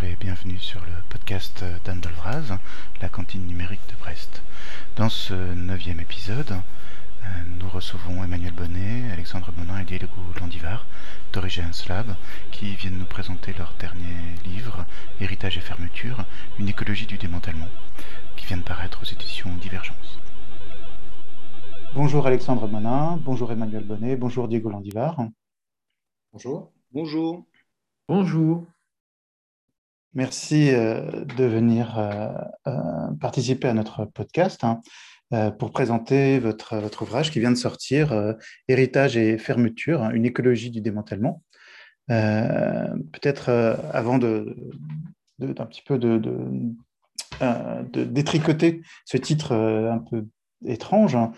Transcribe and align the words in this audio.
Bonjour 0.00 0.12
et 0.12 0.16
bienvenue 0.20 0.58
sur 0.58 0.80
le 0.82 0.92
podcast 1.08 1.64
d'Anne 1.84 2.00
Dolvraz, 2.00 2.56
la 3.02 3.08
cantine 3.08 3.44
numérique 3.44 3.80
de 3.88 3.98
Brest. 3.98 4.44
Dans 4.94 5.08
ce 5.08 5.34
neuvième 5.34 5.98
épisode, 5.98 6.52
euh, 6.52 7.26
nous 7.58 7.68
recevons 7.68 8.22
Emmanuel 8.22 8.52
Bonnet, 8.52 9.10
Alexandre 9.12 9.50
Monin 9.56 9.80
et 9.80 9.84
Diego 9.84 10.06
Landivar 10.40 10.86
d'Origins 11.32 11.72
Lab 11.88 12.14
qui 12.52 12.76
viennent 12.76 12.98
nous 12.98 13.06
présenter 13.06 13.52
leur 13.58 13.74
dernier 13.80 14.14
livre, 14.44 14.86
Héritage 15.20 15.58
et 15.58 15.62
fermeture, 15.62 16.24
une 16.60 16.68
écologie 16.68 17.06
du 17.06 17.18
démantèlement, 17.18 17.68
qui 18.36 18.46
vient 18.46 18.58
de 18.58 18.62
paraître 18.62 19.00
aux 19.02 19.12
éditions 19.12 19.52
Divergence. 19.56 20.20
Bonjour 21.94 22.24
Alexandre 22.24 22.68
Monin, 22.68 23.16
bonjour 23.16 23.50
Emmanuel 23.50 23.82
Bonnet, 23.82 24.14
bonjour 24.14 24.46
Diego 24.46 24.70
Landivar. 24.70 25.16
Bonjour. 26.32 26.70
Bonjour. 26.92 27.44
Bonjour. 28.06 28.64
Merci 30.18 30.74
euh, 30.74 31.24
de 31.36 31.44
venir 31.44 31.96
euh, 31.96 32.26
euh, 32.66 32.72
participer 33.20 33.68
à 33.68 33.72
notre 33.72 34.04
podcast 34.04 34.64
hein, 34.64 34.80
pour 35.60 35.70
présenter 35.70 36.40
votre, 36.40 36.76
votre, 36.76 37.02
ouvrage 37.02 37.30
qui 37.30 37.38
vient 37.38 37.52
de 37.52 37.56
sortir, 37.56 38.34
Héritage 38.66 39.16
et 39.16 39.38
fermeture, 39.38 40.02
hein, 40.02 40.10
une 40.10 40.24
écologie 40.24 40.72
du 40.72 40.80
démantèlement. 40.80 41.44
Peut-être 42.08 43.48
avant 43.92 44.18
de, 44.18 44.56
d'un 45.38 45.66
petit 45.66 45.82
peu 45.86 45.98
de, 45.98 46.18
de, 47.38 48.04
détricoter 48.04 48.82
ce 49.04 49.18
titre 49.18 49.54
un 49.54 49.98
peu 49.98 50.26
étrange, 50.66 51.14
hein, 51.14 51.30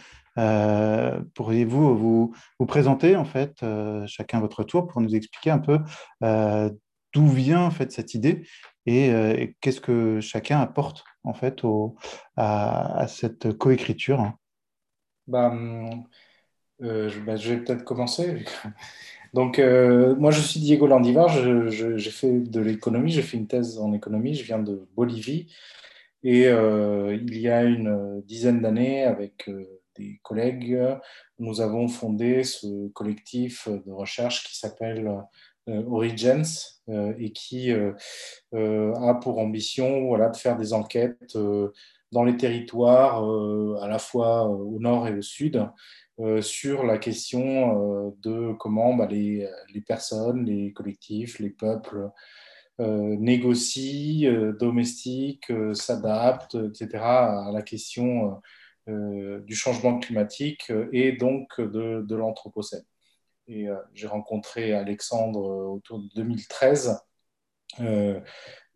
pourriez-vous 1.35 1.99
vous, 1.99 2.35
vous, 2.59 2.67
présenter 2.67 3.15
en 3.17 3.27
fait 3.27 3.63
chacun 4.07 4.41
votre 4.41 4.63
tour 4.63 4.87
pour 4.87 5.03
nous 5.03 5.15
expliquer 5.15 5.51
un 5.51 5.59
peu 5.59 5.81
d'où 7.13 7.27
vient 7.27 7.63
en 7.63 7.71
fait 7.71 7.93
cette 7.93 8.15
idée 8.15 8.45
euh, 8.89 9.35
et, 9.37 9.57
qu'est-ce 9.61 9.81
que 9.81 10.21
chacun 10.21 10.61
apporte 10.61 11.05
en 11.23 11.35
fait 11.35 11.63
à, 12.37 13.07
cette 13.09 13.53
coécriture? 13.57 14.33
Bah, 15.27 15.49
hum, 15.51 16.05
euh, 16.83 17.11
bah, 17.27 17.37
je, 17.37 17.55
vais 17.55 17.61
peut-être 17.63 17.85
commencer. 17.85 18.45
Donc, 19.35 19.59
euh, 19.59 20.17
moi, 20.17 20.33
je 20.33 20.41
suis 20.41 20.59
Diego 20.59 20.89
Landivar, 20.89 21.29
j'ai 21.29 22.11
fait 22.11 22.41
de 22.41 22.61
l'économie, 22.61 23.13
j'ai 23.13 23.23
fait 23.23 23.37
une 23.37 23.47
thèse 23.47 23.79
en 23.79 23.93
économie, 23.93 24.35
je 24.35 24.45
viens 24.45 24.59
de 24.59 24.89
Bolivie. 24.97 25.53
Et 26.23 26.49
il 26.49 27.39
y 27.39 27.49
a 27.49 27.63
une 27.63 28.23
dizaine 28.27 28.61
d'années, 28.61 29.05
avec 29.05 29.49
des 29.97 30.21
collègues, 30.23 30.77
nous 31.41 31.61
avons 31.61 31.89
fondé 31.89 32.45
ce 32.45 32.89
collectif 32.89 33.69
de 33.69 33.91
recherche 33.91 34.45
qui 34.45 34.59
s'appelle 34.59 35.09
euh, 35.09 35.21
Origins 35.67 36.45
euh, 36.89 37.15
et 37.19 37.31
qui 37.31 37.71
euh, 37.71 38.95
a 38.95 39.15
pour 39.15 39.39
ambition 39.39 40.07
voilà, 40.07 40.29
de 40.29 40.37
faire 40.37 40.57
des 40.57 40.73
enquêtes 40.73 41.37
dans 42.13 42.25
les 42.25 42.37
territoires, 42.37 43.23
à 43.81 43.87
la 43.87 44.01
fois 44.01 44.49
au 44.49 44.81
nord 44.81 45.07
et 45.07 45.17
au 45.17 45.23
sud, 45.23 45.65
sur 46.41 46.83
la 46.83 46.99
question 46.99 48.13
de 48.21 48.53
comment 48.59 48.95
bah, 48.95 49.07
les, 49.07 49.49
les, 49.73 49.81
personnes, 49.81 50.45
les 50.45 50.73
collectifs, 50.73 51.39
les 51.39 51.51
peuples 51.51 52.11
négocient, 52.81 54.53
domestiquent, 54.59 55.53
s'adaptent, 55.73 56.57
etc., 56.57 56.89
à 56.97 57.51
la 57.53 57.63
question 57.63 58.41
du 58.89 59.55
changement 59.55 60.01
climatique 60.01 60.73
et 60.93 61.13
donc 61.13 61.61
de, 61.61 62.05
de 62.05 62.17
l'Anthropocène. 62.17 62.83
Euh, 63.51 63.77
j'ai 63.95 64.07
rencontré 64.07 64.73
Alexandre 64.73 65.41
euh, 65.41 65.67
autour 65.67 66.01
de 66.01 66.09
2013. 66.15 66.99
Euh, 67.81 68.21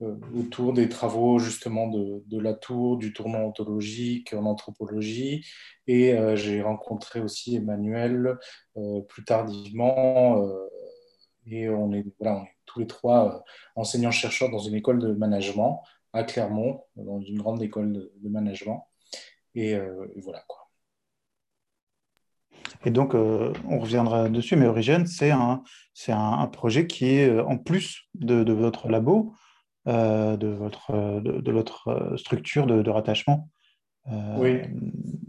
autour 0.00 0.72
des 0.72 0.88
travaux 0.88 1.38
justement 1.38 1.88
de, 1.88 2.38
la 2.38 2.54
tour, 2.54 2.96
du 2.96 3.12
tournant 3.12 3.40
ontologique 3.40 4.34
en 4.34 4.44
anthropologie. 4.44 5.44
Et 5.86 6.16
j'ai 6.36 6.62
rencontré 6.62 7.20
aussi 7.20 7.56
Emmanuel 7.56 8.38
plus 9.08 9.24
tardivement. 9.24 10.46
et 11.46 11.68
on 11.70 11.92
est, 11.92 12.04
voilà, 12.20 12.44
tous 12.66 12.80
les 12.80 12.86
trois 12.86 13.44
enseignants-chercheurs 13.76 14.50
dans 14.50 14.58
une 14.58 14.74
école 14.74 14.98
de 14.98 15.12
management 15.12 15.82
à 16.12 16.24
Clermont, 16.24 16.84
dans 16.96 17.20
une 17.20 17.38
grande 17.38 17.62
école 17.62 17.92
de, 17.92 18.28
management. 18.28 18.86
Et 19.54 19.78
voilà 20.16 20.44
quoi. 20.46 20.63
Et 22.84 22.90
donc, 22.90 23.14
euh, 23.14 23.52
on 23.68 23.78
reviendra 23.78 24.28
dessus, 24.28 24.56
mais 24.56 24.66
Origin, 24.66 25.06
c'est 25.06 25.30
un, 25.30 25.62
un, 26.08 26.46
projet 26.46 26.86
qui 26.86 27.16
est 27.16 27.28
euh, 27.28 27.44
en 27.44 27.56
plus 27.56 28.02
de, 28.14 28.52
votre 28.52 28.88
labo, 28.88 29.34
euh, 29.88 30.36
de, 30.36 30.48
votre, 30.48 31.20
de, 31.20 31.52
votre 31.52 32.14
structure 32.16 32.66
de, 32.66 32.90
rattachement 32.90 33.48
oui. 34.36 34.60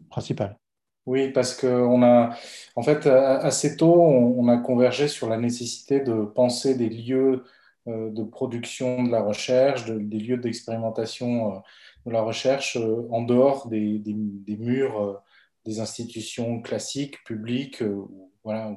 principale. 0.09 0.57
Oui, 1.05 1.29
parce 1.29 1.55
qu'on 1.55 2.03
a, 2.03 2.35
en 2.75 2.81
fait, 2.81 3.07
assez 3.07 3.77
tôt, 3.77 3.93
on, 3.95 4.47
a 4.47 4.57
convergé 4.57 5.07
sur 5.07 5.29
la 5.29 5.37
nécessité 5.37 6.01
de 6.01 6.25
penser 6.25 6.75
des 6.75 6.89
lieux 6.89 7.43
de 7.85 8.23
production 8.23 9.03
de 9.03 9.11
la 9.11 9.21
recherche, 9.21 9.85
des 9.85 10.17
lieux 10.17 10.37
d'expérimentation 10.37 11.61
de 12.07 12.11
la 12.11 12.23
recherche 12.23 12.77
en 13.11 13.21
dehors 13.21 13.67
des, 13.67 13.99
des, 13.99 14.15
des 14.15 14.57
murs 14.57 15.21
des 15.65 15.79
institutions 15.79 16.61
classiques, 16.61 17.23
publiques, 17.23 17.81
euh, 17.81 17.93
où, 17.93 18.31
voilà, 18.43 18.75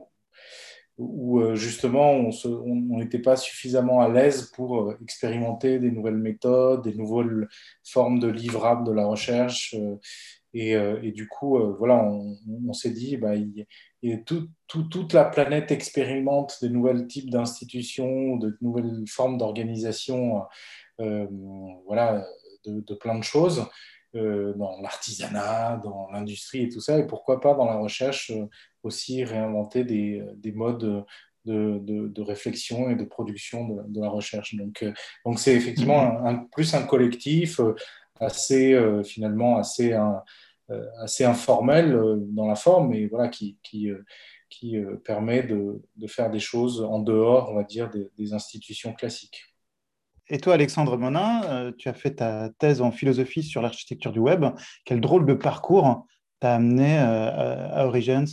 où 0.97 1.41
euh, 1.41 1.55
justement 1.55 2.13
on 2.13 2.99
n'était 2.99 3.21
pas 3.21 3.37
suffisamment 3.37 4.01
à 4.01 4.09
l'aise 4.09 4.51
pour 4.55 4.81
euh, 4.81 4.99
expérimenter 5.03 5.79
des 5.79 5.91
nouvelles 5.91 6.17
méthodes, 6.17 6.83
des 6.83 6.95
nouvelles 6.95 7.49
formes 7.85 8.19
de 8.19 8.29
livrables 8.29 8.87
de 8.87 8.93
la 8.93 9.07
recherche. 9.07 9.77
Et, 10.55 11.13
du 11.13 11.29
coup, 11.29 11.59
voilà, 11.79 12.03
on, 12.03 12.73
s'est 12.73 12.91
dit, 12.91 13.17
bah, 13.17 13.35
toute 14.67 15.13
la 15.13 15.25
planète 15.27 15.71
expérimente 15.71 16.57
de 16.63 16.69
nouveaux 16.69 17.01
types 17.03 17.31
d'institutions, 17.31 18.37
de 18.37 18.57
nouvelles 18.61 19.05
formes 19.07 19.39
d'organisation, 19.39 20.43
voilà, 20.99 22.27
de, 22.65 22.95
plein 22.95 23.19
de 23.19 23.23
choses. 23.23 23.67
Euh, 24.17 24.55
dans 24.55 24.81
l'artisanat, 24.81 25.83
dans 25.85 26.09
l'industrie 26.11 26.63
et 26.63 26.69
tout 26.71 26.81
ça, 26.81 26.99
et 26.99 27.07
pourquoi 27.07 27.43
pas 27.43 27.53
dans 27.53 27.67
la 27.67 27.77
recherche 27.77 28.31
euh, 28.31 28.47
aussi 28.83 29.23
réinventer 29.23 29.85
des, 29.85 30.25
des 30.37 30.53
modes 30.53 31.05
de, 31.45 31.79
de, 31.79 32.23
réflexion 32.23 32.89
et 32.89 32.95
de 32.95 33.05
production 33.05 33.69
de, 33.87 34.01
la 34.01 34.09
recherche. 34.09 34.55
Donc, 34.55 34.83
euh, 34.83 34.95
donc 35.27 35.39
c'est 35.39 35.55
effectivement 35.55 36.25
un, 36.25 36.37
plus 36.37 36.75
un 36.75 36.85
collectif 36.85 37.61
assez 38.19 38.75
finalement 39.05 39.59
assez 39.59 39.95
assez 41.01 41.25
informel 41.25 41.95
dans 42.31 42.47
la 42.47 42.57
forme, 42.57 42.89
mais 42.89 43.07
voilà 43.07 43.29
qui 43.29 43.59
qui, 43.63 43.91
qui 44.49 44.77
permet 45.05 45.43
de, 45.43 45.83
de, 45.97 46.07
faire 46.07 46.31
des 46.31 46.41
choses 46.41 46.81
en 46.81 46.99
dehors, 46.99 47.51
on 47.51 47.57
va 47.57 47.65
dire, 47.65 47.91
des 48.17 48.33
institutions 48.33 48.95
classiques. 48.95 49.48
Et 50.31 50.39
toi, 50.39 50.55
Alexandre 50.55 50.97
Monin, 50.97 51.43
euh, 51.45 51.73
tu 51.77 51.89
as 51.89 51.95
fait 51.95 52.17
ta 52.17 52.51
thèse 52.59 52.83
en 52.83 52.91
philosophie 52.91 53.43
sur 53.43 53.63
l'architecture 53.63 54.13
du 54.13 54.19
web. 54.19 54.45
Quel 54.85 55.01
drôle 55.01 55.25
de 55.25 55.35
parcours 55.35 56.07
t'a 56.41 56.55
amené 56.55 56.99
euh, 56.99 57.69
à 57.73 57.87
Origins 57.87 58.27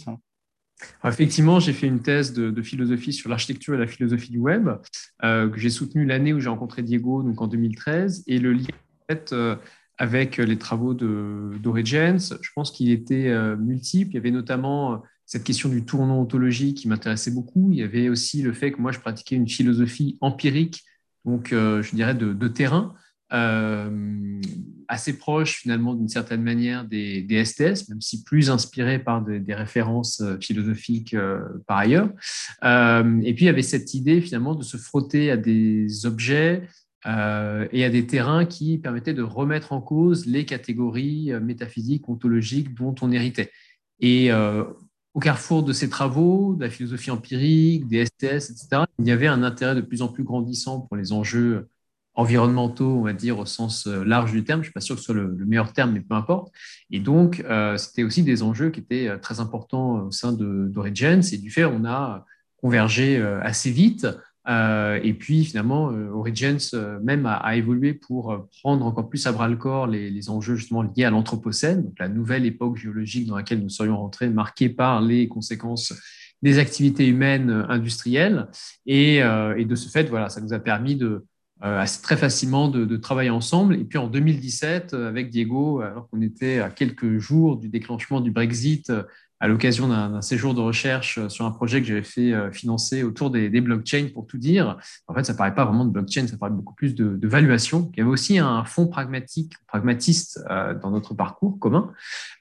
Effectivement, 1.06 1.62
j'ai 1.62 1.72
fait 1.72 1.88
une 1.88 2.02
thèse 2.02 2.34
de, 2.34 2.62
philosophie 2.62 3.14
sur 3.14 3.30
l'architecture 3.30 3.76
et 3.76 3.78
la 3.78 3.88
philosophie 3.88 4.30
du 4.30 4.40
web 4.40 4.70
euh, 5.24 5.50
que 5.50 5.58
j'ai 5.58 5.70
soutenue 5.70 6.06
l'année 6.06 6.34
où 6.34 6.42
j'ai 6.42 6.50
rencontré 6.50 6.84
Diego, 6.84 7.24
donc 7.24 7.42
en 7.42 7.48
2013. 7.48 8.26
Et 8.28 8.40
le 8.40 8.54
lien 8.54 9.58
avec 9.98 10.38
les 10.38 10.58
travaux 10.58 10.94
d'Origins, 10.94 12.18
je 12.18 12.50
pense 12.54 12.72
qu'il 12.72 12.92
était 12.92 13.34
multiple. 13.56 14.12
Il 14.12 14.16
y 14.16 14.18
avait 14.18 14.32
notamment 14.32 15.04
cette 15.26 15.44
question 15.44 15.70
du 15.70 15.86
tournant 15.86 16.20
ontologique 16.20 16.80
qui 16.80 16.88
m'intéressait 16.90 17.32
beaucoup. 17.32 17.70
Il 17.72 17.78
y 17.78 17.84
avait 17.84 18.10
aussi 18.10 18.42
le 18.42 18.52
fait 18.52 18.72
que 18.72 18.82
moi, 18.82 18.92
je 18.92 19.00
pratiquais 19.00 19.36
une 19.36 19.48
philosophie 19.48 20.18
empirique 20.22 20.84
donc 21.26 21.52
euh, 21.52 21.82
je 21.82 21.96
dirais 21.96 22.16
de, 22.16 22.48
terrain, 22.48 22.94
euh, 23.34 24.40
assez 24.88 25.18
proche 25.18 25.58
finalement 25.58 25.96
d'une 25.96 26.08
certaine 26.08 26.44
manière 26.44 26.86
des, 26.86 27.44
STS, 27.44 27.90
même 27.90 28.02
si 28.02 28.24
plus 28.24 28.50
inspiré 28.50 29.00
par 29.00 29.24
des, 29.24 29.54
références 29.54 30.22
euh, 30.22 30.38
philosophiques 30.40 31.16
par 31.68 31.78
ailleurs. 31.78 32.10
et 32.64 33.34
puis 33.34 33.46
il 33.46 33.48
y 33.48 33.50
avait 33.50 33.62
cette 33.62 33.94
idée 33.94 34.22
finalement 34.22 34.56
de 34.56 34.64
se 34.64 34.78
frotter 34.78 35.32
à 35.32 35.38
des 35.38 36.06
objets 36.06 36.64
et 37.08 37.86
à 37.86 37.90
des 37.90 38.08
terrains 38.08 38.46
qui 38.46 38.80
permettaient 38.80 39.14
de 39.14 39.22
remettre 39.22 39.74
en 39.74 39.82
cause 39.82 40.26
les 40.26 40.44
catégories 40.44 41.32
métaphysiques, 41.40 42.10
ontologiques 42.10 42.74
dont 42.74 42.96
on 43.02 43.12
héritait. 43.12 43.52
Et 44.00 44.32
au 45.16 45.20
carrefour 45.20 45.64
de 45.64 45.72
ces 45.72 45.90
travaux, 45.90 46.56
de 46.56 46.66
la 46.66 46.70
philosophie 46.70 47.10
empirique, 47.10 47.88
des 47.88 48.06
STS, 48.06 48.52
etc., 48.52 48.84
il 49.00 49.08
y 49.08 49.12
avait 49.12 49.28
un 49.28 49.44
intérêt 49.44 49.74
de 49.74 49.82
plus 49.82 50.02
en 50.02 50.10
plus 50.10 50.26
grandissant 50.26 50.82
pour 50.82 50.98
les 50.98 51.14
enjeux 51.14 51.70
environnementaux, 52.16 52.98
on 52.98 53.02
va 53.02 53.14
dire, 53.14 53.40
au 53.40 53.46
sens 53.46 53.88
euh, 53.88 54.04
large 54.04 54.34
du 54.34 54.44
terme. 54.44 54.60
Je 54.60 54.68
ne 54.68 54.72
suis 54.72 54.74
pas 54.74 54.82
sûr 54.82 54.96
que 54.96 55.02
ce 55.02 55.06
soit 55.06 55.16
le, 55.16 55.34
meilleur 55.46 55.72
terme, 55.72 55.94
mais 55.94 56.02
peu 56.02 56.16
importe. 56.16 56.54
Et 56.92 57.00
donc, 57.00 57.40
euh, 57.42 57.78
c'était 57.78 58.04
aussi 58.04 58.24
des 58.24 58.44
enjeux 58.44 58.70
qui 58.72 58.82
étaient 58.82 59.08
euh, 59.08 59.18
très 59.18 59.40
importants 59.40 60.06
au 60.06 60.12
sein 60.12 60.34
d'Origins. 60.34 61.22
Et 61.32 61.38
du 61.38 61.50
fait, 61.50 61.64
on 61.64 61.86
a 61.86 62.26
convergé 62.58 63.22
assez 63.42 63.70
vite 63.70 64.08
et 64.48 65.14
puis 65.14 65.44
finalement, 65.46 65.86
Origins 66.14 66.58
même 67.04 67.26
a, 67.26 67.56
évolué 67.56 67.94
pour 67.94 68.48
prendre 68.62 68.86
encore 68.86 69.10
plus 69.10 69.26
à 69.28 69.32
bras 69.32 69.48
le 69.48 69.56
corps 69.56 69.88
les, 69.88 70.30
enjeux 70.30 70.56
justement 70.56 70.84
liés 70.84 71.04
à 71.04 71.10
l'Anthropocène, 71.10 71.84
donc 71.84 72.00
la 72.00 72.10
nouvelle 72.10 72.46
époque 72.46 72.78
géologique 72.78 73.28
dans 73.28 73.36
laquelle 73.36 73.62
nous 73.62 73.70
serions 73.70 73.98
rentrés, 73.98 74.30
marquée 74.30 74.70
par 74.70 75.02
les 75.02 75.28
conséquences 75.28 75.94
des 76.42 76.60
activités 76.60 77.08
humaines 77.08 77.66
industrielles. 77.70 78.48
Et, 78.86 79.22
de 79.22 79.76
ce 79.76 79.90
fait, 79.90 80.10
voilà, 80.10 80.30
ça 80.30 80.42
nous 80.42 80.54
a 80.54 80.60
permis 80.60 80.96
de, 80.96 81.26
euh, 81.64 81.80
assez, 81.80 82.02
très 82.02 82.18
facilement 82.18 82.68
de, 82.68 82.98
travailler 82.98 83.30
ensemble. 83.30 83.76
Et 83.76 83.86
puis 83.86 83.98
en 83.98 84.08
2017, 84.08 84.94
euh, 84.94 85.08
avec 85.08 85.30
Diego, 85.30 85.80
alors 85.80 86.10
qu'on 86.10 86.22
était 86.22 86.60
à 86.60 86.70
quelques 86.70 87.18
jours 87.18 87.56
du 87.56 87.70
déclenchement 87.70 88.20
du 88.20 88.30
Brexit, 88.30 88.90
euh, 88.90 89.04
à 89.46 89.48
l'occasion 89.48 89.88
d'un 89.88 90.22
séjour 90.22 90.54
de 90.54 90.60
recherche 90.60 91.28
sur 91.28 91.46
un 91.46 91.52
projet 91.52 91.80
que 91.80 91.88
j'avais 91.88 92.04
fait 92.04 92.34
financer 92.52 93.04
autour 93.04 93.30
des, 93.30 93.62
blockchains, 93.62 94.08
pour 94.14 94.26
tout 94.26 94.38
dire, 94.38 94.78
en 95.08 95.14
fait, 95.14 95.24
ça 95.24 95.34
ne 95.34 95.38
paraît 95.38 95.54
pas 95.54 95.66
vraiment 95.66 95.86
de 95.86 95.92
blockchain, 95.92 96.28
ça 96.28 96.38
paraît 96.38 96.52
beaucoup 96.52 96.74
plus 96.74 96.96
de, 96.96 97.16
de 97.16 97.28
valuation. 97.28 97.92
Il 97.94 98.00
y 98.00 98.02
avait 98.02 98.10
aussi 98.10 98.40
un 98.40 98.64
fond 98.64 98.88
pragmatique, 98.88 99.54
pragmatiste 99.68 100.44
dans 100.82 100.90
notre 100.90 101.14
parcours 101.14 101.60
commun. 101.60 101.92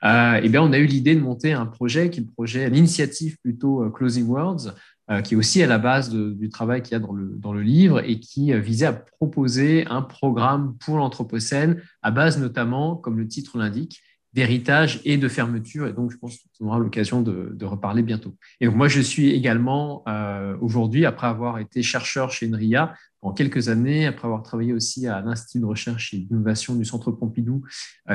et 0.02 0.48
bien, 0.48 0.62
on 0.62 0.72
a 0.72 0.78
eu 0.78 0.86
l'idée 0.86 1.14
de 1.14 1.20
monter 1.20 1.52
un 1.52 1.66
projet 1.66 2.10
qui 2.10 2.20
est 2.20 2.22
le 2.22 2.30
projet, 2.30 2.70
l'initiative 2.70 3.36
plutôt 3.42 3.90
Closing 3.90 4.26
Words, 4.26 4.72
euh, 5.10 5.20
qui 5.20 5.34
est 5.34 5.36
aussi 5.36 5.62
à 5.62 5.66
la 5.66 5.76
base 5.76 6.08
du 6.08 6.48
travail 6.48 6.80
qu'il 6.80 6.92
y 6.92 6.94
a 6.94 6.98
dans 6.98 7.12
le, 7.12 7.34
dans 7.36 7.52
le 7.52 7.60
livre 7.60 8.00
et 8.08 8.20
qui 8.20 8.54
euh, 8.54 8.58
visait 8.58 8.86
à 8.86 8.94
proposer 8.94 9.86
un 9.86 10.00
programme 10.00 10.78
pour 10.78 10.96
l'Anthropocène 10.96 11.82
à 12.00 12.10
base 12.10 12.38
notamment, 12.38 12.96
comme 12.96 13.18
le 13.18 13.28
titre 13.28 13.58
l'indique, 13.58 14.00
d'héritage 14.34 15.00
et 15.04 15.16
de 15.16 15.28
fermeture. 15.28 15.86
Et 15.86 15.92
donc, 15.92 16.10
je 16.10 16.18
pense 16.18 16.38
qu'on 16.58 16.66
aura 16.66 16.78
l'occasion 16.78 17.22
de, 17.22 17.64
reparler 17.64 18.02
bientôt. 18.02 18.36
Et 18.60 18.66
donc, 18.66 18.76
moi, 18.76 18.88
je 18.88 19.00
suis 19.00 19.30
également 19.30 20.02
euh, 20.06 20.56
aujourd'hui, 20.60 21.06
après 21.06 21.26
avoir 21.26 21.58
été 21.58 21.82
chercheur 21.82 22.30
chez 22.30 22.48
NRIA 22.48 22.94
pendant 23.20 23.32
quelques 23.32 23.70
années, 23.70 24.06
après 24.06 24.26
avoir 24.26 24.42
travaillé 24.42 24.74
aussi 24.74 25.06
à 25.06 25.22
l'Institut 25.22 25.60
de 25.60 25.66
recherche 25.66 26.12
et 26.12 26.18
d'innovation 26.18 26.74
du 26.74 26.84
Centre 26.84 27.10
Pompidou, 27.10 27.62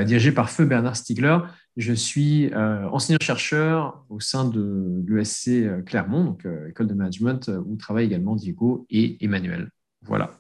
dirigé 0.06 0.32
par 0.32 0.52
feu 0.52 0.66
Bernard 0.66 0.96
Stiegler, 0.96 1.40
je 1.80 1.94
suis 1.94 2.54
euh, 2.54 2.90
enseignant-chercheur 2.90 4.04
au 4.10 4.20
sein 4.20 4.44
de 4.44 5.02
euh, 5.10 5.82
Clermont, 5.84 6.26
donc 6.26 6.46
euh, 6.46 6.68
école 6.68 6.88
de 6.88 6.94
management, 6.94 7.50
où 7.66 7.78
travaillent 7.78 8.08
également 8.08 8.36
Diego 8.36 8.86
et 8.90 9.24
Emmanuel. 9.24 9.70
Voilà. 10.02 10.32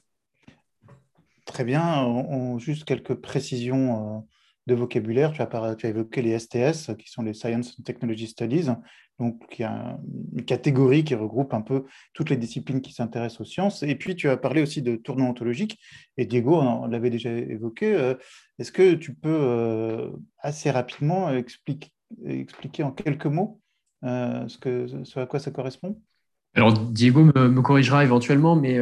Très 1.46 1.64
bien. 1.64 2.58
juste 2.60 2.84
quelques 2.84 3.16
précisions 3.16 4.28
de 4.70 4.76
vocabulaire. 4.76 5.34
Tu 5.34 5.42
as, 5.42 5.76
tu 5.76 5.86
as, 5.86 5.90
évoqué 5.90 6.22
les 6.22 6.40
STS, 6.40 6.96
qui 6.98 7.10
sont 7.10 7.22
les 7.22 7.34
Science 7.34 7.76
and 7.78 7.84
Technology 7.84 8.28
Studies 8.28 8.70
donc 9.20 9.60
y 9.60 9.64
a 9.64 10.00
une 10.34 10.46
catégorie 10.46 11.04
qui 11.04 11.14
regroupe 11.14 11.54
un 11.54 11.62
peu 11.62 11.86
toutes 12.14 12.30
les 12.30 12.38
disciplines 12.38 12.82
qui 12.82 12.94
s'intéressent 12.94 13.42
aux 13.42 13.46
sciences. 13.46 13.84
Et 13.84 13.96
puis 13.96 14.16
tu 14.16 14.30
as 14.30 14.38
parlé 14.38 14.62
aussi 14.62 14.82
de 14.82 14.96
tournant 14.96 15.30
ontologique, 15.30 15.78
et 16.18 16.26
Diego 16.26 16.62
l'avait 16.90 17.10
déjà 17.10 17.30
évoqué. 17.30 17.94
Euh, 17.94 18.16
est-ce 18.58 18.72
que 18.72 18.96
tu 18.96 19.14
peux 19.14 19.30
euh, 19.30 20.10
assez 20.40 20.72
rapidement 20.72 21.32
expliquer, 21.32 21.90
expliquer 22.26 22.84
en 22.84 22.92
quelques 22.92 23.26
mots 23.26 23.60
euh, 24.06 24.48
ce 24.48 25.20
à 25.20 25.26
quoi 25.26 25.40
ça 25.40 25.52
correspond? 25.52 26.02
Alors 26.56 26.74
Diego 26.74 27.26
me, 27.26 27.62
corrigera 27.62 28.04
éventuellement, 28.04 28.56
mais 28.56 28.80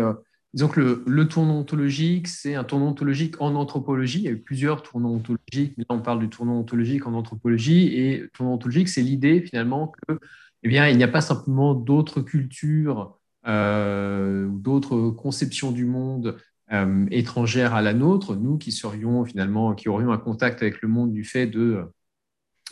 Disons 0.58 0.70
que 0.70 1.04
le, 1.06 1.28
tournant 1.28 1.60
ontologique, 1.60 2.28
c'est 2.28 2.56
un 2.56 2.64
tournant 2.64 2.88
ontologique 2.88 3.40
en 3.40 3.54
anthropologie. 3.54 4.22
Il 4.22 4.24
y 4.24 4.28
a 4.28 4.32
eu 4.32 4.40
plusieurs 4.40 4.82
tournants 4.82 5.14
ontologiques, 5.14 5.78
mais 5.78 5.86
là 5.88 5.96
on 5.96 6.02
parle 6.02 6.18
du 6.18 6.30
tournant 6.30 6.58
ontologique 6.58 7.06
en 7.06 7.14
anthropologie. 7.14 7.96
Et 7.96 8.28
tournant 8.34 8.54
ontologique, 8.54 8.90
c'est 8.90 9.04
l'idée 9.04 9.42
finalement 9.42 9.94
que, 10.08 10.18
eh 10.64 10.70
n'y 10.70 11.04
a 11.04 11.08
pas 11.08 11.22
simplement 11.22 11.76
d'autres 11.76 12.22
cultures 12.22 13.20
euh, 13.46 14.48
ou 14.48 14.58
d'autres 14.58 15.12
conceptions 15.12 15.72
du 15.72 15.86
monde 15.86 16.40
euh, 16.72 17.06
étrangères 17.12 17.76
à 17.76 17.84
la 17.84 17.94
nôtre. 17.94 18.36
Nous 18.36 18.58
qui 18.58 18.72
serions 18.72 19.26
finalement, 19.26 19.76
qui 19.76 19.90
aurions 19.90 20.12
un 20.12 20.18
contact 20.18 20.64
avec 20.64 20.82
le 20.82 20.88
monde 20.88 21.14
du 21.14 21.24
fait 21.24 21.46
de 21.46 21.84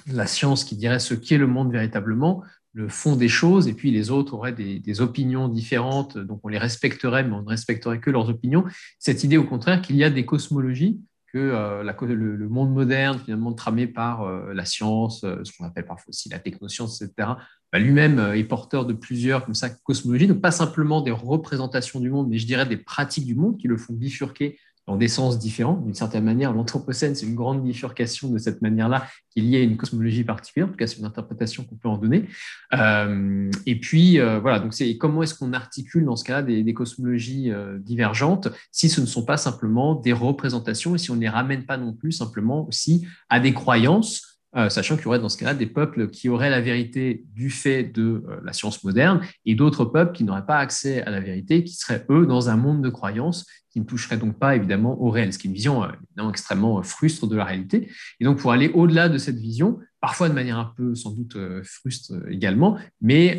la 0.08 0.26
science 0.26 0.64
qui 0.64 0.76
dirait 0.76 0.98
ce 0.98 1.14
qu'est 1.14 1.38
le 1.38 1.46
monde 1.46 1.72
véritablement, 1.72 2.42
le 2.76 2.90
fond 2.90 3.16
des 3.16 3.30
choses, 3.30 3.70
et 3.70 3.74
puis 3.74 3.90
les 3.90 4.12
autres 4.12 4.34
auraient 4.34 4.52
des, 4.52 5.02
opinions 5.02 5.48
différentes, 5.48 6.18
donc 6.18 6.42
on 6.44 6.50
les 6.50 6.58
respecterait, 6.58 7.24
mais 7.24 7.34
on 7.34 7.42
ne 7.42 7.48
respecterait 7.48 8.02
que 8.02 8.12
leurs 8.12 8.30
opinions. 8.30 8.66
Cette 9.00 9.24
idée, 9.24 9.38
au 9.38 9.46
contraire, 9.46 9.82
qu'il 9.82 9.96
y 9.96 10.04
a 10.04 10.10
des 10.10 10.26
cosmologies, 10.26 11.00
que 11.34 11.40
euh, 11.40 11.84
le, 11.84 12.50
monde 12.50 12.74
moderne, 12.74 13.20
finalement 13.24 13.54
tramé 13.54 13.88
par 13.88 14.24
euh, 14.24 14.54
la 14.54 14.66
science, 14.66 15.24
euh, 15.24 15.38
ce 15.44 15.58
qu'on 15.58 15.66
appelle 15.66 15.86
parfois 15.86 16.10
aussi 16.10 16.28
la 16.28 16.40
technoscience, 16.40 17.02
etc., 17.02 17.30
bah, 17.72 17.80
lui-même 17.80 18.20
est 18.36 18.44
porteur 18.44 18.86
de 18.86 18.94
plusieurs 18.94 19.46
comme 19.46 19.56
ça, 19.56 19.70
cosmologies, 19.70 20.28
donc 20.28 20.42
pas 20.42 20.52
simplement 20.52 21.00
des 21.00 21.12
représentations 21.12 22.02
du 22.02 22.10
monde, 22.10 22.28
mais 22.30 22.38
je 22.40 22.46
dirais 22.46 22.66
des 22.66 22.78
pratiques 22.78 23.26
du 23.26 23.36
monde 23.36 23.58
qui 23.58 23.70
le 23.70 23.78
font 23.78 23.94
bifurquer 23.94 24.60
dans 24.88 24.98
des 24.98 25.08
sens 25.08 25.40
différents. 25.40 25.78
D'une 25.78 25.94
certaine 25.94 26.24
manière, 26.24 26.54
l'Anthropocène, 26.54 27.16
c'est 27.16 27.26
une 27.26 27.36
grande 27.36 27.64
bifurcation 27.64 28.30
de 28.30 28.38
cette 28.38 28.62
manière-là, 28.62 29.08
qu'il 29.32 29.46
y 29.46 29.56
ait 29.56 29.64
une 29.64 29.78
cosmologie 29.78 30.24
particulière. 30.24 30.68
En 30.68 30.72
tout 30.72 30.78
cas, 30.78 30.88
c'est 30.88 31.00
une 31.00 31.06
interprétation 31.06 31.64
qu'on 31.64 31.76
peut 31.76 31.90
en 31.90 31.98
donner. 31.98 32.26
Euh, 32.74 33.50
et 33.66 33.80
puis, 33.80 34.20
euh, 34.20 34.40
voilà, 34.40 34.60
donc 34.60 34.74
c'est 34.74 34.98
comment 34.98 35.24
est-ce 35.24 35.34
qu'on 35.34 35.54
articule 35.54 36.06
dans 36.06 36.16
ce 36.16 36.24
cas-là 36.24 36.44
des, 36.44 36.74
cosmologies 36.74 37.52
euh, 37.52 37.80
divergentes 37.80 38.50
si 38.72 38.90
ce 38.90 39.02
ne 39.02 39.06
sont 39.06 39.24
pas 39.24 39.38
simplement 39.38 39.96
des 39.96 40.14
représentations 40.14 40.94
et 40.96 40.98
si 40.98 41.10
on 41.10 41.16
ne 41.16 41.22
les 41.22 41.30
ramène 41.30 41.66
pas 41.66 41.78
non 41.78 41.94
plus 41.94 42.12
simplement 42.12 42.68
aussi 42.68 43.08
à 43.30 43.40
des 43.40 43.54
croyances 43.54 44.35
euh, 44.58 44.70
sachant 44.70 44.96
qu'il 44.96 45.06
y 45.06 45.08
aurait 45.08 45.20
dans 45.20 45.30
ce 45.30 45.38
cas-là 45.38 45.54
des 45.54 45.66
peuples 45.66 46.10
qui 46.10 46.30
auraient 46.30 46.50
la 46.50 46.62
vérité 46.62 47.26
du 47.34 47.50
fait 47.50 47.84
de 47.84 48.24
euh, 48.28 48.40
la 48.44 48.54
science 48.54 48.84
moderne 48.84 49.22
et 49.46 49.54
d'autres 49.54 49.86
peuples 49.86 50.14
qui 50.14 50.24
n'auraient 50.24 50.46
pas 50.46 50.60
accès 50.60 51.02
à 51.04 51.10
la 51.10 51.20
vérité, 51.20 51.64
qui 51.64 51.76
seraient 51.76 52.06
eux 52.10 52.26
dans 52.26 52.50
un 52.50 52.56
monde 52.56 52.82
de 52.82 52.90
croyances 52.90 53.46
qui 53.70 53.82
ne 53.82 53.86
toucherait 53.86 54.16
donc 54.16 54.40
pas 54.40 54.56
évidemment 54.56 55.02
au 55.02 55.10
réel, 55.10 55.34
ce 55.34 55.38
qui 55.38 55.48
est 55.48 55.50
une 55.50 55.56
vision 55.56 55.84
euh, 55.84 56.30
extrêmement 56.30 56.82
frustre 56.84 57.28
de 57.28 57.36
la 57.36 57.44
réalité. 57.44 57.90
Et 58.22 58.24
donc 58.24 58.38
pour 58.38 58.54
aller 58.54 58.70
au-delà 58.70 59.10
de 59.10 59.18
cette 59.18 59.38
vision, 59.38 59.80
parfois 60.06 60.30
de 60.30 60.34
manière 60.34 60.60
un 60.60 60.72
peu 60.78 60.94
sans 60.94 61.12
doute 61.12 61.36
frustre 61.64 62.14
également, 62.30 62.78
mais 63.02 63.38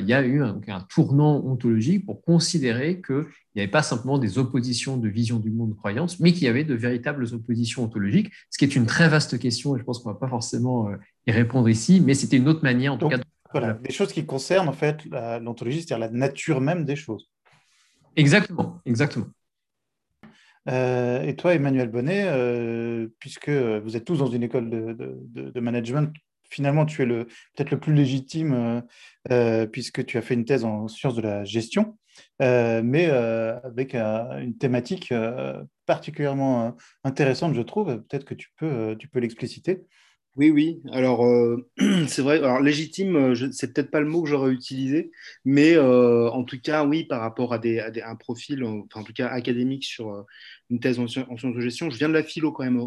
il 0.00 0.06
y 0.06 0.12
a 0.12 0.22
eu 0.22 0.42
un, 0.42 0.60
un 0.66 0.80
tournant 0.88 1.44
ontologique 1.44 2.04
pour 2.06 2.22
considérer 2.22 3.00
que 3.00 3.28
il 3.58 3.62
n'y 3.62 3.64
avait 3.64 3.72
pas 3.72 3.82
simplement 3.82 4.18
des 4.18 4.38
oppositions 4.38 4.96
de 4.96 5.08
vision 5.08 5.40
du 5.40 5.50
monde 5.50 5.70
de 5.70 5.74
croyance, 5.74 6.20
mais 6.20 6.32
qu'il 6.32 6.44
y 6.44 6.46
avait 6.46 6.62
de 6.62 6.74
véritables 6.74 7.26
oppositions 7.34 7.82
ontologiques, 7.82 8.30
ce 8.50 8.58
qui 8.58 8.64
est 8.64 8.76
une 8.76 8.86
très 8.86 9.08
vaste 9.08 9.36
question 9.38 9.74
et 9.74 9.80
je 9.80 9.84
pense 9.84 9.98
qu'on 9.98 10.10
ne 10.10 10.14
va 10.14 10.20
pas 10.20 10.28
forcément 10.28 10.88
euh, 10.88 10.96
y 11.26 11.32
répondre 11.32 11.68
ici, 11.68 12.00
mais 12.00 12.14
c'était 12.14 12.36
une 12.36 12.46
autre 12.46 12.62
manière 12.62 12.92
en 12.92 12.98
tout 12.98 13.08
cas. 13.08 13.18
Voilà, 13.50 13.72
des 13.72 13.92
choses 13.92 14.12
qui 14.12 14.24
concernent 14.26 14.68
en 14.68 14.72
fait 14.72 15.04
l'ontologie, 15.40 15.78
c'est-à-dire 15.78 15.98
la 15.98 16.10
nature 16.10 16.60
même 16.60 16.84
des 16.84 16.94
choses. 16.94 17.28
Exactement, 18.14 18.80
exactement. 18.84 19.26
Euh, 20.68 21.22
et 21.22 21.36
toi, 21.36 21.54
Emmanuel 21.54 21.88
Bonnet, 21.88 22.24
euh, 22.26 23.08
puisque 23.18 23.48
vous 23.48 23.96
êtes 23.96 24.04
tous 24.04 24.18
dans 24.18 24.26
une 24.26 24.42
école 24.42 24.68
de, 24.70 25.60
management, 25.60 26.12
finalement, 26.50 26.86
tu 26.86 27.02
es 27.02 27.06
peut-être 27.06 27.70
le 27.70 27.80
plus 27.80 27.94
légitime 27.94 28.82
puisque 29.72 30.04
tu 30.06 30.18
as 30.18 30.22
fait 30.22 30.34
une 30.34 30.44
thèse 30.44 30.64
en 30.64 30.88
sciences 30.88 31.16
de 31.16 31.22
la 31.22 31.44
gestion. 31.44 31.96
Euh, 32.42 32.82
mais 32.84 33.08
euh, 33.10 33.58
avec 33.60 33.94
une 33.94 34.56
thématique 34.56 35.12
euh, 35.12 35.62
particulièrement 35.86 36.76
intéressante, 37.04 37.54
je 37.54 37.62
trouve. 37.62 38.02
Peut-être 38.02 38.24
que 38.24 38.34
tu 38.34 38.48
peux, 38.56 38.96
tu 38.98 39.08
peux 39.08 39.18
l'expliciter. 39.20 39.82
Oui, 40.38 40.50
oui. 40.50 40.80
Alors, 40.92 41.26
c'est 42.08 42.22
vrai. 42.22 42.38
Alors, 42.38 42.60
légitime, 42.60 43.34
c'est 43.52 43.74
peut-être 43.74 43.90
pas 43.90 44.00
le 44.00 44.06
mot 44.06 44.22
que 44.22 44.28
j'aurais 44.28 44.52
utilisé, 44.52 45.10
mais 45.44 45.76
en 45.78 46.44
tout 46.44 46.60
cas, 46.60 46.84
oui, 46.84 47.04
par 47.04 47.20
rapport 47.20 47.52
à, 47.52 47.58
des, 47.58 47.80
un 47.80 48.16
profil, 48.16 48.64
enfin, 48.64 49.00
en 49.00 49.04
tout 49.04 49.12
cas 49.12 49.28
académique 49.28 49.84
sur 49.84 50.24
une 50.70 50.80
thèse 50.80 50.98
en, 51.00 51.08
sciences 51.08 51.42
de 51.42 51.60
gestion. 51.60 51.90
Je 51.90 51.98
viens 51.98 52.08
de 52.08 52.14
la 52.14 52.22
philo 52.22 52.52
quand 52.52 52.64
même 52.64 52.78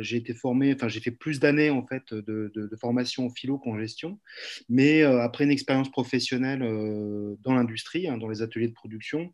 j'ai 0.00 0.16
été 0.16 0.34
formé, 0.34 0.74
enfin 0.74 0.88
j'ai 0.88 1.00
fait 1.00 1.10
plus 1.10 1.40
d'années 1.40 1.70
en 1.70 1.86
fait 1.86 2.14
de, 2.14 2.70
formation 2.80 3.26
en 3.26 3.30
philo 3.30 3.58
qu'en 3.58 3.78
gestion, 3.78 4.18
mais 4.68 5.02
euh, 5.02 5.20
après 5.20 5.44
une 5.44 5.50
expérience 5.50 5.90
professionnelle 5.90 6.62
euh, 6.62 7.36
dans 7.42 7.54
l'industrie, 7.54 8.08
hein, 8.08 8.16
dans 8.16 8.28
les 8.28 8.42
ateliers 8.42 8.68
de 8.68 8.72
production, 8.72 9.32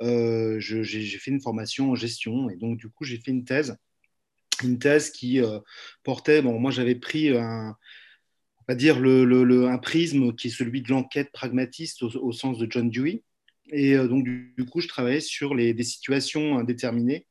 euh, 0.00 0.58
j'ai 0.60 1.04
fait 1.18 1.30
une 1.30 1.40
formation 1.40 1.90
en 1.90 1.94
gestion 1.94 2.48
et 2.48 2.56
donc 2.56 2.78
du 2.78 2.88
coup 2.88 3.04
j'ai 3.04 3.18
fait 3.18 3.30
une 3.32 3.44
thèse, 3.44 3.76
une 4.62 4.78
thèse 4.78 5.10
qui 5.10 5.40
portait, 6.02 6.42
bon 6.42 6.58
moi 6.58 6.70
j'avais 6.70 6.94
pris 6.94 7.36
un 7.36 7.76
dire 8.74 8.98
le, 8.98 9.66
un 9.66 9.78
prisme 9.78 10.34
qui 10.34 10.48
est 10.48 10.50
celui 10.50 10.82
de 10.82 10.88
l'enquête 10.88 11.30
pragmatiste 11.32 12.02
au, 12.02 12.32
sens 12.32 12.58
de 12.58 12.66
John 12.68 12.90
Dewey. 12.90 13.22
Et 13.70 13.96
donc, 13.96 14.24
du, 14.24 14.66
coup, 14.70 14.80
je 14.80 14.88
travaillais 14.88 15.20
sur 15.20 15.54
les, 15.54 15.72
des 15.72 15.84
situations 15.84 16.58
indéterminées 16.58 17.26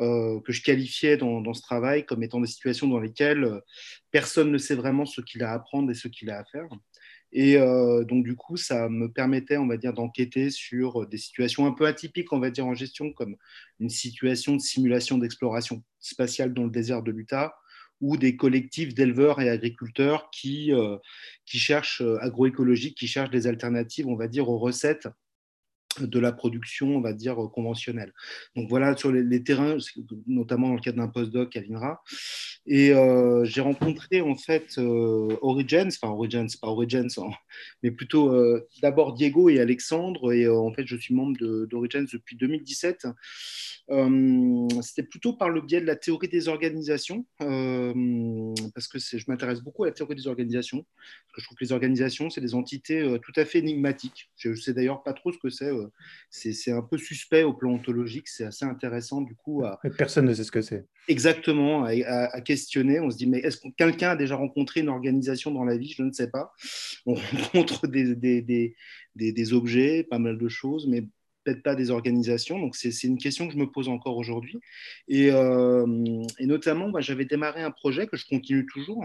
euh, 0.00 0.40
que 0.42 0.52
je 0.52 0.62
qualifiais 0.62 1.16
dans, 1.16 1.52
ce 1.52 1.60
travail 1.60 2.06
comme 2.06 2.22
étant 2.22 2.40
des 2.40 2.46
situations 2.46 2.86
dans 2.86 3.00
lesquelles 3.00 3.42
euh, 3.42 3.58
personne 4.12 4.52
ne 4.52 4.58
sait 4.58 4.76
vraiment 4.76 5.04
ce 5.04 5.20
qu'il 5.20 5.42
a 5.42 5.50
à 5.50 5.54
apprendre 5.54 5.90
et 5.90 5.94
ce 5.94 6.06
qu'il 6.06 6.30
a 6.30 6.38
à 6.38 6.44
faire. 6.44 6.68
Et 7.32 7.56
euh, 7.56 8.04
donc, 8.04 8.24
du 8.24 8.36
coup, 8.36 8.56
ça 8.56 8.88
me 8.88 9.10
permettait, 9.10 9.58
on 9.58 9.66
va 9.66 9.76
dire, 9.76 9.92
d'enquêter 9.92 10.50
sur 10.50 11.06
des 11.06 11.18
situations 11.18 11.66
un 11.66 11.72
peu 11.72 11.86
atypiques, 11.86 12.32
on 12.32 12.40
va 12.40 12.50
dire, 12.50 12.66
en 12.66 12.74
gestion, 12.74 13.12
comme 13.12 13.36
une 13.80 13.90
situation 13.90 14.54
de 14.56 14.60
simulation 14.60 15.18
d'exploration 15.18 15.82
spatiale 16.00 16.54
dans 16.54 16.64
le 16.64 16.70
désert 16.70 17.02
de 17.02 17.10
l'Utah, 17.10 17.54
ou 18.00 18.16
des 18.16 18.36
collectifs 18.36 18.94
d'éleveurs 18.94 19.40
et 19.40 19.50
agriculteurs 19.50 20.30
qui, 20.30 20.70
qui 21.44 21.58
cherchent, 21.58 22.02
agroécologiques, 22.20 22.96
qui 22.96 23.08
cherchent 23.08 23.30
des 23.30 23.48
alternatives, 23.48 24.06
on 24.06 24.14
va 24.14 24.28
dire, 24.28 24.48
aux 24.48 24.58
recettes 24.58 25.08
de 26.06 26.18
la 26.18 26.32
production, 26.32 26.96
on 26.96 27.00
va 27.00 27.12
dire, 27.12 27.36
conventionnelle. 27.52 28.12
Donc 28.56 28.68
voilà, 28.68 28.96
sur 28.96 29.12
les, 29.12 29.42
terrains, 29.42 29.76
notamment 30.26 30.68
dans 30.68 30.74
le 30.74 30.80
cadre 30.80 30.98
d'un 30.98 31.08
postdoc 31.08 31.56
à 31.56 31.60
l'INRA. 31.60 32.02
Et 32.70 32.92
euh, 32.92 33.46
j'ai 33.46 33.62
rencontré 33.62 34.20
en 34.20 34.34
fait 34.34 34.76
euh, 34.76 35.36
Origins, 35.40 35.88
enfin 35.88 36.12
Origins, 36.12 36.48
pas 36.60 36.68
Origins, 36.68 37.08
hein, 37.16 37.30
mais 37.82 37.90
plutôt 37.90 38.34
euh, 38.34 38.68
d'abord 38.82 39.14
Diego 39.14 39.48
et 39.48 39.58
Alexandre. 39.58 40.34
Et 40.34 40.46
en 40.46 40.70
fait, 40.74 40.86
je 40.86 40.96
suis 40.96 41.14
membre 41.14 41.38
d'Origins 41.66 42.04
depuis 42.12 42.36
2017. 42.36 43.06
C'était 44.82 45.02
plutôt 45.02 45.32
par 45.32 45.48
le 45.48 45.62
biais 45.62 45.80
de 45.80 45.86
la 45.86 45.96
théorie 45.96 46.28
des 46.28 46.48
organisations, 46.48 47.24
parce 47.38 48.86
que 48.86 48.98
je 48.98 49.24
m'intéresse 49.28 49.60
beaucoup 49.62 49.84
à 49.84 49.86
la 49.86 49.92
théorie 49.92 50.14
des 50.14 50.26
organisations, 50.26 50.84
parce 50.84 51.36
que 51.36 51.40
je 51.40 51.46
trouve 51.46 51.56
que 51.56 51.64
les 51.64 51.72
organisations, 51.72 52.28
c'est 52.28 52.42
des 52.42 52.54
entités 52.54 53.18
tout 53.22 53.32
à 53.36 53.46
fait 53.46 53.60
énigmatiques. 53.60 54.30
Je 54.36 54.50
ne 54.50 54.54
sais 54.56 54.74
d'ailleurs 54.74 55.02
pas 55.02 55.14
trop 55.14 55.32
ce 55.32 55.38
que 55.38 55.48
c'est 55.48 55.72
c'est 56.30 56.72
un 56.72 56.82
peu 56.82 56.98
suspect 56.98 57.42
au 57.42 57.52
plan 57.52 57.72
ontologique. 57.72 58.28
C'est 58.28 58.44
assez 58.44 58.64
intéressant 58.64 59.20
du 59.20 59.34
coup. 59.34 59.64
À... 59.64 59.80
Personne 59.96 60.26
ne 60.26 60.34
sait 60.34 60.44
ce 60.44 60.52
que 60.52 60.62
c'est. 60.62 60.86
Exactement, 61.08 61.84
à, 61.84 62.40
questionner. 62.40 63.00
On 63.00 63.10
se 63.10 63.16
dit, 63.16 63.26
mais 63.26 63.38
est-ce 63.38 63.56
que 63.56 63.68
quelqu'un 63.76 64.10
a 64.10 64.16
déjà 64.16 64.36
rencontré 64.36 64.80
une 64.80 64.88
organisation 64.88 65.50
dans 65.50 65.64
la 65.64 65.76
vie? 65.76 65.94
Je 65.96 66.02
ne 66.02 66.12
sais 66.12 66.30
pas. 66.30 66.52
On 67.06 67.14
rencontre 67.52 67.86
des, 67.86 68.14
des, 68.14 68.42
des, 68.42 69.32
des 69.32 69.52
objets, 69.52 70.04
pas 70.04 70.18
mal 70.18 70.38
de 70.38 70.48
choses, 70.48 70.86
mais 70.86 71.04
peut-être 71.48 71.62
pas 71.62 71.74
des 71.74 71.90
organisations. 71.90 72.58
Donc, 72.58 72.76
c'est 72.76 73.02
une 73.04 73.18
question 73.18 73.46
que 73.46 73.54
je 73.54 73.58
me 73.58 73.70
pose 73.70 73.88
encore 73.88 74.16
aujourd'hui. 74.16 74.58
Et, 75.08 75.30
euh, 75.30 75.86
notamment, 76.40 76.92
j'avais 77.00 77.24
démarré 77.24 77.62
un 77.62 77.70
projet 77.70 78.06
que 78.06 78.16
je 78.16 78.26
continue 78.26 78.66
toujours, 78.66 79.04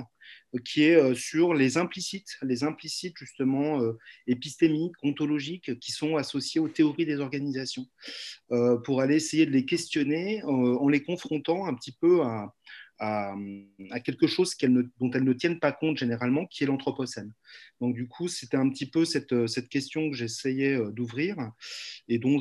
euh, 0.54 0.60
qui 0.60 0.84
est 0.84 0.96
euh, 0.96 1.14
sur 1.14 1.54
les 1.54 1.78
implicites, 1.78 2.38
les 2.42 2.64
implicites 2.64 3.16
justement 3.18 3.80
épistémiques, 4.28 4.96
ontologiques, 5.04 5.80
qui 5.80 5.92
sont 5.92 6.18
associés 6.18 6.60
aux 6.60 6.70
théories 6.70 7.06
des 7.06 7.20
organisations, 7.20 7.86
pour 8.84 9.02
aller 9.02 9.16
essayer 9.16 9.46
de 9.46 9.52
les 9.52 9.66
questionner 9.66 10.44
en 10.44 10.88
les 10.88 11.02
confrontant 11.02 11.66
un 11.66 11.74
petit 11.74 11.92
peu 11.92 12.22
à, 12.22 12.54
à, 13.04 14.00
quelque 14.00 14.28
chose 14.28 14.56
dont 14.62 15.12
elles 15.12 15.24
ne 15.24 15.34
tiennent 15.34 15.60
pas 15.60 15.74
compte 15.74 15.98
généralement, 15.98 16.46
qui 16.46 16.64
est 16.64 16.68
l'anthropocène. 16.68 17.34
Donc 17.82 17.96
du 17.96 18.08
coup, 18.08 18.30
c'était 18.30 18.58
un 18.58 18.70
petit 18.70 18.90
peu 18.90 19.04
cette, 19.04 19.48
cette 19.48 19.68
question 19.68 20.10
que 20.10 20.16
j'essayais 20.16 20.76
euh, 20.76 20.90
d'ouvrir 20.90 21.52
et 22.08 22.18
dont 22.18 22.40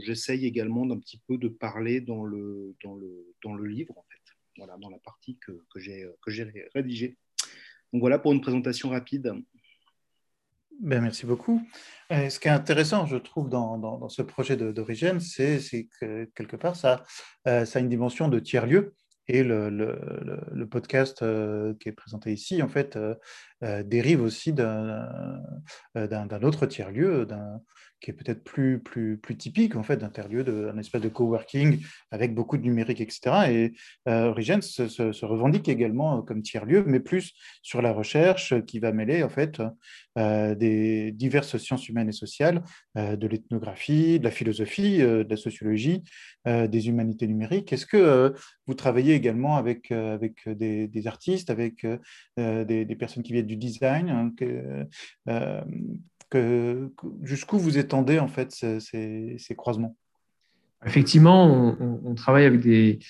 j'essaye 0.00 0.46
également 0.46 0.86
d'un 0.86 0.98
petit 0.98 1.20
peu 1.26 1.36
de 1.36 1.48
parler 1.48 2.00
dans 2.00 2.24
le, 2.24 2.74
livre, 3.64 3.98
en 3.98 4.04
fait, 4.10 4.34
voilà, 4.56 4.76
dans 4.78 4.88
la 4.88 4.98
partie 4.98 5.38
que, 5.38 5.52
j'ai 5.76 6.06
rédigée. 6.74 7.18
Donc 7.92 8.00
voilà 8.00 8.18
pour 8.18 8.32
une 8.32 8.40
présentation 8.40 8.88
rapide. 8.88 9.34
Ben, 10.80 11.02
merci 11.02 11.26
beaucoup. 11.26 11.60
Euh, 12.12 12.30
ce 12.30 12.38
qui 12.38 12.46
est 12.46 12.52
intéressant, 12.52 13.04
je 13.04 13.16
trouve, 13.16 13.48
dans, 13.48 14.08
ce 14.08 14.22
projet 14.22 14.56
d'origine, 14.56 15.20
c'est 15.20 15.88
que 16.00 16.24
quelque 16.36 16.56
part, 16.56 16.76
ça, 16.76 17.04
euh, 17.48 17.64
ça 17.64 17.78
a 17.78 17.82
une 17.82 17.88
dimension 17.88 18.28
de 18.28 18.38
tiers-lieu. 18.38 18.94
Et 19.28 19.42
le, 19.42 20.66
podcast 20.70 21.22
euh, 21.22 21.74
qui 21.80 21.90
est 21.90 21.92
présenté 21.92 22.32
ici, 22.32 22.62
en 22.62 22.68
fait, 22.68 22.96
euh, 22.96 23.14
dérive 23.60 24.22
aussi 24.22 24.52
d'un 24.52 25.42
autre 26.42 26.66
tiers-lieu, 26.66 27.26
qui 28.00 28.12
est 28.12 28.14
peut-être 28.14 28.44
plus, 28.44 28.78
plus, 28.78 29.18
plus 29.18 29.36
typique 29.36 29.74
en 29.74 29.82
fait 29.82 29.96
d'un 29.96 30.08
tiers-lieu, 30.08 30.44
d'un 30.44 30.78
espèce 30.78 31.02
de 31.02 31.08
coworking 31.08 31.84
avec 32.10 32.34
beaucoup 32.34 32.56
de 32.56 32.62
numérique, 32.62 33.00
etc. 33.00 33.50
Et 33.50 33.72
Origins 34.06 34.62
se, 34.62 35.24
revendique 35.24 35.68
également 35.68 36.22
comme 36.22 36.42
tiers-lieu, 36.42 36.84
mais 36.86 37.00
plus 37.00 37.32
sur 37.62 37.82
la 37.82 37.92
recherche 37.92 38.54
qui 38.66 38.78
va 38.78 38.92
mêler 38.92 39.22
en 39.22 39.28
fait 39.28 39.60
des 40.16 41.12
diverses 41.12 41.58
sciences 41.58 41.88
humaines 41.88 42.08
et 42.08 42.12
sociales, 42.12 42.62
de 42.94 43.26
l'ethnographie, 43.26 44.18
de 44.18 44.24
la 44.24 44.30
philosophie, 44.30 44.98
de 44.98 45.26
la 45.28 45.36
sociologie, 45.36 46.04
des 46.46 46.88
humanités 46.88 47.26
numériques. 47.26 47.72
Est-ce 47.72 47.86
que 47.86 48.32
vous 48.66 48.74
travaillez 48.74 49.14
également 49.14 49.56
avec, 49.56 49.90
avec 49.90 50.48
des, 50.48 50.86
des 50.86 51.06
artistes, 51.08 51.50
avec 51.50 51.84
des, 52.36 52.84
des 52.84 52.96
personnes 52.96 53.22
qui 53.24 53.32
viennent 53.32 53.46
du 53.48 53.56
design 53.56 54.10
hein, 54.10 54.32
que, 54.36 54.86
euh, 55.28 55.60
que, 56.30 56.92
Jusqu'où 57.22 57.58
vous 57.58 57.78
étendez 57.78 58.18
en 58.18 58.28
fait 58.28 58.52
ces, 58.52 58.78
ces, 58.80 59.54
croisements? 59.56 59.96
Effectivement, 60.86 61.76
on, 62.04 62.14
travaille 62.14 62.44
avec 62.44 62.60
des, 62.60 63.00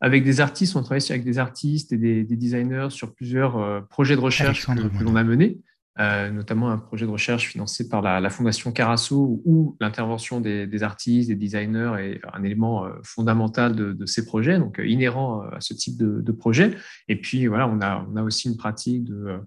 avec 0.00 0.24
des 0.24 0.40
artistes, 0.40 0.76
on 0.76 0.82
travaille 0.82 1.02
avec 1.08 1.24
des 1.24 1.38
artistes 1.38 1.92
et 1.92 1.96
des, 1.96 2.24
designers 2.24 2.88
sur 2.90 3.14
plusieurs 3.14 3.56
euh, 3.56 3.80
projets 3.80 4.16
de 4.16 4.20
recherche 4.20 4.66
que 4.66 5.02
l'on 5.04 5.16
a 5.16 5.24
menés. 5.24 5.58
Euh, 6.00 6.28
notamment 6.32 6.72
un 6.72 6.78
projet 6.78 7.06
de 7.06 7.10
recherche 7.12 7.46
financé 7.46 7.88
par 7.88 8.02
la, 8.02 8.28
Fondation 8.28 8.72
Carasso, 8.72 9.40
où 9.44 9.76
l'intervention 9.78 10.40
des, 10.40 10.82
artistes, 10.82 11.28
des 11.28 11.36
designers 11.36 11.92
est 12.00 12.20
un 12.32 12.42
élément 12.42 12.84
euh, 12.84 12.90
fondamental 13.04 13.76
de, 13.76 14.04
ces 14.04 14.26
projets, 14.26 14.58
donc 14.58 14.80
euh, 14.80 14.86
inhérent 14.86 15.42
à 15.42 15.60
ce 15.60 15.72
type 15.72 15.96
de, 15.96 16.32
projet. 16.32 16.76
Et 17.06 17.20
puis, 17.20 17.46
voilà, 17.46 17.68
on 17.68 17.80
a, 17.80 18.04
on 18.10 18.16
a 18.16 18.24
aussi 18.24 18.48
une 18.48 18.56
pratique 18.56 19.04
de 19.04 19.38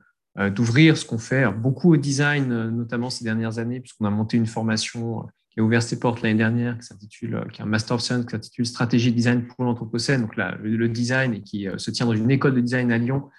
d'ouvrir 0.53 0.97
ce 0.97 1.05
qu'on 1.05 1.17
fait 1.17 1.51
beaucoup 1.51 1.93
au 1.93 1.97
design, 1.97 2.69
notamment 2.69 3.09
ces 3.09 3.23
dernières 3.23 3.57
années, 3.57 3.79
puisqu'on 3.79 4.05
a 4.05 4.11
monté 4.11 4.37
une 4.37 4.45
formation 4.45 5.25
qui 5.49 5.59
a 5.59 5.63
ouvert 5.63 5.81
ses 5.81 5.99
portes 5.99 6.21
l'année 6.21 6.37
dernière, 6.37 6.77
qui 6.77 6.85
s'intitule, 6.85 7.43
qui 7.51 7.61
est 7.61 7.63
un 7.63 7.67
Master 7.67 7.95
of 7.95 8.01
Science, 8.01 8.25
qui 8.25 8.31
s'intitule 8.31 8.65
Stratégie 8.67 9.11
de 9.11 9.15
design 9.15 9.47
pour 9.47 9.63
l'Anthropocène, 9.63 10.21
donc 10.21 10.35
là, 10.35 10.55
le, 10.61 10.89
design, 10.89 11.33
et 11.33 11.41
qui 11.41 11.67
se 11.77 11.89
tient 11.89 12.05
dans 12.05 12.13
une 12.13 12.29
école 12.29 12.53
de 12.53 12.61
design 12.61 12.91
à 12.91 12.99
Lyon, 12.99 13.29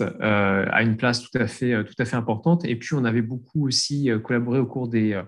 euh, 0.00 0.66
a 0.70 0.82
une 0.82 0.96
place 0.96 1.22
tout 1.22 1.38
à, 1.38 1.46
fait, 1.46 1.72
euh, 1.72 1.84
tout 1.84 1.94
à 1.98 2.04
fait 2.04 2.16
importante. 2.16 2.64
Et 2.64 2.76
puis, 2.76 2.94
on 2.94 3.04
avait 3.04 3.22
beaucoup 3.22 3.66
aussi 3.66 4.10
euh, 4.10 4.18
collaboré 4.18 4.58
au 4.58 4.66
cours 4.66 4.88
des, 4.88 5.20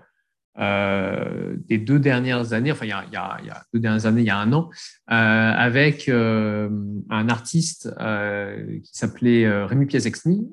des 0.57 1.77
deux 1.77 1.99
dernières 1.99 2.53
années, 2.53 2.71
enfin, 2.71 2.85
il 2.85 2.89
y, 2.89 2.93
a, 2.93 3.63
deux 3.73 3.79
dernières 3.79 4.05
années, 4.05 4.21
il 4.21 4.27
y 4.27 4.29
a 4.29 4.37
un 4.37 4.51
an, 4.51 4.69
avec 5.07 6.09
un 6.09 7.29
artiste 7.29 7.89
qui 8.83 8.91
s'appelait 8.91 9.63
Rémi 9.63 9.85
Piasexny. 9.85 10.49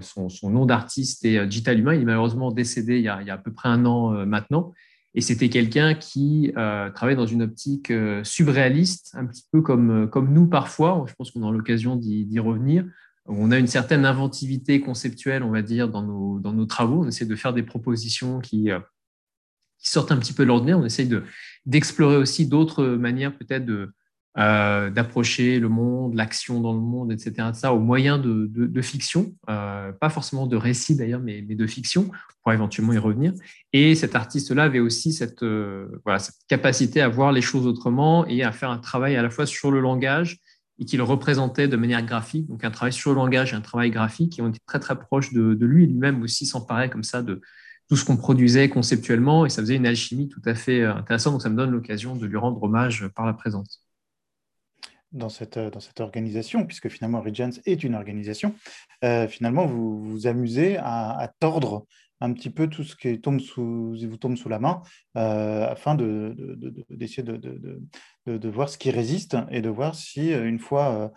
Son, 0.00 0.50
nom 0.50 0.66
d'artiste 0.66 1.24
est 1.24 1.44
Digital 1.46 1.80
Humain. 1.80 1.94
Il 1.94 2.02
est 2.02 2.04
malheureusement 2.04 2.52
décédé 2.52 2.98
il 2.98 3.04
y 3.04 3.08
a, 3.08 3.16
à 3.16 3.38
peu 3.38 3.52
près 3.52 3.68
un 3.68 3.84
an 3.84 4.26
maintenant. 4.26 4.72
Et 5.14 5.20
c'était 5.20 5.50
quelqu'un 5.50 5.94
qui 5.94 6.52
euh, 6.56 6.90
travaillait 6.90 7.16
dans 7.16 7.26
une 7.26 7.42
optique 7.42 7.90
euh, 7.90 8.24
subréaliste, 8.24 9.14
un 9.14 9.26
petit 9.26 9.44
peu 9.52 9.60
comme, 9.60 10.08
nous 10.30 10.46
parfois. 10.46 11.04
Je 11.06 11.14
pense 11.14 11.30
qu'on 11.30 11.46
a 11.46 11.52
l'occasion 11.52 11.96
d'y 11.96 12.38
revenir, 12.38 12.86
on 13.26 13.50
a 13.50 13.58
une 13.58 13.66
certaine 13.66 14.04
inventivité 14.04 14.80
conceptuelle, 14.80 15.42
on 15.42 15.50
va 15.50 15.62
dire, 15.62 15.88
dans 15.88 16.02
nos, 16.02 16.66
travaux. 16.66 17.04
On 17.04 17.08
essaie 17.08 17.26
de 17.26 17.36
faire 17.36 17.52
des 17.52 17.62
propositions 17.62 18.40
qui, 18.40 18.70
euh, 18.70 18.80
qui 19.82 19.90
sortent 19.90 20.12
un 20.12 20.16
petit 20.16 20.32
peu 20.32 20.44
de 20.44 20.48
l'ordinaire. 20.48 20.78
On 20.78 20.84
essaie 20.84 21.08
d'explorer 21.66 22.16
aussi 22.16 22.46
d'autres 22.46 22.84
manières 22.84 23.36
peut-être 23.36 23.64
de, 23.64 23.92
euh, 24.38 24.90
d'approcher 24.90 25.58
le 25.58 25.68
monde, 25.68 26.14
l'action 26.14 26.60
dans 26.60 26.72
le 26.72 26.80
monde, 26.80 27.12
etc. 27.12 27.50
Ça, 27.52 27.74
au 27.74 27.80
moyen 27.80 28.18
de, 28.18 28.48
de, 28.48 28.82
fiction, 28.82 29.34
euh, 29.50 29.92
pas 29.92 30.08
forcément 30.08 30.46
de 30.46 30.56
récit 30.56 30.96
d'ailleurs, 30.96 31.20
mais, 31.20 31.42
de 31.42 31.66
fiction, 31.66 32.10
pour 32.42 32.52
éventuellement 32.52 32.92
y 32.92 32.98
revenir. 32.98 33.32
Et 33.72 33.94
cet 33.94 34.14
artiste-là 34.14 34.64
avait 34.64 34.80
aussi 34.80 35.12
cette, 35.12 35.44
voilà, 36.04 36.18
cette 36.18 36.36
capacité 36.48 37.00
à 37.00 37.08
voir 37.08 37.32
les 37.32 37.42
choses 37.42 37.66
autrement 37.66 38.26
et 38.26 38.42
à 38.42 38.52
faire 38.52 38.70
un 38.70 38.78
travail 38.78 39.16
à 39.16 39.22
la 39.22 39.30
fois 39.30 39.46
sur 39.46 39.70
le 39.70 39.80
langage 39.80 40.40
et 40.78 40.84
qu'il 40.84 41.02
représentait 41.02 41.68
de 41.68 41.76
manière 41.76 42.04
graphique, 42.04 42.48
donc 42.48 42.64
un 42.64 42.70
travail 42.70 42.92
sur 42.92 43.10
le 43.10 43.16
langage 43.16 43.52
et 43.52 43.56
un 43.56 43.60
travail 43.60 43.90
graphique 43.90 44.32
qui 44.32 44.42
ont 44.42 44.48
été 44.48 44.58
très 44.66 44.80
très 44.80 44.98
proches 44.98 45.32
de, 45.32 45.56
lui. 45.60 45.86
Lui-même 45.86 46.22
aussi 46.22 46.46
s'emparait 46.46 46.90
comme 46.90 47.04
ça 47.04 47.22
de 47.22 47.40
tout 47.92 47.96
ce 47.96 48.06
qu'on 48.06 48.16
produisait 48.16 48.70
conceptuellement 48.70 49.44
et 49.44 49.50
ça 49.50 49.60
faisait 49.60 49.76
une 49.76 49.84
alchimie 49.84 50.26
tout 50.26 50.40
à 50.46 50.54
fait 50.54 50.80
euh, 50.80 50.94
intéressante. 50.94 51.34
Donc 51.34 51.42
ça 51.42 51.50
me 51.50 51.56
donne 51.56 51.70
l'occasion 51.70 52.16
de 52.16 52.24
lui 52.24 52.38
rendre 52.38 52.62
hommage 52.62 53.06
par 53.08 53.26
la 53.26 53.34
présence. 53.34 53.84
Dans 55.12 55.28
cette, 55.28 55.58
dans 55.58 55.80
cette 55.80 56.00
organisation, 56.00 56.64
puisque 56.64 56.88
finalement 56.88 57.20
Regents 57.20 57.50
est 57.66 57.84
une 57.84 57.94
organisation, 57.94 58.54
euh, 59.04 59.28
finalement 59.28 59.66
vous 59.66 60.02
vous 60.02 60.26
amusez 60.26 60.78
à 60.78 61.30
tordre 61.38 61.84
un 62.22 62.32
petit 62.32 62.50
peu 62.50 62.68
tout 62.68 62.84
ce 62.84 62.94
qui 62.94 63.20
tombe 63.20 63.40
sous, 63.40 63.96
vous 64.00 64.16
tombe 64.16 64.36
sous 64.36 64.48
la 64.48 64.60
main 64.60 64.82
euh, 65.16 65.68
afin 65.68 65.96
d'essayer 65.96 67.24
de, 67.24 68.48
voir 68.48 68.68
ce 68.68 68.78
qui 68.78 68.90
résiste 68.92 69.36
et 69.50 69.60
de 69.60 69.68
voir 69.68 69.96
si, 69.96 70.32
euh, 70.32 70.48
une 70.48 70.60
fois 70.60 71.12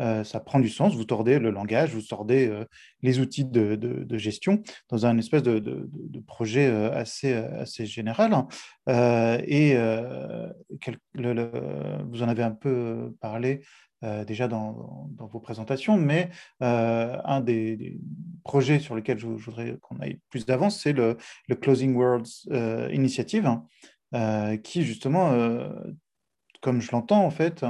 euh, 0.00 0.24
ça 0.24 0.40
prend 0.40 0.60
du 0.60 0.68
sens. 0.68 0.94
Vous 0.94 1.04
tordez 1.04 1.38
le 1.38 1.50
langage, 1.50 1.94
vous 1.94 2.02
tordez 2.02 2.50
les 3.02 3.18
outils 3.18 3.44
de, 3.44 4.18
gestion 4.18 4.62
dans 4.88 5.06
un 5.06 5.18
espèce 5.18 5.42
de, 5.42 5.88
projet 6.26 6.66
assez, 6.66 7.32
assez 7.32 7.86
général. 7.86 8.32
et 8.88 9.76
vous 11.14 12.22
en 12.22 12.28
avez 12.28 12.42
un 12.42 12.52
peu 12.52 13.14
parlé 13.20 13.62
euh, 14.04 14.26
déjà 14.26 14.46
dans, 14.46 15.08
vos 15.18 15.40
présentations, 15.40 15.96
mais 15.96 16.28
euh, 16.62 17.16
un 17.24 17.40
des, 17.40 17.98
projets 18.44 18.78
sur 18.78 18.94
lesquels 18.94 19.18
je, 19.18 19.26
voudrais 19.26 19.78
qu'on 19.80 19.98
aille 20.00 20.20
plus 20.28 20.44
d'avance, 20.44 20.80
c'est 20.82 20.92
le, 20.92 21.16
Closing 21.60 21.96
Worlds 21.96 22.46
euh, 22.50 22.90
Initiative, 22.92 23.58
qui 24.62 24.82
justement, 24.82 25.32
comme 26.60 26.80
je 26.80 26.92
l'entends 26.92 27.24
en 27.24 27.30
fait, 27.30 27.64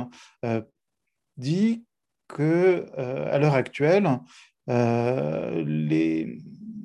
dit 1.37 1.86
que 2.29 2.87
à 2.97 3.39
l'heure 3.39 3.55
actuelle, 3.55 4.09
les, 4.69 6.39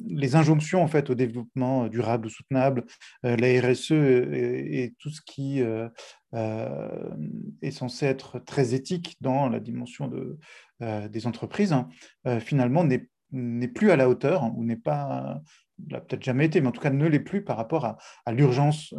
les 0.08 0.36
injonctions 0.36 0.84
en 0.84 0.88
fait 0.88 1.10
au 1.10 1.16
développement 1.16 1.88
durable, 1.88 2.30
soutenable, 2.30 2.86
la 3.24 3.62
RSE 3.62 3.92
et, 3.92 4.94
tout 5.00 5.10
ce 5.10 5.22
qui 5.22 5.62
est 6.32 7.72
censé 7.72 8.06
être 8.06 8.40
très 8.40 8.74
éthique 8.74 9.18
dans 9.22 9.50
la 9.50 9.60
dimension 9.60 10.08
de, 10.08 10.38
des 11.08 11.28
entreprises, 11.28 11.76
finalement 12.40 12.88
n'est 13.32 13.68
plus 13.68 13.92
à 13.92 13.96
la 13.96 14.10
hauteur 14.10 14.52
ou 14.56 14.64
n'est 14.64 14.76
pas, 14.76 15.42
l'a 15.90 16.02
peut-être 16.02 16.24
jamais 16.24 16.46
été, 16.46 16.62
mais 16.62 16.68
en 16.68 16.72
tout 16.72 16.82
cas 16.82 16.92
ne 16.92 17.08
l'est 17.08 17.20
plus 17.20 17.44
par 17.44 17.58
rapport 17.58 17.98
à 18.26 18.32
l'urgence 18.32 18.94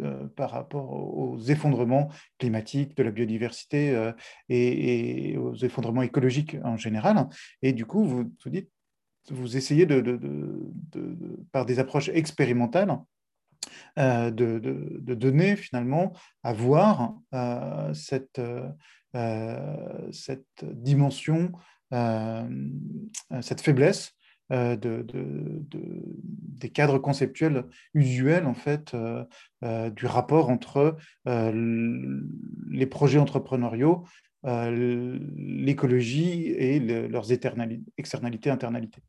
euh, 0.00 0.26
par 0.34 0.50
rapport 0.50 0.90
aux 0.92 1.38
effondrements 1.38 2.08
climatiques, 2.38 2.96
de 2.96 3.04
la 3.04 3.12
biodiversité 3.12 3.90
euh, 3.90 4.10
et, 4.48 5.36
aux 5.36 5.54
effondrements 5.54 6.02
écologiques 6.02 6.56
en 6.64 6.76
général. 6.76 7.28
Et 7.62 7.72
du 7.72 7.86
coup, 7.86 8.04
vous, 8.04 8.28
dites, 8.46 8.68
vous 9.30 9.56
essayez 9.56 9.86
de, 9.86 10.72
par 11.52 11.64
des 11.64 11.78
approches 11.78 12.08
expérimentales 12.08 12.98
euh, 14.00 14.32
de, 14.32 15.14
donner 15.14 15.54
finalement 15.54 16.12
à 16.42 16.52
voir 16.52 17.14
cette 17.94 18.40
dimension, 20.74 21.52
cette 23.40 23.60
faiblesse 23.60 24.12
euh, 24.52 24.76
de, 24.76 25.06
des 25.72 26.68
cadres 26.68 26.98
conceptuels 26.98 27.64
usuels 27.94 28.44
en 28.44 28.52
fait 28.52 28.92
euh, 28.92 29.24
euh, 29.62 29.88
du 29.88 30.04
rapport 30.04 30.50
entre 30.50 30.98
les 31.24 32.86
projets 32.86 33.18
entrepreneuriaux, 33.18 34.04
l'écologie 34.44 36.50
et 36.50 36.78
leurs 36.78 37.32
externalités, 37.32 38.50
internalités. 38.50 39.00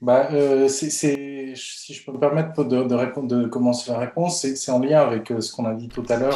Bah, 0.00 0.28
si 0.68 1.94
je 1.94 2.04
peux 2.04 2.12
me 2.12 2.18
permettre 2.18 2.64
de, 2.64 2.84
de, 2.84 3.26
de 3.26 3.46
commencer 3.46 3.90
la 3.90 3.98
réponse, 3.98 4.46
c'est 4.46 4.70
en 4.70 4.78
lien 4.78 5.00
avec 5.00 5.32
ce 5.40 5.52
qu'on 5.52 5.66
a 5.66 5.74
dit 5.74 5.88
tout 5.88 6.04
à 6.08 6.16
l'heure. 6.16 6.34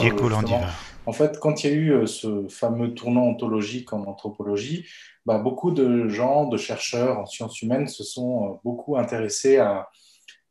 En 1.06 1.12
fait, 1.12 1.38
quand 1.38 1.64
il 1.64 1.71
y 1.71 1.73
a 1.73 1.76
eu 1.76 2.06
ce 2.06 2.47
fameux 2.49 2.94
tournant 2.94 3.25
ontologique 3.25 3.92
en 3.92 4.04
anthropologie, 4.04 4.87
bah, 5.26 5.38
beaucoup 5.38 5.71
de 5.71 6.09
gens, 6.09 6.47
de 6.47 6.56
chercheurs 6.56 7.18
en 7.18 7.26
sciences 7.26 7.62
humaines 7.62 7.88
se 7.88 8.04
sont 8.04 8.44
euh, 8.44 8.54
beaucoup 8.62 8.99
intéressés 8.99 9.59
à, 9.59 9.88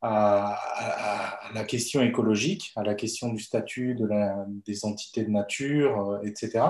la 0.03 1.63
question 1.63 2.01
écologique, 2.01 2.72
à 2.75 2.83
la 2.83 2.93
question 2.93 3.29
du 3.29 3.41
statut 3.41 3.98
des 4.65 4.86
entités 4.86 5.24
de 5.24 5.29
nature, 5.29 6.12
euh, 6.12 6.22
etc., 6.24 6.65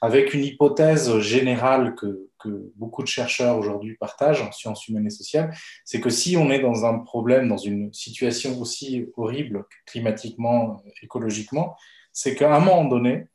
avec 0.00 0.34
une 0.34 0.44
hypothèse 0.44 1.18
générale 1.20 1.94
que, 1.94 2.28
beaucoup 2.76 3.02
de 3.02 3.08
chercheurs 3.08 3.56
aujourd'hui 3.56 3.96
partagent 3.96 4.42
en 4.42 4.52
sciences 4.52 4.86
humaines 4.88 5.06
et 5.06 5.10
sociales, 5.10 5.56
c'est 5.82 5.98
que 5.98 6.10
si 6.10 6.36
on 6.36 6.50
est 6.50 6.60
dans 6.60 6.84
un 6.84 6.98
problème, 6.98 7.48
dans 7.48 7.56
une 7.56 7.90
situation 7.94 8.60
aussi 8.60 9.06
horrible 9.16 9.64
climatiquement, 9.86 10.82
écologiquement, 11.00 11.74
c'est 12.12 12.34
qu'à 12.34 12.54
un 12.54 12.60
moment 12.60 12.84
donné, 12.84 13.28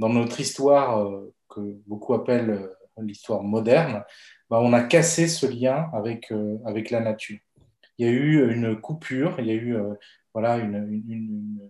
dans 0.00 0.08
notre 0.08 0.40
histoire 0.40 0.98
euh, 0.98 1.32
que 1.48 1.60
beaucoup 1.86 2.14
appellent 2.14 2.68
l'histoire 3.00 3.44
moderne, 3.44 4.02
bah, 4.50 4.58
on 4.60 4.72
a 4.72 4.82
cassé 4.82 5.28
ce 5.28 5.46
lien 5.46 5.88
euh, 5.94 6.58
avec 6.64 6.90
la 6.90 7.00
nature. 7.00 7.38
Il 7.98 8.06
y 8.06 8.08
a 8.08 8.12
eu 8.12 8.52
une 8.52 8.80
coupure, 8.80 9.36
il 9.38 9.46
y 9.46 9.50
a 9.50 9.54
eu 9.54 9.74
euh, 9.76 9.94
voilà, 10.34 10.56
une, 10.58 11.60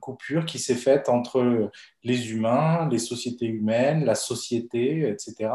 coupure 0.00 0.44
qui 0.44 0.58
s'est 0.58 0.74
faite 0.74 1.08
entre 1.08 1.70
les 2.04 2.30
humains, 2.30 2.88
les 2.90 2.98
sociétés 2.98 3.46
humaines, 3.46 4.04
la 4.04 4.14
société, 4.14 5.08
etc., 5.08 5.50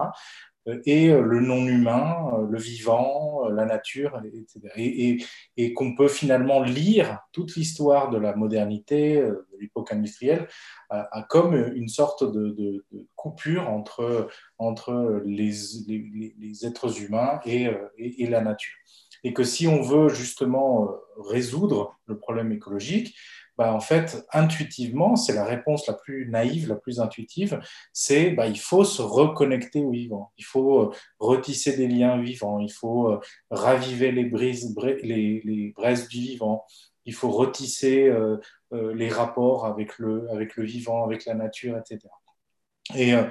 euh, 0.68 0.82
et 0.86 1.10
le 1.10 1.40
non-humain, 1.40 2.48
le 2.50 2.58
vivant, 2.58 3.48
la 3.50 3.66
nature, 3.66 4.22
etc. 4.26 4.60
Et, 4.76 5.24
et, 5.58 5.74
qu'on 5.74 5.94
peut 5.96 6.08
finalement 6.08 6.64
lire 6.64 7.20
toute 7.32 7.56
l'histoire 7.56 8.10
de 8.10 8.18
la 8.18 8.36
modernité, 8.36 9.18
de 9.22 9.58
l'époque 9.60 9.92
industrielle, 9.92 10.48
comme 11.30 11.56
une 11.76 11.90
sorte 11.90 12.24
de, 12.24 12.86
coupure 13.16 13.70
entre, 13.70 14.30
entre 14.58 15.22
les, 15.26 15.52
les, 15.88 16.66
êtres 16.66 17.02
humains 17.02 17.40
et, 17.46 17.70
et, 17.98 18.28
la 18.28 18.42
nature. 18.42 18.76
Et 19.24 19.34
que 19.34 19.44
si 19.44 19.68
on 19.68 19.82
veut 19.82 20.10
justement 20.10 20.90
résoudre 21.18 21.98
le 22.08 22.18
problème 22.18 22.52
écologique, 22.52 23.16
bah, 23.58 23.74
en 23.74 23.80
fait, 23.80 24.26
intuitivement, 24.34 25.16
c'est 25.16 25.34
la 25.34 25.46
réponse 25.46 25.86
la 25.88 25.94
plus 25.94 26.28
naïve, 26.28 26.68
la 26.68 26.76
plus 26.76 27.00
intuitive, 27.00 27.62
c'est 27.94 28.32
bah, 28.32 28.48
il 28.48 28.60
faut 28.60 28.84
se 28.84 29.02
reconnecter 29.02 29.82
au 29.82 29.92
vivant, 29.92 30.32
il 30.38 30.46
faut 30.46 30.92
retisser 31.20 31.78
des 31.78 31.88
liens 31.88 32.20
vivants, 32.20 32.60
il 32.60 32.72
faut 32.72 33.20
raviver 33.52 34.12
les, 34.12 34.26
brises, 34.26 34.76
les, 35.04 35.72
braises 35.76 36.08
du 36.08 36.20
vivant, 36.20 36.66
il 37.06 37.14
faut 37.14 37.30
retisser 37.30 38.08
euh, 38.08 38.38
euh, 38.74 38.94
les 38.94 39.10
rapports 39.10 39.66
avec 39.66 40.00
le, 40.00 40.30
avec 40.32 40.56
le 40.56 40.64
vivant, 40.64 41.04
avec 41.04 41.26
la 41.26 41.36
nature, 41.36 41.78
etc. 41.78 42.10
Et, 42.96 43.14
euh, 43.14 43.24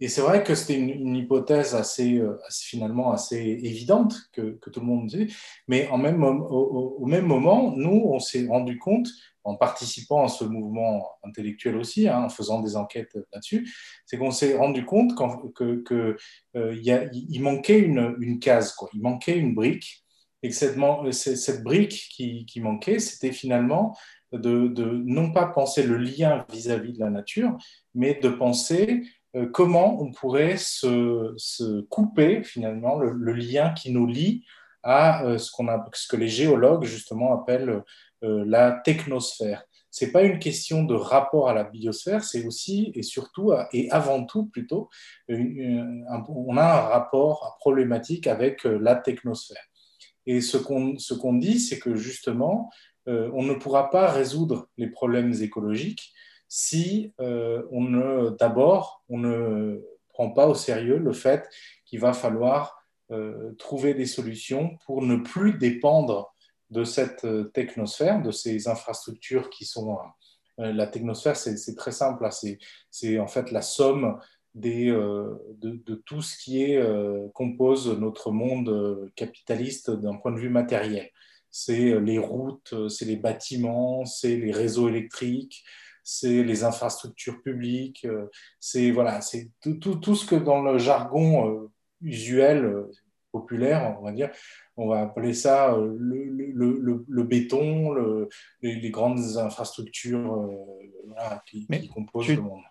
et 0.00 0.08
c'est 0.08 0.20
vrai 0.20 0.44
que 0.44 0.54
c'était 0.54 0.78
une, 0.78 1.16
hypothèse 1.16 1.74
assez, 1.74 2.22
finalement 2.50 3.10
assez 3.10 3.36
évidente 3.36 4.14
que, 4.32 4.58
tout 4.70 4.78
le 4.78 4.86
monde 4.86 5.08
dit, 5.08 5.34
mais 5.66 5.88
au, 5.90 5.96
même 5.96 7.26
moment, 7.26 7.74
nous, 7.76 8.02
on 8.04 8.20
s'est 8.20 8.46
rendu 8.46 8.78
compte, 8.78 9.08
en 9.42 9.56
participant 9.56 10.24
à 10.24 10.28
ce 10.28 10.44
mouvement 10.44 11.08
intellectuel 11.24 11.76
aussi, 11.76 12.06
hein, 12.06 12.24
en 12.24 12.28
faisant 12.28 12.60
des 12.60 12.76
enquêtes 12.76 13.16
là-dessus, 13.32 13.68
c'est 14.06 14.18
qu'on 14.18 14.30
s'est 14.30 14.56
rendu 14.56 14.84
compte 14.84 15.16
qu'il 15.56 16.16
il 16.54 17.42
manquait 17.42 17.80
une, 17.80 18.14
une 18.20 18.38
case, 18.38 18.74
quoi. 18.74 18.88
il 18.92 19.02
manquait 19.02 19.36
une 19.36 19.54
brique 19.54 20.04
et 20.42 20.50
que 20.50 20.54
cette, 20.54 21.62
brique 21.62 22.08
qui, 22.12 22.60
manquait, 22.60 23.00
c'était 23.00 23.32
finalement 23.32 23.96
de, 24.32 25.02
non 25.04 25.32
pas 25.32 25.46
penser 25.46 25.82
le 25.82 25.96
lien 25.96 26.44
vis-à-vis 26.52 26.92
de 26.92 27.00
la 27.00 27.10
nature, 27.10 27.56
mais 27.94 28.14
de 28.14 28.28
penser 28.28 29.02
euh, 29.36 29.46
comment 29.46 30.00
on 30.00 30.12
pourrait 30.12 30.56
se, 30.56 31.80
couper 31.82 32.42
finalement 32.42 32.98
le, 32.98 33.32
lien 33.32 33.72
qui 33.72 33.92
nous 33.92 34.06
lie 34.06 34.44
à 34.82 35.24
euh, 35.24 35.38
ce, 35.38 35.50
qu'on 35.50 35.68
ce 35.92 36.08
que 36.08 36.16
les 36.16 36.28
géologues 36.28 36.84
justement 36.84 37.34
appellent 37.34 37.82
euh, 38.24 38.44
la 38.46 38.72
technosphère. 38.72 39.64
Ce 39.90 40.04
n'est 40.04 40.12
pas 40.12 40.22
une 40.22 40.38
question 40.38 40.84
de 40.84 40.94
rapport 40.94 41.48
à 41.48 41.54
la 41.54 41.64
biosphère, 41.64 42.22
c'est 42.22 42.44
aussi 42.44 42.92
et 42.94 43.02
surtout 43.02 43.52
et 43.72 43.90
avant 43.90 44.24
tout 44.24 44.46
plutôt, 44.46 44.90
on 45.28 46.56
a 46.56 46.62
un 46.62 46.88
rapport 46.88 47.56
problématique 47.58 48.26
avec 48.26 48.64
la 48.64 48.96
technosphère. 48.96 49.64
Et 50.26 50.42
ce 50.42 50.58
qu'on 50.58 51.32
dit, 51.34 51.58
c'est 51.58 51.78
que 51.78 51.96
justement, 51.96 52.70
on 53.08 53.42
ne 53.42 53.54
pourra 53.54 53.90
pas 53.90 54.10
résoudre 54.10 54.68
les 54.76 54.88
problèmes 54.88 55.32
écologiques 55.40 56.12
si 56.48 57.12
euh, 57.20 57.62
on 57.70 57.82
ne, 57.82 58.30
d'abord, 58.30 59.02
on 59.08 59.18
ne 59.18 59.82
prend 60.08 60.30
pas 60.30 60.46
au 60.46 60.54
sérieux 60.54 60.98
le 60.98 61.12
fait 61.12 61.48
qu'il 61.84 62.00
va 62.00 62.12
falloir 62.12 62.82
euh, 63.10 63.52
trouver 63.58 63.94
des 63.94 64.06
solutions 64.06 64.76
pour 64.86 65.02
ne 65.02 65.16
plus 65.16 65.54
dépendre 65.54 66.34
de 66.70 66.84
cette 66.84 67.26
technosphère, 67.52 68.20
de 68.20 68.30
ces 68.30 68.68
infrastructures 68.68 69.48
qui 69.48 69.64
sont... 69.64 69.96
la 70.58 70.86
technosphère, 70.86 71.34
c'est 71.36 71.74
très 71.76 71.92
simple, 71.92 72.28
c'est 72.90 73.18
en 73.18 73.26
fait 73.26 73.50
la 73.52 73.62
somme 73.62 74.18
euh, 74.64 75.34
de, 75.60 75.94
tout 76.06 76.22
ce 76.22 76.36
qui 76.38 76.62
est, 76.62 76.76
euh, 76.76 77.28
compose 77.34 77.88
notre 77.98 78.30
monde 78.30 78.68
euh, 78.68 79.12
capitaliste 79.14 79.90
d'un 79.90 80.16
point 80.16 80.32
de 80.32 80.38
vue 80.38 80.48
matériel. 80.48 81.10
C'est 81.50 81.98
les 82.00 82.18
routes, 82.18 82.74
c'est 82.88 83.04
les 83.04 83.16
bâtiments, 83.16 84.04
c'est 84.04 84.36
les 84.36 84.52
réseaux 84.52 84.88
électriques, 84.88 85.64
c'est 86.04 86.42
les 86.42 86.64
infrastructures 86.64 87.42
publiques, 87.42 88.06
c'est 88.60 88.90
voilà, 88.90 89.20
c'est 89.20 89.50
tout, 89.60 90.14
ce 90.14 90.26
que 90.26 90.36
dans 90.36 90.62
le 90.62 90.78
jargon 90.78 91.70
usuel, 92.02 92.86
populaire, 93.32 93.96
on 94.00 94.04
va 94.04 94.12
dire, 94.12 94.30
on 94.76 94.88
va 94.88 95.00
appeler 95.00 95.34
ça 95.34 95.76
le, 95.76 97.22
béton, 97.24 97.94
les, 98.62 98.90
grandes 98.90 99.36
infrastructures 99.36 100.48
qui, 101.46 101.66
composent 101.94 102.28
le 102.28 102.42
monde 102.42 102.62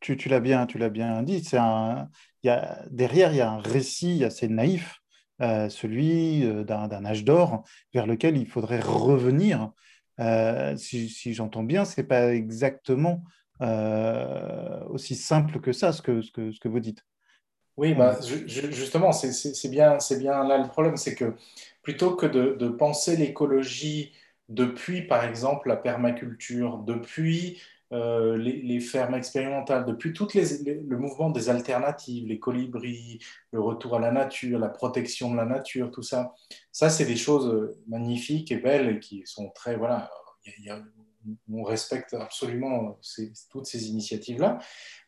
tu, 0.00 0.28
l'as 0.28 0.40
bien, 0.40 0.66
tu 0.66 0.78
l'as 0.78 0.90
bien 0.90 1.22
dit. 1.22 1.42
C'est 1.44 1.58
un, 1.58 2.08
y 2.42 2.48
a, 2.48 2.84
derrière, 2.90 3.32
il 3.32 3.36
y 3.36 3.40
a 3.40 3.50
un 3.50 3.60
récit 3.60 4.24
assez 4.24 4.48
naïf, 4.48 4.97
euh, 4.97 4.97
celui 5.40 6.44
euh, 6.44 6.64
d'un 6.64 7.04
âge 7.04 7.24
d'or 7.24 7.64
vers 7.94 8.06
lequel 8.06 8.36
il 8.36 8.46
faudrait 8.46 8.80
revenir. 8.80 9.72
Euh, 10.20 10.76
si, 10.76 11.32
j'entends 11.32 11.62
bien, 11.62 11.84
c'est 11.84 12.04
pas 12.04 12.34
exactement 12.34 13.22
aussi 14.90 15.16
simple 15.16 15.58
que 15.60 15.72
ça, 15.72 15.92
ce 15.92 16.00
que, 16.00 16.22
ce 16.22 16.30
que, 16.30 16.52
ce 16.52 16.60
que 16.60 16.68
vous 16.68 16.78
dites. 16.78 17.04
Oui, 17.76 17.92
bah, 17.94 18.16
justement, 18.46 19.10
c'est 19.12 19.68
bien, 19.68 19.98
bien 20.18 20.44
là 20.46 20.58
le 20.58 20.68
problème, 20.68 20.96
c'est 20.96 21.16
que 21.16 21.34
plutôt 21.82 22.14
que 22.14 22.26
de 22.26 22.68
penser 22.68 23.16
l'écologie 23.16 24.12
depuis, 24.48 25.02
par 25.02 25.24
exemple, 25.24 25.68
la 25.68 25.76
permaculture, 25.76 26.78
depuis 26.78 27.60
les, 27.90 28.80
fermes 28.80 29.14
expérimentales, 29.14 29.84
depuis 29.86 30.12
tout 30.12 30.28
le 30.34 30.96
mouvement 30.96 31.30
des 31.30 31.48
alternatives, 31.48 32.26
les 32.26 32.38
colibris, 32.38 33.18
le 33.52 33.60
retour 33.60 33.96
à 33.96 33.98
la 33.98 34.12
nature, 34.12 34.58
la 34.58 34.68
protection 34.68 35.30
de 35.32 35.36
la 35.36 35.46
nature, 35.46 35.90
tout 35.90 36.02
ça, 36.02 36.34
ça 36.70 36.90
c'est 36.90 37.06
des 37.06 37.16
choses 37.16 37.74
magnifiques 37.88 38.52
et 38.52 38.58
belles 38.58 38.96
et 38.96 39.00
qui 39.00 39.22
sont 39.24 39.50
très, 39.50 39.76
voilà, 39.76 40.10
on 41.50 41.62
respecte 41.62 42.14
absolument 42.14 42.98
toutes 43.50 43.66
ces 43.66 43.88
initiatives-là. 43.88 44.58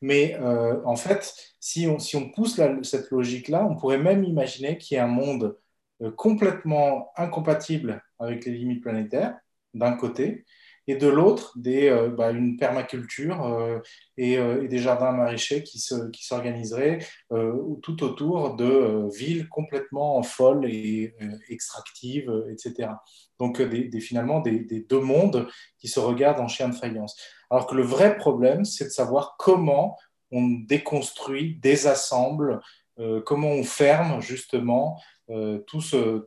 Mais 0.01 0.37
euh, 0.41 0.81
en 0.85 0.97
fait, 0.97 1.35
si 1.61 1.87
on, 1.87 1.99
si 1.99 2.17
on 2.17 2.31
pousse 2.31 2.61
cette 2.83 3.11
logique-là, 3.11 3.67
on 3.67 3.77
pourrait 3.77 3.99
même 3.99 4.25
imaginer 4.25 4.79
qu'il 4.79 4.97
y 4.97 4.99
ait 4.99 5.03
un 5.03 5.09
monde 5.09 5.57
euh, 6.03 6.11
complètement 6.11 7.11
incompatible 7.17 8.03
avec 8.19 8.45
les 8.45 8.53
limites 8.53 8.83
planétaires, 8.83 9.39
d'un 9.75 9.93
côté, 9.93 10.45
et 10.91 10.97
de 10.97 11.09
l'autre, 11.09 11.55
euh, 11.67 12.09
bah, 12.09 12.31
une 12.31 12.57
permaculture 12.57 13.81
et, 14.17 14.37
des 14.37 14.79
jardins 14.79 15.13
maraîchers 15.13 15.63
qui 15.63 15.79
s'organiseraient 15.79 16.99
qui 17.31 17.81
tout 17.83 18.03
autour 18.03 18.55
de 18.57 19.09
villes 19.17 19.49
complètement 19.49 20.23
folles 20.23 20.67
et 20.67 21.15
extractives, 21.49 22.33
etc. 22.51 22.91
Donc 23.39 23.61
finalement 24.01 24.41
des, 24.41 24.87
deux 24.89 25.01
mondes 25.01 25.49
qui 25.79 25.89
se 25.89 26.01
regardent 26.01 26.41
en 26.41 26.49
chien 26.49 26.69
de 26.69 26.75
faïence. 26.75 27.17
Alors 27.51 27.67
que 27.67 27.75
le 27.75 27.83
vrai 27.83 28.17
problème, 28.17 28.65
c'est 28.65 28.85
de 28.85 28.91
savoir 28.91 29.37
comment 29.39 29.97
on 30.31 30.49
déconstruit, 30.49 31.57
désassemble, 31.57 32.61
euh, 32.99 33.21
comment 33.23 33.51
on 33.51 33.65
ferme 33.65 34.21
justement 34.21 35.01
euh, 35.31 35.59
tout 35.67 35.81
ce, 35.81 36.25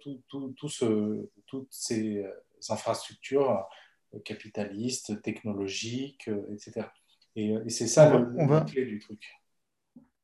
toutes 1.46 1.68
ces 1.70 2.26
infrastructures 2.70 3.66
capitalistes, 4.26 5.22
technologiques, 5.22 6.30
etc. 6.52 6.88
Et, 7.36 7.56
c'est 7.70 7.88
ça 7.88 8.18
le, 8.18 8.66
clé 8.66 8.86
du 8.86 9.00
truc 9.00 9.24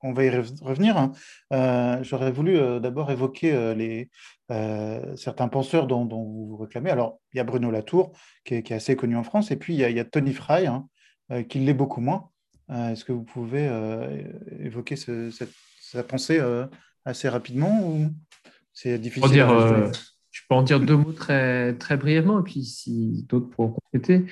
on 0.01 0.13
va 0.13 0.23
y 0.23 0.29
revenir. 0.29 0.95
Hein. 0.95 1.11
Euh, 1.51 2.01
j'aurais 2.03 2.31
voulu 2.31 2.57
d'abord 2.79 3.11
évoquer 3.11 3.75
les, 3.75 4.09
certains 5.17 5.49
penseurs 5.49 5.87
dont, 5.87 6.05
vous 6.05 6.47
vous 6.47 6.57
réclamez. 6.57 6.89
Alors, 6.89 7.19
il 7.33 7.37
y 7.37 7.39
a 7.41 7.43
Bruno 7.43 7.69
Latour, 7.69 8.13
qui 8.45 8.55
est, 8.55 8.71
assez 8.71 8.95
connu 8.95 9.17
en 9.17 9.23
France, 9.23 9.51
et 9.51 9.57
puis 9.57 9.73
il 9.73 9.79
y 9.79 9.99
a, 9.99 10.05
Tony 10.05 10.31
Fry, 10.31 10.67
hein, 10.67 10.87
euh, 11.31 11.43
qui 11.43 11.59
l'est 11.59 11.75
beaucoup 11.75 12.01
moins. 12.01 12.31
Euh, 12.71 12.89
est-ce 12.89 13.05
que 13.05 13.11
vous 13.11 13.23
pouvez 13.23 13.67
euh, 13.67 14.23
évoquer 14.59 14.95
cette, 14.95 15.51
sa 15.79 16.03
pensée 16.03 16.39
assez 17.05 17.29
rapidement 17.29 17.81
ou 17.83 18.09
c'est 18.73 18.97
difficile 18.97 19.31
dire, 19.31 19.91
Je 20.39 20.47
peux 20.49 20.55
en 20.55 20.63
dire 20.63 20.79
deux 20.79 20.95
mots 20.95 21.11
très, 21.11 21.73
très 21.75 21.97
brièvement, 21.97 22.39
et 22.39 22.43
puis 22.43 22.63
si 22.63 23.25
d'autres 23.27 23.49
pourront 23.49 23.71
compléter. 23.71 24.25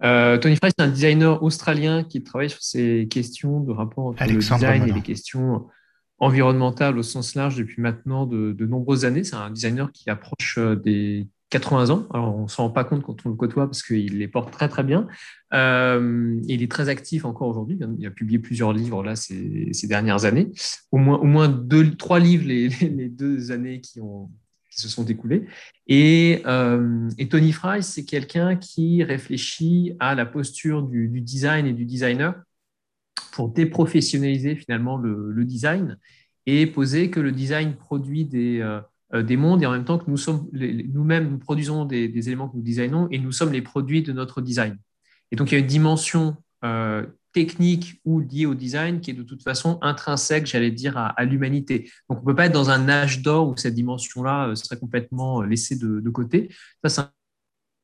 Tony 0.00 0.56
Fry, 0.56 0.70
c'est 0.76 0.82
un 0.82 0.88
designer 0.88 1.42
australien 1.42 2.04
qui 2.04 2.22
travaille 2.22 2.50
sur 2.50 2.62
ces 2.62 3.06
questions 3.10 3.60
de 3.60 3.72
rapport 3.72 4.06
entre 4.06 4.24
le 4.24 4.38
design 4.38 4.86
et 4.88 4.92
les 4.92 5.00
questions 5.00 5.66
environnementales 6.18 6.98
au 6.98 7.02
sens 7.02 7.34
large 7.34 7.56
depuis 7.56 7.80
maintenant 7.80 8.26
de, 8.26 8.52
de 8.52 8.66
nombreuses 8.66 9.04
années. 9.04 9.24
C'est 9.24 9.36
un 9.36 9.50
designer 9.50 9.92
qui 9.92 10.10
approche 10.10 10.58
des 10.58 11.26
80 11.50 11.90
ans. 11.90 12.06
Alors, 12.12 12.36
on 12.36 12.44
ne 12.44 12.48
s'en 12.48 12.64
rend 12.64 12.70
pas 12.70 12.84
compte 12.84 13.02
quand 13.02 13.24
on 13.24 13.28
le 13.28 13.36
côtoie 13.36 13.66
parce 13.66 13.82
qu'il 13.82 14.18
les 14.18 14.28
porte 14.28 14.52
très, 14.52 14.68
très 14.68 14.82
bien. 14.82 15.06
Euh, 15.54 16.40
il 16.44 16.62
est 16.62 16.70
très 16.70 16.88
actif 16.88 17.24
encore 17.24 17.48
aujourd'hui. 17.48 17.78
Il 17.98 18.06
a 18.06 18.10
publié 18.10 18.38
plusieurs 18.38 18.72
livres 18.72 19.02
là 19.04 19.14
ces, 19.14 19.70
dernières 19.84 20.24
années. 20.24 20.50
Au 20.90 20.98
moins, 20.98 21.18
au 21.18 21.24
moins 21.24 21.48
deux, 21.48 21.94
trois 21.94 22.18
livres 22.18 22.46
les, 22.46 22.68
les, 22.80 23.08
deux 23.08 23.52
années 23.52 23.80
qui, 23.80 24.00
ont, 24.00 24.28
se 24.76 24.88
sont 24.88 25.02
découlées. 25.02 25.46
Et, 25.86 26.42
euh, 26.46 27.08
et 27.18 27.28
Tony 27.28 27.52
Fry, 27.52 27.82
c'est 27.82 28.04
quelqu'un 28.04 28.56
qui 28.56 29.02
réfléchit 29.02 29.94
à 29.98 30.14
la 30.14 30.26
posture 30.26 30.82
du, 30.82 31.20
design 31.20 31.66
et 31.66 31.72
du 31.72 31.84
designer 31.84 32.34
pour 33.32 33.48
déprofessionnaliser 33.50 34.56
finalement 34.56 34.98
le, 34.98 35.44
design 35.44 35.98
et 36.46 36.66
poser 36.66 37.10
que 37.10 37.20
le 37.20 37.32
design 37.32 37.74
produit 37.76 38.24
des... 38.24 38.60
Euh, 38.60 38.80
euh, 39.14 39.22
des 39.22 39.36
mondes 39.36 39.62
et 39.62 39.66
en 39.66 39.70
même 39.70 39.84
temps 39.84 39.98
que 39.98 40.10
nous 40.10 40.16
sommes 40.16 40.48
nous-mêmes, 40.52 41.30
nous 41.30 41.38
produisons 41.38 41.84
des, 41.84 42.10
éléments 42.26 42.48
que 42.48 42.56
nous 42.56 42.62
designons 42.64 43.06
et 43.12 43.20
nous 43.20 43.30
sommes 43.30 43.52
les 43.52 43.62
produits 43.62 44.02
de 44.02 44.12
notre 44.12 44.42
design. 44.42 44.76
Et 45.30 45.36
donc, 45.36 45.52
il 45.52 45.54
y 45.54 45.56
a 45.56 45.60
une 45.60 45.66
dimension 45.68 46.36
technique 47.36 48.00
ou 48.06 48.20
liée 48.20 48.46
au 48.46 48.54
design 48.54 49.00
qui 49.00 49.10
est 49.10 49.14
de 49.14 49.22
toute 49.22 49.42
façon 49.42 49.78
intrinsèque, 49.82 50.46
j'allais 50.46 50.70
dire, 50.70 50.96
à, 50.96 51.22
l'humanité. 51.26 51.90
Donc, 52.08 52.20
on 52.20 52.22
ne 52.22 52.26
peut 52.28 52.34
pas 52.34 52.46
être 52.46 52.54
dans 52.54 52.70
un 52.70 52.88
âge 52.88 53.20
d'or 53.20 53.50
où 53.50 53.56
cette 53.58 53.74
dimension-là 53.74 54.48
euh, 54.48 54.54
serait 54.54 54.78
complètement 54.78 55.42
laissée 55.42 55.76
de, 55.76 56.00
de 56.00 56.10
côté. 56.10 56.48
Ça, 56.82 56.88
c'est 56.88 57.02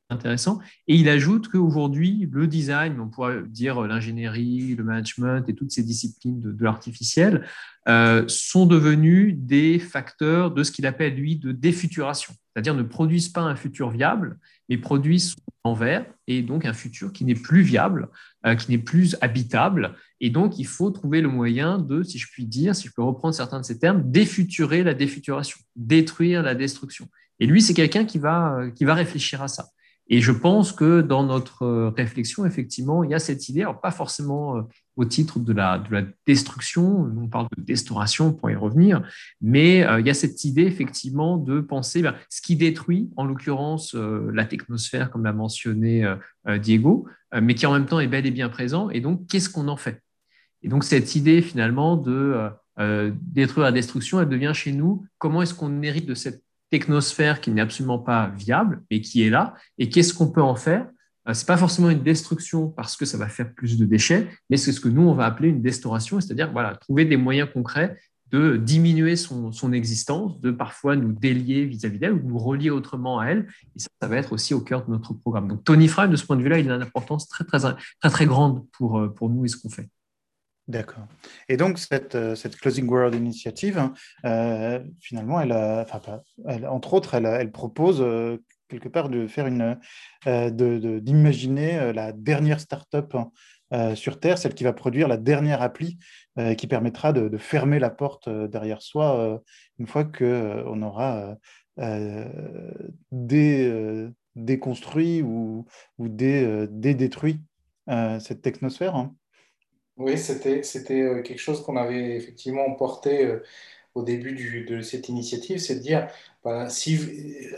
intéressant. 0.08 0.58
Et 0.88 0.94
il 0.94 1.06
ajoute 1.10 1.48
qu'aujourd'hui, 1.48 2.26
le 2.32 2.46
design, 2.46 2.98
on 2.98 3.08
pourrait 3.08 3.42
dire 3.46 3.82
l'ingénierie, 3.82 4.74
le 4.74 4.84
management 4.84 5.46
et 5.46 5.54
toutes 5.54 5.70
ces 5.70 5.82
disciplines 5.82 6.40
de, 6.40 6.56
l'artificiel 6.64 7.44
euh, 7.88 8.24
sont 8.28 8.64
devenus 8.64 9.36
des 9.36 9.78
facteurs 9.78 10.50
de 10.50 10.62
ce 10.62 10.72
qu'il 10.72 10.86
appelle, 10.86 11.14
lui, 11.14 11.36
de 11.36 11.52
défuturation. 11.52 12.32
C'est-à-dire 12.54 12.74
ne 12.74 12.82
produisent 12.82 13.28
pas 13.28 13.42
un 13.42 13.56
futur 13.56 13.90
viable, 13.90 14.38
mais 14.68 14.78
produisent 14.78 15.36
en 15.64 15.74
verre 15.74 16.06
et 16.26 16.42
donc 16.42 16.64
un 16.64 16.72
futur 16.72 17.12
qui 17.12 17.24
n'est 17.24 17.34
plus 17.34 17.62
viable, 17.62 18.08
euh, 18.46 18.54
qui 18.54 18.70
n'est 18.70 18.78
plus 18.78 19.16
habitable. 19.20 19.94
Et 20.20 20.30
donc, 20.30 20.58
il 20.58 20.66
faut 20.66 20.90
trouver 20.90 21.20
le 21.20 21.28
moyen 21.28 21.78
de, 21.78 22.02
si 22.02 22.18
je 22.18 22.28
puis 22.30 22.46
dire, 22.46 22.74
si 22.74 22.88
je 22.88 22.92
peux 22.92 23.02
reprendre 23.02 23.34
certains 23.34 23.60
de 23.60 23.64
ces 23.64 23.78
termes, 23.78 24.10
défuturer 24.10 24.82
la 24.82 24.94
défuturation, 24.94 25.58
détruire 25.76 26.42
la 26.42 26.54
destruction. 26.54 27.08
Et 27.40 27.46
lui, 27.46 27.60
c'est 27.62 27.74
quelqu'un 27.74 28.04
qui 28.04 28.18
va, 28.18 28.58
euh, 28.58 28.70
qui 28.70 28.84
va 28.84 28.94
réfléchir 28.94 29.42
à 29.42 29.48
ça. 29.48 29.68
Et 30.08 30.20
je 30.20 30.32
pense 30.32 30.72
que 30.72 31.00
dans 31.00 31.24
notre 31.24 31.62
euh, 31.62 31.88
réflexion, 31.90 32.44
effectivement, 32.44 33.04
il 33.04 33.10
y 33.10 33.14
a 33.14 33.18
cette 33.18 33.48
idée, 33.48 33.66
pas 33.82 33.92
forcément 33.92 34.56
euh, 34.56 34.62
au 34.96 35.04
titre 35.04 35.38
de 35.38 35.52
la, 35.52 35.78
de 35.78 35.92
la 35.92 36.02
destruction, 36.26 37.10
on 37.16 37.28
parle 37.28 37.46
de 37.56 37.62
déstauration 37.62 38.32
pour 38.32 38.50
y 38.50 38.56
revenir, 38.56 39.02
mais 39.40 39.84
euh, 39.84 40.00
il 40.00 40.06
y 40.06 40.10
a 40.10 40.14
cette 40.14 40.44
idée, 40.44 40.64
effectivement, 40.64 41.36
de 41.36 41.60
penser 41.60 42.02
ben, 42.02 42.14
ce 42.28 42.42
qui 42.42 42.56
détruit, 42.56 43.10
en 43.16 43.24
l'occurrence, 43.24 43.94
la 43.94 44.44
technosphère, 44.44 45.10
comme 45.10 45.24
l'a 45.24 45.32
mentionné 45.32 46.04
Diego, 46.60 47.06
mais 47.40 47.54
qui 47.54 47.66
en 47.66 47.72
même 47.72 47.86
temps 47.86 48.00
est 48.00 48.06
bel 48.06 48.26
et 48.26 48.30
bien 48.30 48.48
présent, 48.48 48.90
et 48.90 49.00
donc 49.00 49.26
qu'est-ce 49.28 49.48
qu'on 49.48 49.68
en 49.68 49.76
fait? 49.76 50.02
Et 50.62 50.68
donc 50.68 50.84
cette 50.84 51.14
idée, 51.14 51.40
finalement, 51.42 51.96
de 51.96 52.50
détruire 53.22 53.64
la 53.64 53.72
destruction, 53.72 54.20
elle 54.20 54.28
devient 54.28 54.52
chez 54.54 54.72
nous, 54.72 55.06
comment 55.18 55.42
est-ce 55.42 55.54
qu'on 55.54 55.82
hérite 55.82 56.06
de 56.06 56.14
cette 56.14 56.42
technosphère 56.72 57.42
qui 57.42 57.50
n'est 57.50 57.60
absolument 57.60 57.98
pas 57.98 58.32
viable, 58.36 58.82
mais 58.90 59.02
qui 59.02 59.22
est 59.22 59.30
là. 59.30 59.54
Et 59.78 59.90
qu'est-ce 59.90 60.14
qu'on 60.14 60.30
peut 60.30 60.42
en 60.42 60.56
faire? 60.56 60.86
Euh, 61.28 61.34
Ce 61.34 61.42
n'est 61.42 61.46
pas 61.46 61.58
forcément 61.58 61.90
une 61.90 62.02
destruction 62.02 62.68
parce 62.68 62.96
que 62.96 63.04
ça 63.04 63.18
va 63.18 63.28
faire 63.28 63.52
plus 63.52 63.78
de 63.78 63.84
déchets, 63.84 64.26
mais 64.48 64.56
c'est 64.56 64.72
ce 64.72 64.80
que 64.80 64.88
nous, 64.88 65.02
on 65.02 65.14
va 65.14 65.26
appeler 65.26 65.50
une 65.50 65.60
déstauration, 65.60 66.18
c'est-à-dire 66.20 66.50
voilà, 66.50 66.74
trouver 66.76 67.04
des 67.04 67.18
moyens 67.18 67.48
concrets 67.52 67.98
de 68.32 68.56
diminuer 68.56 69.14
son, 69.16 69.52
son 69.52 69.74
existence, 69.74 70.40
de 70.40 70.50
parfois 70.50 70.96
nous 70.96 71.12
délier 71.12 71.66
vis-à-vis 71.66 71.98
d'elle 71.98 72.14
ou 72.14 72.22
nous 72.26 72.38
relier 72.38 72.70
autrement 72.70 73.18
à 73.18 73.26
elle. 73.26 73.46
Et 73.76 73.78
ça, 73.78 73.88
ça 74.00 74.08
va 74.08 74.16
être 74.16 74.32
aussi 74.32 74.54
au 74.54 74.62
cœur 74.62 74.86
de 74.86 74.90
notre 74.90 75.12
programme. 75.12 75.48
Donc 75.48 75.64
Tony 75.64 75.86
Fry, 75.86 76.08
de 76.08 76.16
ce 76.16 76.24
point 76.24 76.36
de 76.36 76.42
vue-là, 76.42 76.58
il 76.58 76.70
a 76.70 76.74
une 76.74 76.82
importance 76.82 77.28
très, 77.28 77.44
très, 77.44 77.58
très, 77.58 78.10
très 78.10 78.24
grande 78.24 78.66
pour, 78.72 78.98
euh, 78.98 79.08
pour 79.08 79.28
nous 79.28 79.44
et 79.44 79.48
ce 79.48 79.58
qu'on 79.58 79.68
fait. 79.68 79.90
D'accord. 80.68 81.06
Et 81.48 81.56
donc, 81.56 81.78
cette, 81.78 82.14
euh, 82.14 82.36
Closing 82.60 82.88
World 82.88 83.14
Initiative, 83.16 83.90
euh, 84.24 84.80
finalement, 85.00 85.40
elle, 85.40 85.52
entre 86.66 86.94
autres, 86.94 87.14
elle, 87.14 87.50
propose 87.50 88.00
euh, 88.00 88.38
quelque 88.68 88.88
part 88.88 89.08
de 89.08 89.26
d'imaginer 91.00 91.92
la 91.92 92.12
dernière 92.12 92.60
start-up 92.60 93.14
hein, 93.14 93.94
sur 93.96 94.20
Terre, 94.20 94.38
celle 94.38 94.54
qui 94.54 94.64
va 94.64 94.72
produire 94.72 95.08
la 95.08 95.16
dernière 95.18 95.60
appli 95.60 95.98
qui 96.56 96.66
permettra 96.66 97.12
de, 97.12 97.36
fermer 97.36 97.78
la 97.78 97.90
porte 97.90 98.30
derrière 98.30 98.80
soi 98.80 99.42
une 99.78 99.86
fois 99.86 100.04
qu'on 100.04 100.80
aura 100.80 101.36
déconstruit 104.36 105.20
ou, 105.20 105.66
ou 105.98 106.08
détruit 106.08 107.42
cette 108.20 108.40
technosphère. 108.40 108.96
Hein. 108.96 109.14
Oui, 109.98 110.16
c'était 110.16 110.62
euh, 111.02 111.22
quelque 111.22 111.38
chose 111.38 111.62
qu'on 111.62 111.76
avait 111.76 112.16
effectivement 112.16 112.72
porté 112.74 113.26
euh, 113.26 113.42
au 113.94 114.02
début 114.02 114.64
de 114.66 114.80
cette 114.80 115.10
initiative, 115.10 115.58
c'est 115.58 115.76
de 115.76 115.80
dire 115.80 116.08
bah, 116.42 116.70
si 116.70 116.98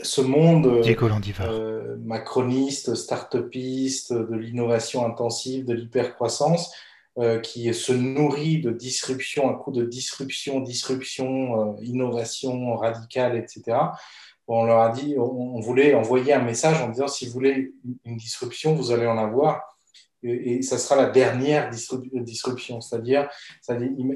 ce 0.03 0.19
monde 0.19 0.67
euh, 0.67 1.95
macroniste, 2.03 2.93
start-upiste, 2.93 4.11
de 4.11 4.35
l'innovation 4.35 5.05
intensive, 5.05 5.65
de 5.65 5.73
l'hypercroissance, 5.73 6.73
qui 7.43 7.73
se 7.73 7.93
nourrit 7.93 8.59
de 8.59 8.71
disruption, 8.71 9.49
un 9.49 9.53
coup 9.53 9.71
de 9.71 9.85
disruption, 9.85 10.59
disruption, 10.59 11.77
innovation 11.81 12.75
radicale, 12.75 13.37
etc. 13.37 13.77
on 14.49 14.65
leur 14.65 14.79
a 14.79 14.89
dit, 14.89 15.15
on, 15.17 15.61
voulait 15.61 15.93
envoyer 15.95 16.33
un 16.33 16.41
message 16.41 16.81
en 16.81 16.89
disant 16.89 17.07
si 17.07 17.27
vous 17.27 17.31
voulez 17.31 17.73
une 18.03 18.17
disruption, 18.17 18.75
vous 18.75 18.91
allez 18.91 19.07
en 19.07 19.17
avoir 19.17 19.74
et, 20.23 20.61
ça 20.61 20.77
sera 20.77 20.95
la 20.95 21.09
dernière 21.09 21.69
disruption. 21.69 22.81
C'est-à-dire, 22.81 23.29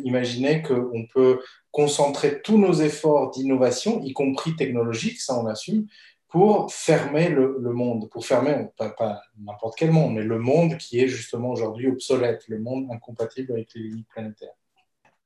imaginez 0.04 0.62
qu'on 0.62 1.06
peut 1.14 1.40
concentrer 1.72 2.42
tous 2.42 2.58
nos 2.58 2.74
efforts 2.74 3.32
d'innovation, 3.32 4.02
y 4.04 4.14
compris 4.14 4.56
technologiques, 4.56 5.22
ça 5.22 5.40
on 5.40 5.46
assume, 5.46 5.88
pour 6.30 6.72
fermer 6.72 7.30
le, 7.30 7.58
monde, 7.74 8.10
pour 8.10 8.26
fermer, 8.26 8.68
pas, 8.78 9.22
n'importe 9.40 9.76
quel 9.78 9.92
monde, 9.92 10.14
mais 10.14 10.24
le 10.24 10.38
monde 10.38 10.78
qui 10.78 11.00
est 11.00 11.08
justement 11.08 11.50
aujourd'hui 11.50 11.88
obsolète, 11.88 12.48
le 12.48 12.60
monde 12.60 12.88
incompatible 12.92 13.52
avec 13.54 13.74
les 13.74 13.82
limites 13.82 14.08
planétaires. 14.10 14.59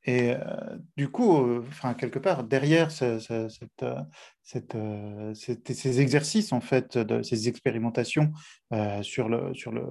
Et 0.05 0.31
euh, 0.31 0.37
du 0.97 1.09
coup, 1.09 1.37
euh, 1.37 1.63
enfin, 1.69 1.93
quelque 1.93 2.19
part, 2.19 2.43
derrière 2.43 2.89
euh, 3.01 3.19
ces 4.43 6.01
exercices, 6.01 6.51
en 6.51 6.59
fait, 6.59 6.99
ces 7.23 7.47
expérimentations 7.47 8.33
sur, 9.01 9.29
le, 9.29 9.53
sur, 9.53 9.71
le, 9.71 9.85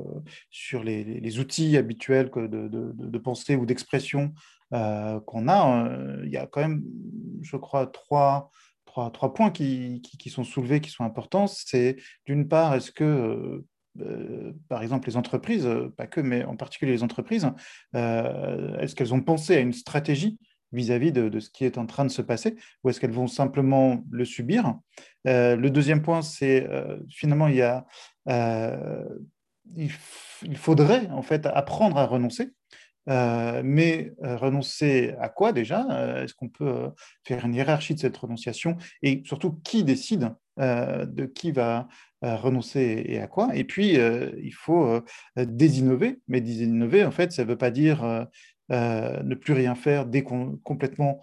sur 0.50 0.84
les, 0.84 1.38
outils 1.38 1.76
habituels 1.76 2.30
de, 2.30 2.68
de, 2.68 3.18
pensée 3.18 3.56
ou 3.56 3.64
d'expression 3.64 4.34
qu'on 4.70 5.48
a, 5.48 5.90
il 6.24 6.30
y 6.30 6.36
a 6.36 6.46
quand 6.46 6.60
même, 6.60 6.82
je 7.40 7.56
crois, 7.56 7.86
trois, 7.86 8.50
trois, 8.84 9.10
trois 9.10 9.32
points 9.32 9.50
qui, 9.50 10.02
qui, 10.02 10.28
sont 10.28 10.44
soulevés, 10.44 10.80
qui 10.80 10.90
sont 10.90 11.04
importants. 11.04 11.46
C'est 11.46 11.96
d'une 12.26 12.48
part, 12.48 12.74
est-ce 12.74 12.92
que 12.92 13.64
euh, 14.00 14.52
par 14.68 14.82
exemple 14.82 15.08
les 15.08 15.16
entreprises, 15.16 15.66
euh, 15.66 15.92
pas 15.96 16.06
que, 16.06 16.20
mais 16.20 16.44
en 16.44 16.56
particulier 16.56 16.92
les 16.92 17.02
entreprises, 17.02 17.50
euh, 17.94 18.78
est-ce 18.78 18.94
qu'elles 18.94 19.12
ont 19.12 19.20
pensé 19.20 19.56
à 19.56 19.60
une 19.60 19.74
stratégie 19.74 20.38
vis-à-vis 20.72 21.12
de, 21.12 21.38
ce 21.38 21.50
qui 21.50 21.66
est 21.66 21.76
en 21.76 21.84
train 21.84 22.06
de 22.06 22.10
se 22.10 22.22
passer, 22.22 22.56
ou 22.82 22.88
est-ce 22.88 22.98
qu'elles 22.98 23.10
vont 23.10 23.26
simplement 23.26 24.02
le 24.10 24.24
subir? 24.24 24.78
Le 25.26 25.68
deuxième 25.68 26.00
point, 26.00 26.22
c'est 26.22 26.66
finalement, 27.10 27.46
il, 29.76 29.90
faudrait 30.56 31.08
en 31.10 31.20
fait 31.20 31.44
apprendre 31.44 31.98
à 31.98 32.06
renoncer. 32.06 32.54
mais 33.06 34.14
renoncer 34.22 35.14
à 35.20 35.28
quoi 35.28 35.52
déjà? 35.52 36.22
Est-ce 36.22 36.32
qu'on 36.32 36.48
peut 36.48 36.88
faire 37.26 37.44
une 37.44 37.54
hiérarchie 37.54 37.94
de 37.94 38.00
cette 38.00 38.16
renonciation? 38.16 38.78
Et 39.02 39.22
surtout, 39.26 39.60
qui 39.62 39.84
décide 39.84 40.34
de 40.58 41.24
qui 41.26 41.52
va 41.52 41.88
renoncer 42.22 43.02
et 43.06 43.20
à 43.20 43.26
quoi. 43.26 43.54
Et 43.54 43.64
puis, 43.64 43.98
euh, 43.98 44.30
il 44.42 44.54
faut 44.54 44.84
euh, 44.86 45.00
désinnover. 45.36 46.20
Mais 46.28 46.40
désinnover, 46.40 47.04
en 47.04 47.10
fait, 47.10 47.32
ça 47.32 47.44
ne 47.44 47.48
veut 47.48 47.58
pas 47.58 47.70
dire 47.70 48.04
euh, 48.04 49.22
ne 49.22 49.34
plus 49.34 49.52
rien 49.52 49.74
faire, 49.74 50.06
complètement 50.62 51.20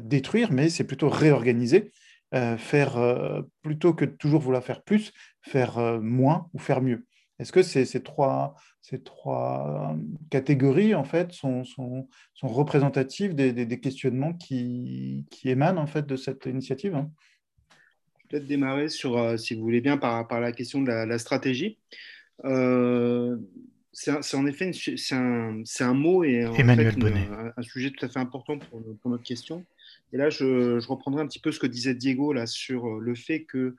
détruire, 0.00 0.50
mais 0.50 0.70
c'est 0.70 0.84
plutôt 0.84 1.10
réorganiser. 1.10 1.92
faire 2.32 3.44
plutôt 3.60 3.92
que 3.92 4.06
de 4.06 4.12
toujours 4.12 4.40
vouloir 4.40 4.64
faire 4.64 4.82
plus, 4.82 5.12
faire 5.42 6.00
moins 6.00 6.48
ou 6.54 6.58
faire 6.58 6.80
mieux. 6.80 7.04
Est-ce 7.38 7.52
que 7.52 7.62
ces, 7.62 8.02
trois, 8.02 8.54
ces 8.80 9.02
trois 9.02 9.94
catégories 10.30 10.94
en 10.94 11.04
fait 11.04 11.32
sont, 11.32 11.64
sont, 11.64 12.08
représentatives 12.42 13.34
des, 13.34 13.80
questionnements 13.80 14.32
qui, 14.32 15.26
qui, 15.30 15.50
émanent 15.50 15.82
en 15.82 15.86
fait 15.86 16.06
de 16.06 16.16
cette 16.16 16.46
initiative 16.46 16.94
hein? 16.94 17.10
Peut-être 18.28 18.46
démarrer 18.46 18.88
sur, 18.88 19.16
euh, 19.16 19.36
si 19.36 19.54
vous 19.54 19.62
voulez 19.62 19.80
bien, 19.80 19.96
par, 19.96 20.26
par 20.28 20.40
la 20.40 20.52
question 20.52 20.82
de 20.82 20.88
la, 20.88 21.18
stratégie. 21.18 21.76
Euh, 22.44 23.36
c'est 23.92 24.36
en 24.36 24.46
effet 24.46 24.70
c'est 24.72 25.14
un, 25.16 25.64
un, 25.80 25.94
mot 25.94 26.22
et 26.22 26.46
en 26.46 26.54
fait, 26.54 26.62
un, 26.62 27.62
sujet 27.62 27.90
tout 27.90 28.06
à 28.06 28.08
fait 28.08 28.20
important 28.20 28.58
pour, 28.58 28.80
pour 29.02 29.10
notre 29.10 29.24
question. 29.24 29.64
Et 30.12 30.16
là, 30.16 30.30
je, 30.30 30.78
je, 30.78 30.86
reprendrai 30.86 31.22
un 31.22 31.26
petit 31.26 31.40
peu 31.40 31.50
ce 31.50 31.58
que 31.58 31.66
disait 31.66 31.94
Diego 31.94 32.32
là, 32.32 32.46
sur 32.46 32.86
euh, 32.86 33.00
le 33.00 33.14
fait 33.16 33.42
que 33.42 33.74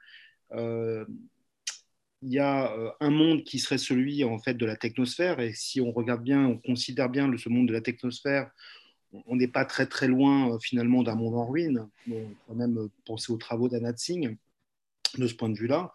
il 2.22 2.34
y 2.34 2.40
a 2.40 2.74
un 3.00 3.12
monde 3.12 3.46
qui 3.46 3.60
serait 3.60 3.78
celui 3.78 4.26
en 4.26 4.40
fait 4.40 4.56
de 4.56 4.66
la 4.66 4.76
technosphère. 4.76 5.40
Et 5.40 5.54
si 5.54 5.80
on 5.80 5.94
regarde 5.94 6.22
bien, 6.22 6.46
on 6.46 6.58
considère 6.58 7.08
bien 7.08 7.32
ce 7.38 7.48
monde 7.48 7.70
de 7.70 7.72
la 7.72 7.80
technosphère, 7.80 8.52
on 9.12 9.36
n'est 9.36 9.48
pas 9.48 9.66
très 9.66 9.86
très 9.86 10.08
loin 10.08 10.54
euh, 10.54 10.60
finalement 10.60 11.04
d'un 11.04 11.16
monde 11.16 11.36
en 11.36 11.48
ruine. 11.48 11.88
On 12.10 12.28
peut 12.48 12.56
même 12.56 12.78
euh, 12.78 12.88
penser 13.06 13.32
aux 13.32 13.38
travaux 13.38 13.70
d'Anat 13.70 13.98
Singh 13.98 14.38
de 15.18 15.28
ce 15.28 15.34
point 15.34 15.50
de 15.50 15.58
vue-là. 15.58 15.92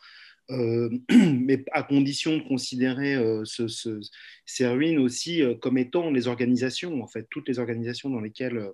Euh, 0.50 0.90
mais 1.10 1.64
à 1.72 1.82
condition 1.82 2.36
de 2.36 2.42
considérer 2.42 3.16
ces 3.44 4.66
ruines 4.66 4.98
aussi 4.98 5.42
comme 5.60 5.78
étant 5.78 6.10
les 6.10 6.26
organisations, 6.28 7.02
en 7.02 7.06
fait, 7.06 7.26
toutes 7.30 7.48
les 7.48 7.58
organisations 7.58 8.10
dans 8.10 8.20
lesquelles 8.20 8.70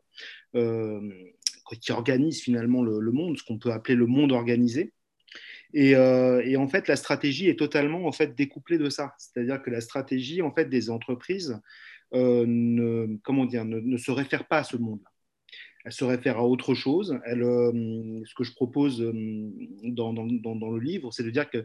qui 1.81 1.93
organisent 1.93 2.41
finalement 2.41 2.83
le, 2.83 3.13
monde, 3.13 3.39
ce 3.39 3.45
qu'on 3.45 3.59
peut 3.59 3.71
appeler 3.71 3.95
le 3.95 4.07
monde 4.07 4.33
organisé. 4.33 4.93
Et, 5.73 5.91
et, 5.91 6.57
en 6.57 6.67
fait, 6.67 6.89
la 6.89 6.97
stratégie 6.97 7.49
est 7.49 7.59
totalement 7.59 8.07
en 8.07 8.13
fait 8.13 8.35
découplée 8.35 8.79
de 8.79 8.91
ça. 8.91 9.15
C'est-à-dire 9.19 9.63
que 9.63 9.71
la 9.71 9.81
stratégie 9.81 10.43
en 10.43 10.53
fait 10.53 10.69
des 10.69 10.91
entreprises, 10.91 11.61
euh, 12.15 12.45
ne, 12.47 13.17
comment 13.23 13.45
dire, 13.45 13.65
ne, 13.65 13.97
se 13.97 14.11
réfère 14.11 14.47
pas 14.47 14.59
à 14.59 14.65
ce 14.65 14.77
monde-là. 14.77 15.11
Elle 15.85 15.93
se 15.93 16.05
réfère 16.05 16.39
à 16.39 16.47
autre 16.47 16.75
chose. 16.75 17.19
Elle, 17.25 17.43
euh, 17.43 18.21
ce 18.25 18.35
que 18.35 18.45
je 18.45 18.53
propose 18.53 19.01
euh, 19.01 19.13
dans, 19.85 20.13
dans, 20.13 20.27
dans, 20.27 20.71
le 20.71 20.81
livre, 20.81 21.11
c'est 21.13 21.23
de 21.23 21.31
dire 21.31 21.49
que 21.49 21.65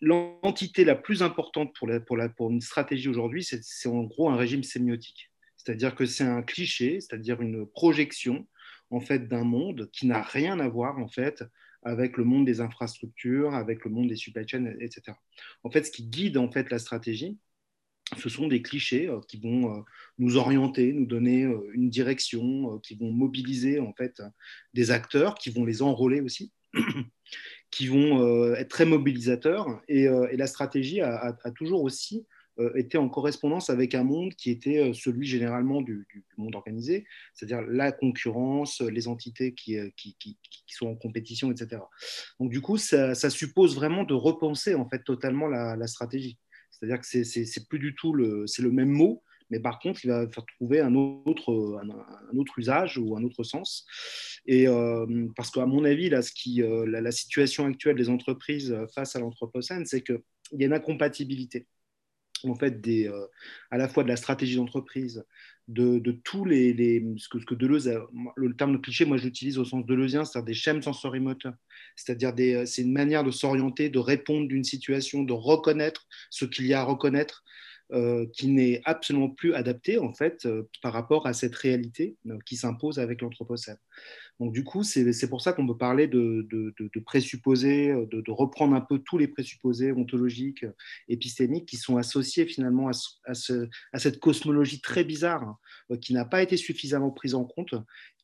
l'entité 0.00 0.84
la 0.84 0.94
plus 0.94 1.22
importante 1.22 1.74
pour, 1.76 1.86
la, 1.86 2.00
pour, 2.00 2.16
la, 2.16 2.28
pour 2.28 2.50
une 2.50 2.60
stratégie 2.60 3.08
aujourd'hui, 3.08 3.44
c'est 3.44 3.88
en 3.88 4.02
gros 4.02 4.28
un 4.30 4.36
régime 4.36 4.62
sémiotique. 4.62 5.30
C'est-à-dire 5.56 5.94
que 5.94 6.06
c'est 6.06 6.24
un 6.24 6.42
cliché, 6.42 7.00
c'est-à-dire 7.00 7.40
une 7.40 7.66
projection 7.66 8.46
en 8.90 9.00
fait 9.00 9.28
d'un 9.28 9.44
monde 9.44 9.90
qui 9.92 10.06
n'a 10.06 10.22
rien 10.22 10.58
à 10.60 10.68
voir 10.68 10.98
en 10.98 11.08
fait 11.08 11.44
avec 11.82 12.16
le 12.16 12.24
monde 12.24 12.46
des 12.46 12.60
infrastructures, 12.60 13.54
avec 13.54 13.84
le 13.84 13.90
monde 13.90 14.08
des 14.08 14.16
supply 14.16 14.46
chains, 14.46 14.66
etc. 14.80 15.12
En 15.62 15.70
fait, 15.70 15.84
ce 15.84 15.90
qui 15.90 16.06
guide 16.06 16.36
en 16.36 16.50
fait 16.50 16.70
la 16.70 16.78
stratégie, 16.78 17.38
ce 18.16 18.28
sont 18.28 18.48
des 18.48 18.62
clichés 18.62 19.08
euh, 19.08 19.20
qui 19.28 19.38
vont 19.38 19.74
euh, 19.74 19.80
nous 20.18 20.36
orienter, 20.36 20.92
nous 20.92 21.06
donner 21.06 21.44
euh, 21.44 21.70
une 21.74 21.90
direction, 21.90 22.78
qui 22.78 22.94
vont 22.94 23.12
mobiliser 23.12 23.80
en 23.80 23.92
fait 23.92 24.22
des 24.74 24.90
acteurs, 24.90 25.34
qui 25.34 25.50
vont 25.50 25.64
les 25.64 25.82
enrôler 25.82 26.20
aussi, 26.20 26.52
qui 27.70 27.88
vont 27.88 28.54
être 28.54 28.68
très 28.68 28.86
mobilisateurs. 28.86 29.80
Et, 29.88 30.06
la 30.08 30.46
stratégie 30.46 31.00
a, 31.00 31.36
toujours 31.54 31.82
aussi 31.82 32.26
été 32.74 32.98
en 32.98 33.08
correspondance 33.08 33.70
avec 33.70 33.94
un 33.94 34.02
monde 34.02 34.34
qui 34.34 34.50
était 34.50 34.92
celui 34.92 35.26
généralement 35.26 35.80
du, 35.80 36.06
monde 36.36 36.56
organisé, 36.56 37.06
c'est-à-dire 37.34 37.62
la 37.62 37.92
concurrence, 37.92 38.80
les 38.80 39.06
entités 39.06 39.54
qui, 39.54 39.78
sont 40.66 40.88
en 40.88 40.96
compétition, 40.96 41.50
etc. 41.52 41.82
Donc 42.40 42.50
du 42.50 42.60
coup, 42.60 42.78
ça, 42.78 43.14
suppose 43.14 43.74
vraiment 43.74 44.04
de 44.04 44.14
repenser 44.14 44.74
en 44.74 44.88
fait 44.88 45.04
totalement 45.04 45.46
la 45.46 45.86
stratégie. 45.86 46.38
C'est-à-dire 46.70 47.00
que 47.00 47.06
c'est 47.06 47.68
plus 47.68 47.78
du 47.78 47.94
tout 47.94 48.12
le, 48.12 48.44
le 48.58 48.70
même 48.70 48.90
mot, 48.90 49.22
mais 49.50 49.60
par 49.60 49.78
contre, 49.78 50.04
il 50.04 50.08
va 50.08 50.26
trouver 50.26 50.80
un 50.80 50.94
autre, 50.94 51.80
un, 51.82 52.36
autre 52.36 52.58
usage 52.58 52.98
ou 52.98 53.16
un 53.16 53.24
autre 53.24 53.42
sens. 53.44 53.86
Et 54.46 54.68
euh, 54.68 55.26
parce 55.36 55.50
qu'à 55.50 55.66
mon 55.66 55.84
avis, 55.84 56.10
là, 56.10 56.22
ce 56.22 56.32
qui, 56.32 56.62
euh, 56.62 56.84
la, 56.86 57.10
situation 57.12 57.64
actuelle 57.66 57.96
des 57.96 58.10
entreprises 58.10 58.76
face 58.94 59.16
à 59.16 59.20
l'anthropocène, 59.20 59.86
c'est 59.86 60.02
qu'il 60.02 60.20
y 60.52 60.64
a 60.64 60.66
une 60.66 60.74
incompatibilité 60.74 61.66
en 62.44 62.54
fait 62.54 62.86
euh, 62.86 63.26
à 63.70 63.78
la 63.78 63.88
fois 63.88 64.04
de 64.04 64.08
la 64.08 64.16
stratégie 64.16 64.56
d'entreprise, 64.56 65.24
de, 65.68 65.98
tous 66.24 66.44
les, 66.46 66.72
les 66.72 67.04
ce, 67.18 67.28
que, 67.28 67.40
ce 67.40 67.44
que 67.44 67.54
Deleuze, 67.54 67.92
le 68.36 68.56
terme 68.56 68.72
de 68.72 68.78
cliché, 68.78 69.04
moi 69.04 69.18
j'utilise 69.18 69.58
au 69.58 69.64
sens 69.66 69.84
deleuzien, 69.84 70.24
c'est-à-dire 70.24 70.46
des 70.46 70.54
schèmes 70.54 70.82
sensorimoteurs, 70.82 71.54
c'est-à-dire 71.94 72.32
euh, 72.38 72.64
c'est 72.66 72.82
une 72.82 72.92
manière 72.92 73.22
de 73.22 73.30
s'orienter, 73.30 73.90
de 73.90 73.98
répondre 73.98 74.48
d'une 74.48 74.64
situation, 74.64 75.22
de 75.22 75.32
reconnaître 75.32 76.06
ce 76.30 76.44
qu'il 76.46 76.66
y 76.66 76.74
a 76.74 76.80
à 76.80 76.84
reconnaître, 76.84 77.44
euh, 77.92 78.26
qui 78.34 78.48
n'est 78.48 78.82
absolument 78.84 79.30
plus 79.30 79.54
adapté 79.54 79.98
en 79.98 80.12
fait 80.12 80.46
par 80.82 80.92
rapport 80.92 81.26
à 81.26 81.32
cette 81.32 81.54
réalité 81.54 82.16
qui 82.44 82.56
s'impose 82.56 82.98
avec 82.98 83.22
l'anthropocène. 83.22 83.78
Donc 84.40 84.52
du 84.52 84.62
coup, 84.62 84.84
c'est 84.84 85.28
pour 85.28 85.40
ça 85.40 85.52
qu'on 85.52 85.66
peut 85.66 85.76
parler 85.76 86.06
de, 86.06 86.46
présupposés, 87.04 87.88
de, 87.88 88.30
reprendre 88.30 88.74
un 88.76 88.80
peu 88.80 89.00
tous 89.00 89.18
les 89.18 89.26
présupposés 89.26 89.90
ontologiques, 89.90 90.64
épistémiques 91.08 91.66
qui 91.66 91.76
sont 91.76 91.96
associés 91.96 92.46
finalement 92.46 92.88
à, 93.26 93.34
cette 93.98 94.20
cosmologie 94.20 94.80
très 94.80 95.02
bizarre 95.02 95.42
hein, 95.42 95.96
qui 96.00 96.14
n'a 96.14 96.24
pas 96.24 96.42
été 96.42 96.56
suffisamment 96.56 97.10
prise 97.10 97.34
en 97.34 97.44
compte, 97.44 97.74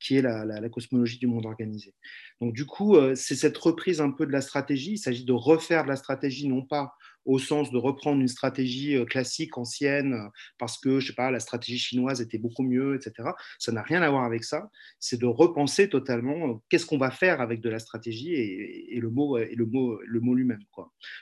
qui 0.01 0.17
est 0.17 0.23
la, 0.23 0.45
la, 0.45 0.69
cosmologie 0.69 1.19
du 1.19 1.27
monde 1.27 1.47
organisé. 1.47 1.95
Donc 2.41 2.55
du 2.55 2.67
coup, 2.67 2.97
euh, 2.97 3.15
c'est 3.15 3.35
cette 3.35 3.57
reprise 3.57 4.01
un 4.01 4.11
peu 4.11 4.27
de 4.27 4.33
la 4.33 4.41
stratégie. 4.41 4.93
Il 4.93 4.99
s'agit 4.99 5.25
de 5.25 5.33
refaire 5.33 5.85
de 5.85 5.89
la 5.89 5.97
stratégie, 5.97 6.47
non 6.47 6.63
pas 6.63 6.95
au 7.25 7.39
sens 7.39 7.71
de 7.71 7.79
reprendre 7.79 8.21
une 8.21 8.29
stratégie 8.29 8.97
euh, 8.97 9.05
classique, 9.05 9.57
ancienne, 9.57 10.15
euh, 10.15 10.29
parce 10.59 10.79
que, 10.79 11.01
je 11.01 11.09
sais 11.09 11.15
pas, 11.15 11.31
la 11.31 11.41
stratégie 11.41 11.79
chinoise 11.79 12.21
était 12.21 12.39
beaucoup 12.39 12.63
mieux, 12.63 12.95
etc. 12.95 13.31
Ça 13.59 13.73
n'a 13.73 13.83
rien 13.83 14.03
à 14.03 14.11
voir 14.11 14.25
avec 14.25 14.45
ça. 14.45 14.71
C'est 14.99 15.19
de 15.19 15.27
repenser 15.27 15.89
totalement 15.89 16.49
euh, 16.49 16.55
qu'est-ce 16.69 16.87
qu'on 16.87 16.99
va 16.99 17.11
faire 17.11 17.41
avec 17.41 17.61
de 17.61 17.71
la 17.71 17.79
stratégie 17.79 18.35
et, 18.35 18.99
le 19.01 19.11
mot, 19.11 19.39
et 19.39 19.55
le 19.55 19.67
mot, 19.67 19.99
le 20.05 20.21
mot 20.21 20.35
lui-même. 20.35 20.63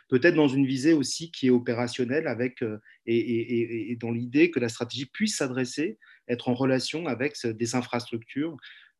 Peut-être 0.09 0.35
dans 0.35 0.49
une 0.49 0.67
visée 0.67 0.93
aussi 0.93 1.31
qui 1.31 1.47
est 1.47 1.51
opérationnelle 1.51 2.27
avec, 2.27 2.65
et, 3.07 3.97
dans 4.01 4.11
l'idée 4.11 4.51
que 4.51 4.61
la 4.61 4.69
stratégie 4.69 5.07
puisse 5.07 5.37
s'adresser, 5.37 5.99
être 6.29 6.49
en 6.49 6.55
relation 6.55 7.07
avec 7.07 7.37
des 7.45 7.75
infrastructures 7.75 8.57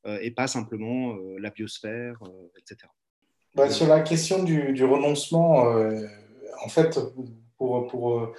et 0.07 0.31
pas 0.31 0.47
simplement 0.47 1.17
la 1.39 1.51
biosphère, 1.51 2.19
etc. 2.59 2.89
Bah, 3.55 3.71
sur 3.71 3.87
la 3.87 4.01
question 4.01 4.43
du 4.43 4.85
renoncement, 4.85 5.67
en 6.65 6.69
fait, 6.69 6.99
pour, 7.57 7.87
pour, 7.89 8.33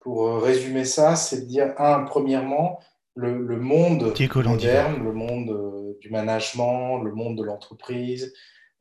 pour 0.00 0.42
résumer 0.42 0.84
ça, 0.84 1.16
c'est 1.16 1.42
de 1.42 1.46
dire, 1.46 1.74
un, 1.78 2.04
premièrement, 2.04 2.80
le, 3.14 3.38
le 3.44 3.56
monde 3.58 4.14
moderne, 4.44 5.02
le 5.02 5.12
monde 5.12 5.50
euh, 5.50 5.98
du 6.00 6.10
management, 6.10 7.02
le 7.02 7.12
monde 7.12 7.36
de 7.36 7.44
l'entreprise, 7.44 8.32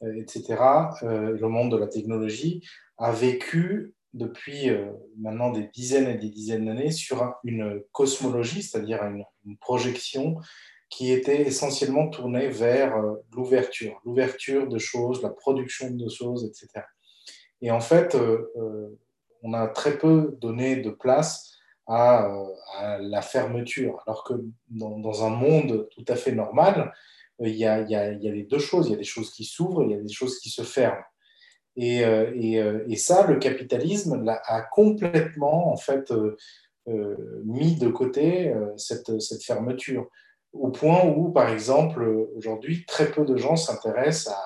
etc., 0.01 0.55
le 1.01 1.47
monde 1.47 1.71
de 1.71 1.77
la 1.77 1.87
technologie, 1.87 2.65
a 2.97 3.11
vécu 3.11 3.93
depuis 4.13 4.69
maintenant 5.17 5.51
des 5.51 5.67
dizaines 5.73 6.07
et 6.07 6.17
des 6.17 6.29
dizaines 6.29 6.65
d'années 6.65 6.91
sur 6.91 7.33
une 7.43 7.81
cosmologie, 7.91 8.63
c'est-à-dire 8.63 9.03
une, 9.03 9.25
projection 9.57 10.37
qui 10.89 11.11
était 11.11 11.41
essentiellement 11.41 12.07
tournée 12.07 12.47
vers 12.47 12.95
l'ouverture, 13.33 13.99
l'ouverture 14.05 14.67
de 14.67 14.77
choses, 14.77 15.21
la 15.21 15.29
production 15.29 15.91
de 15.91 16.09
choses, 16.09 16.45
etc. 16.45 16.85
Et 17.61 17.71
en 17.71 17.79
fait, 17.79 18.15
on 19.43 19.53
a 19.53 19.67
très 19.67 19.97
peu 19.97 20.37
donné 20.39 20.77
de 20.77 20.89
place 20.89 21.57
à, 21.87 22.29
la 23.01 23.21
fermeture, 23.21 24.01
alors 24.05 24.23
que 24.23 24.33
dans, 24.69 25.25
un 25.25 25.29
monde 25.29 25.89
tout 25.91 26.05
à 26.07 26.15
fait 26.15 26.31
normal, 26.31 26.93
il 27.39 27.55
y, 27.55 27.65
a, 27.65 27.81
les 27.81 28.43
deux 28.43 28.59
choses. 28.59 28.87
Il 28.87 28.91
y 28.91 28.95
a 28.95 28.97
des 28.97 29.03
choses 29.03 29.31
qui 29.31 29.43
s'ouvrent, 29.43 29.83
il 29.83 29.91
y 29.91 29.95
a 29.95 30.01
des 30.01 30.13
choses 30.13 30.39
qui 30.39 30.49
se 30.49 30.61
ferment. 30.61 31.03
Et, 31.75 32.03
euh, 32.03 32.31
euh, 32.35 32.95
ça, 32.95 33.25
le 33.27 33.37
capitalisme 33.37 34.23
a 34.27 34.61
complètement 34.61 35.71
en 35.71 35.77
fait 35.77 36.11
euh, 36.11 36.35
mis 37.45 37.75
de 37.75 37.89
côté 37.89 38.53
cette, 38.77 39.43
fermeture, 39.43 40.07
au 40.53 40.69
point 40.69 41.05
où, 41.05 41.31
par 41.31 41.49
exemple, 41.49 42.03
aujourd'hui, 42.35 42.85
très 42.85 43.09
peu 43.11 43.23
de 43.23 43.37
gens 43.37 43.55
s'intéressent 43.55 44.33
à, 44.33 44.43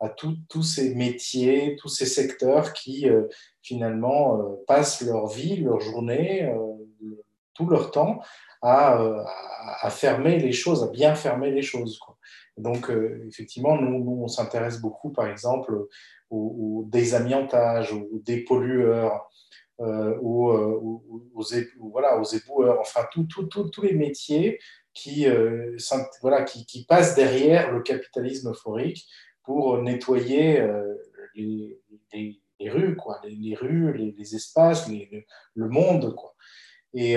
à 0.00 0.08
tous 0.08 0.62
ces 0.62 0.94
métiers, 0.94 1.76
tous 1.76 1.88
ces 1.88 2.06
secteurs 2.06 2.72
qui 2.72 3.06
finalement 3.62 4.56
passent 4.66 5.00
leur 5.02 5.26
vie, 5.26 5.56
leur 5.56 5.80
journée, 5.80 6.54
tout 7.54 7.66
leur 7.66 7.90
temps 7.90 8.20
à, 8.62 9.00
à, 9.82 9.90
fermer 9.90 10.38
les 10.38 10.52
choses, 10.52 10.84
à 10.84 10.88
bien 10.88 11.16
fermer 11.16 11.50
les 11.50 11.62
choses. 11.62 11.98
Donc, 12.56 12.92
effectivement, 13.26 13.80
nous, 13.80 14.22
on 14.22 14.28
s'intéresse 14.28 14.80
beaucoup, 14.80 15.10
par 15.10 15.26
exemple, 15.26 15.88
aux, 16.30 16.84
désamiantages, 16.86 17.92
aux 17.92 18.20
dépollueurs, 18.24 19.28
euh, 19.80 20.16
aux, 20.20 20.52
aux, 20.52 21.62
voilà, 21.78 22.18
aux 22.18 22.24
éboueurs, 22.24 22.80
enfin 22.80 23.06
tous 23.12 23.82
les 23.82 23.92
métiers 23.92 24.58
qui, 24.92 25.28
euh, 25.28 25.76
voilà, 26.20 26.42
qui, 26.42 26.66
qui, 26.66 26.84
passent 26.84 27.14
derrière 27.14 27.70
le 27.70 27.82
capitalisme 27.82 28.50
euphorique 28.50 29.06
pour 29.48 29.80
nettoyer 29.80 30.60
euh, 30.60 30.94
les, 31.34 31.80
rues, 32.68 32.96
quoi, 32.96 33.18
les, 33.24 33.54
rues, 33.54 33.94
les, 33.94 34.34
espaces, 34.34 34.90
le 34.90 35.68
monde. 35.68 36.14
Quoi. 36.14 36.34
Et, 36.92 37.16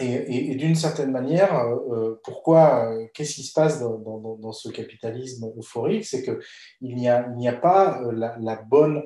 et, 0.00 0.54
d'une 0.54 0.74
certaine 0.74 1.10
manière, 1.10 1.54
euh, 1.54 1.76
euh, 1.90 2.20
pourquoi, 2.24 2.90
euh, 2.90 3.06
qu'est-ce 3.12 3.34
qui 3.34 3.42
se 3.42 3.52
passe 3.52 3.78
dans, 3.78 4.52
ce 4.52 4.70
capitalisme 4.70 5.52
euphorique? 5.58 6.06
C'est 6.06 6.22
qu'il 6.22 6.94
n'y 6.94 7.10
a, 7.10 7.28
a, 7.28 7.52
pas 7.52 8.00
la, 8.10 8.56
bonne 8.56 9.02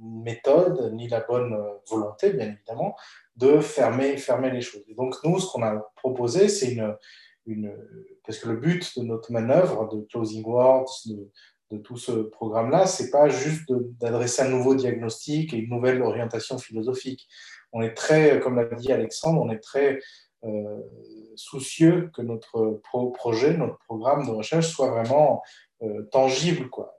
méthode 0.00 0.92
ni 0.94 1.08
la 1.08 1.20
bonne 1.20 1.56
volonté, 1.88 2.32
bien 2.32 2.52
évidemment, 2.52 2.94
de 3.34 3.58
fermer, 3.58 4.16
fermer 4.18 4.52
les 4.52 4.60
choses. 4.60 4.84
Et 4.86 4.94
donc, 4.94 5.16
nous, 5.24 5.40
ce 5.40 5.50
qu'on 5.50 5.64
a 5.64 5.84
proposé, 5.96 6.48
c'est 6.48 6.72
une, 6.72 6.94
Parce 8.26 8.38
que 8.38 8.48
le 8.48 8.56
but 8.56 8.98
de 8.98 9.04
notre 9.04 9.32
manœuvre, 9.32 9.88
de 9.94 10.06
Closing 10.10 10.44
Words, 10.44 11.06
de, 11.06 11.78
tout 11.78 11.96
ce 11.96 12.12
programme-là, 12.12 12.86
c'est 12.86 13.10
pas 13.10 13.28
juste 13.28 13.72
d'adresser 14.00 14.42
un 14.42 14.48
nouveau 14.48 14.76
diagnostic 14.76 15.52
et 15.52 15.56
une 15.56 15.70
nouvelle 15.70 16.02
orientation 16.02 16.56
philosophique 16.56 17.26
on 17.74 17.82
est 17.82 17.92
très, 17.92 18.40
comme 18.40 18.54
l'a 18.54 18.64
dit 18.64 18.92
Alexandre, 18.92 19.42
on 19.42 19.50
est 19.50 19.58
très 19.58 19.98
euh, 20.44 20.80
soucieux 21.34 22.10
que 22.14 22.22
notre 22.22 22.80
projet, 23.14 23.56
notre 23.56 23.78
programme 23.80 24.24
de 24.24 24.30
recherche 24.30 24.68
soit 24.68 24.90
vraiment 24.90 25.42
euh, 25.82 26.04
tangible. 26.12 26.70
Quoi. 26.70 26.96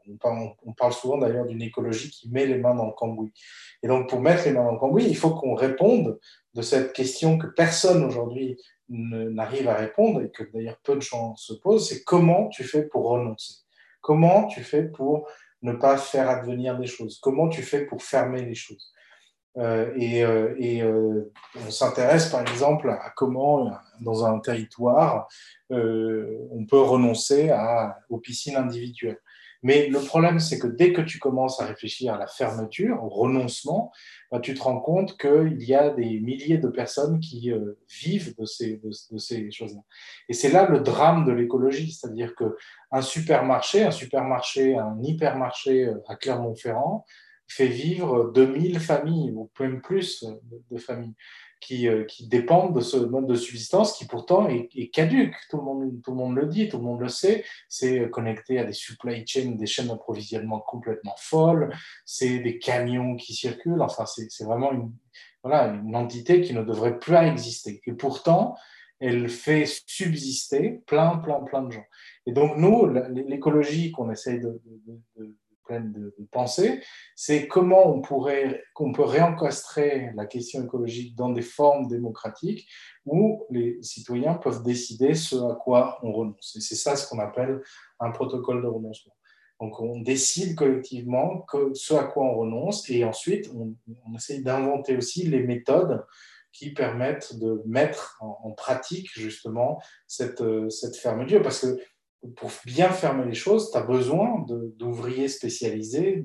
On, 0.65 0.73
parle, 0.73 0.93
souvent 0.93 1.17
d'ailleurs 1.17 1.45
d'une 1.45 1.61
écologie 1.61 2.09
qui 2.09 2.29
met 2.29 2.45
les 2.45 2.57
mains 2.57 2.75
dans 2.75 2.87
le 2.87 2.91
cambouis. 2.91 3.31
Et 3.83 3.87
donc 3.87 4.09
pour 4.09 4.19
mettre 4.19 4.43
les 4.43 4.51
mains 4.51 4.65
dans 4.65 4.73
le 4.73 4.79
cambouis, 4.79 5.05
il 5.07 5.15
faut 5.15 5.33
qu'on 5.33 5.55
réponde 5.55 6.19
de 6.53 6.61
cette 6.61 6.91
question 6.91 7.37
que 7.37 7.47
personne 7.47 8.03
aujourd'hui 8.03 8.57
n'arrive 8.89 9.67
à 9.67 9.75
répondre 9.75 10.21
et 10.21 10.29
que 10.29 10.43
d'ailleurs 10.53 10.79
peu 10.83 10.95
de 10.95 11.01
gens 11.01 11.35
se 11.35 11.53
posent, 11.53 11.89
c'est 11.89 12.03
comment 12.03 12.47
tu 12.49 12.63
fais 12.63 12.83
pour 12.83 13.09
renoncer? 13.09 13.55
Comment 14.01 14.45
tu 14.45 14.63
fais 14.63 14.83
pour 14.83 15.27
ne 15.61 15.73
pas 15.73 15.97
faire 15.97 16.29
advenir 16.29 16.77
des 16.77 16.85
choses? 16.85 17.19
Comment 17.19 17.49
tu 17.49 17.63
fais 17.63 17.85
pour 17.85 18.03
fermer 18.03 18.43
les 18.43 18.55
choses? 18.55 18.93
Euh, 19.57 19.93
et, 19.95 20.23
euh, 20.23 20.53
euh, 20.59 21.31
on 21.65 21.71
s'intéresse 21.71 22.29
par 22.29 22.41
exemple 22.41 22.89
à 22.89 23.09
comment, 23.15 23.71
dans 24.01 24.25
un 24.25 24.39
territoire, 24.39 25.27
on 25.69 26.65
peut 26.69 26.81
renoncer 26.81 27.49
à, 27.49 27.97
aux 28.09 28.17
piscines 28.17 28.57
individuelles. 28.57 29.19
Mais 29.65 29.87
le 29.87 29.99
problème, 29.99 30.39
c'est 30.39 30.59
que 30.59 30.67
dès 30.67 30.93
que 30.93 31.01
tu 31.01 31.17
commences 31.17 31.59
à 31.59 31.65
réfléchir 31.65 32.13
à 32.13 32.19
la 32.19 32.27
fermeture, 32.27 33.03
au 33.03 33.09
renoncement, 33.09 33.91
bah, 34.31 34.39
tu 34.39 34.53
te 34.53 34.61
rends 34.61 34.79
compte 34.79 35.17
qu'il 35.17 35.63
y 35.63 35.73
a 35.73 35.89
des 35.89 36.19
milliers 36.19 36.59
de 36.59 36.67
personnes 36.67 37.19
qui 37.19 37.51
vivent 37.89 38.35
de 38.37 38.45
ces, 38.45 39.49
choses-là. 39.49 39.81
Et 40.29 40.33
c'est 40.33 40.51
là 40.51 40.69
le 40.69 40.81
drame 40.81 41.25
de 41.25 41.31
l'écologie, 41.31 41.91
c'est-à-dire 41.91 42.35
qu'un 42.35 43.01
supermarché, 43.01 43.83
un 43.83 43.89
supermarché, 43.89 44.77
un 44.77 44.99
hypermarché 45.01 45.91
à 46.07 46.15
Clermont-Ferrand, 46.15 47.03
fait 47.47 47.67
vivre 47.67 48.31
2000 48.35 48.79
familles, 48.79 49.31
ou 49.31 49.49
même 49.59 49.81
plus 49.81 50.23
de, 50.69 50.77
familles, 50.77 51.15
qui, 51.61 51.87
euh, 51.87 52.03
qui, 52.03 52.27
dépendent 52.27 52.75
de 52.75 52.81
ce 52.81 52.97
mode 52.97 53.27
de 53.27 53.35
subsistance 53.35 53.97
qui 53.97 54.05
pourtant 54.05 54.47
est, 54.49 54.89
caduque. 54.93 55.35
Tout 55.49 55.57
le, 55.57 55.63
monde, 55.63 56.01
tout 56.03 56.11
le 56.11 56.17
monde 56.17 56.35
le 56.35 56.45
dit, 56.45 56.69
tout 56.69 56.77
le 56.77 56.83
monde 56.83 57.01
le 57.01 57.09
sait. 57.09 57.43
C'est 57.69 58.09
connecté 58.09 58.59
à 58.59 58.63
des 58.63 58.73
supply 58.73 59.25
chains, 59.25 59.51
des 59.51 59.65
chaînes 59.65 59.87
d'approvisionnement 59.87 60.59
complètement 60.59 61.15
folles. 61.17 61.73
C'est 62.05 62.39
des 62.39 62.59
camions 62.59 63.15
qui 63.15 63.33
circulent. 63.33 63.81
Enfin, 63.81 64.05
c'est 64.05 64.43
vraiment 64.43 64.71
une, 64.71 64.91
voilà, 65.43 65.73
une 65.73 65.95
entité 65.95 66.41
qui 66.41 66.53
ne 66.53 66.63
devrait 66.63 66.99
plus 66.99 67.15
exister. 67.15 67.81
Et 67.85 67.93
pourtant, 67.93 68.55
elle 68.99 69.29
fait 69.29 69.65
subsister 69.65 70.81
plein, 70.87 71.17
plein, 71.17 71.41
plein 71.41 71.63
de 71.63 71.71
gens. 71.71 71.85
Et 72.25 72.31
donc, 72.31 72.57
nous, 72.57 72.87
l'écologie 72.87 73.91
qu'on 73.91 74.11
essaye 74.11 74.39
de 74.39 74.61
pleine 75.65 75.91
de, 75.91 76.13
pensée, 76.31 76.81
c'est 77.15 77.47
comment 77.47 77.87
on 77.87 78.01
pourrait, 78.01 78.63
qu'on 78.73 78.91
peut 78.91 79.03
réencastrer 79.03 80.11
la 80.15 80.25
question 80.25 80.63
écologique 80.63 81.15
dans 81.15 81.29
des 81.29 81.41
formes 81.41 81.87
démocratiques 81.87 82.67
où 83.05 83.45
les 83.49 83.81
citoyens 83.81 84.35
peuvent 84.35 84.63
décider 84.63 85.13
ce 85.13 85.35
à 85.35 85.55
quoi 85.55 85.99
on 86.03 86.11
renonce. 86.11 86.55
Et 86.55 86.61
c'est 86.61 86.75
ça 86.75 86.95
ce 86.95 87.07
qu'on 87.07 87.19
appelle 87.19 87.61
un 87.99 88.11
protocole 88.11 88.61
de 88.61 88.67
renoncement. 88.67 89.13
Donc 89.61 89.79
on 89.79 90.01
décide 90.01 90.55
collectivement 90.55 91.45
ce 91.73 91.93
à 91.93 92.03
quoi 92.03 92.25
on 92.25 92.35
renonce 92.35 92.89
et 92.89 93.05
ensuite 93.05 93.49
on, 93.55 93.73
on 94.05 94.15
essaye 94.15 94.43
d'inventer 94.43 94.97
aussi 94.97 95.27
les 95.27 95.43
méthodes 95.43 96.03
qui 96.55 96.71
permettent 96.71 97.37
de 97.37 97.61
mettre 97.65 98.17
en, 98.21 98.51
pratique 98.51 99.09
justement 99.13 99.81
cette, 100.07 100.41
cette 100.69 100.95
fermeture. 100.95 101.41
Parce 101.41 101.59
que 101.59 101.77
pour 102.35 102.51
bien 102.65 102.89
fermer 102.89 103.25
les 103.25 103.33
choses, 103.33 103.71
tu 103.71 103.77
as 103.77 103.81
besoin 103.81 104.45
d'ouvriers 104.47 105.27
spécialisés, 105.27 106.23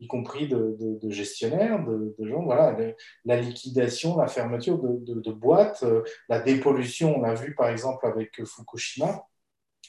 y 0.00 0.06
compris 0.06 0.48
de, 0.48 0.76
gestionnaires, 1.08 1.84
de, 1.84 2.14
gens. 2.20 2.42
Voilà, 2.42 2.76
la 3.24 3.40
liquidation, 3.40 4.16
la 4.16 4.28
fermeture 4.28 4.78
de, 4.78 5.32
boîtes, 5.32 5.82
euh, 5.82 6.02
la 6.28 6.40
dépollution, 6.40 7.16
on 7.16 7.22
l'a 7.22 7.34
vu 7.34 7.54
par 7.54 7.68
exemple 7.68 8.06
avec 8.06 8.44
Fukushima. 8.44 9.26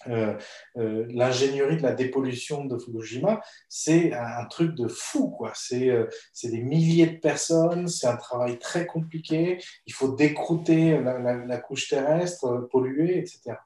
Euh, 0.08 0.38
euh, 0.78 1.08
l'ingénierie 1.10 1.78
de 1.78 1.82
la 1.82 1.92
dépollution 1.92 2.66
de 2.66 2.78
Fukushima, 2.78 3.42
c'est 3.68 4.14
un 4.14 4.46
truc 4.46 4.76
de 4.76 4.88
fou. 4.88 5.32
quoi. 5.32 5.52
C'est 5.56 5.90
des 6.44 6.62
milliers 6.62 7.08
de 7.08 7.18
personnes, 7.18 7.88
c'est 7.88 8.08
un 8.08 8.16
travail 8.16 8.60
très 8.60 8.86
compliqué. 8.86 9.58
Il 9.86 9.94
faut 9.94 10.14
décrouter 10.14 11.00
la, 11.02 11.20
la 11.20 11.58
couche 11.58 11.90
terrestre, 11.90 12.68
polluer, 12.72 13.18
etc. 13.18 13.58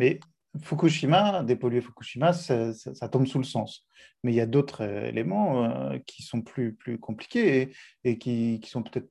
Mais 0.00 0.18
Fukushima, 0.62 1.44
dépolluer 1.44 1.82
Fukushima, 1.82 2.32
ça, 2.32 3.08
tombe 3.12 3.26
sous 3.26 3.36
le 3.36 3.44
sens. 3.44 3.86
Mais 4.24 4.32
il 4.32 4.34
y 4.34 4.40
a 4.40 4.46
d'autres 4.46 4.82
euh, 4.82 5.06
éléments 5.06 5.64
euh, 5.64 5.98
qui 6.06 6.22
sont 6.22 6.40
plus, 6.40 6.78
compliqués 6.98 7.74
et, 8.04 8.16
qui, 8.16 8.60
qui 8.62 8.70
sont 8.70 8.82
peut-être 8.82 9.10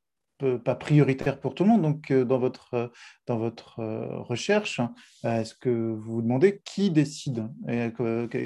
pas 0.63 0.73
prioritaires 0.73 1.39
pour 1.39 1.54
tout 1.54 1.63
le 1.63 1.69
monde. 1.69 1.84
Donc, 1.84 2.10
euh, 2.10 2.25
dans 2.25 2.39
votre, 2.39 2.91
dans 3.28 3.38
votre 3.38 3.84
recherche, 4.28 4.82
est-ce 5.23 5.54
que 5.54 5.69
vous 5.69 6.15
vous 6.15 6.21
demandez 6.23 6.60
qui 6.65 6.89
décide 6.89 7.47
et 7.67 7.91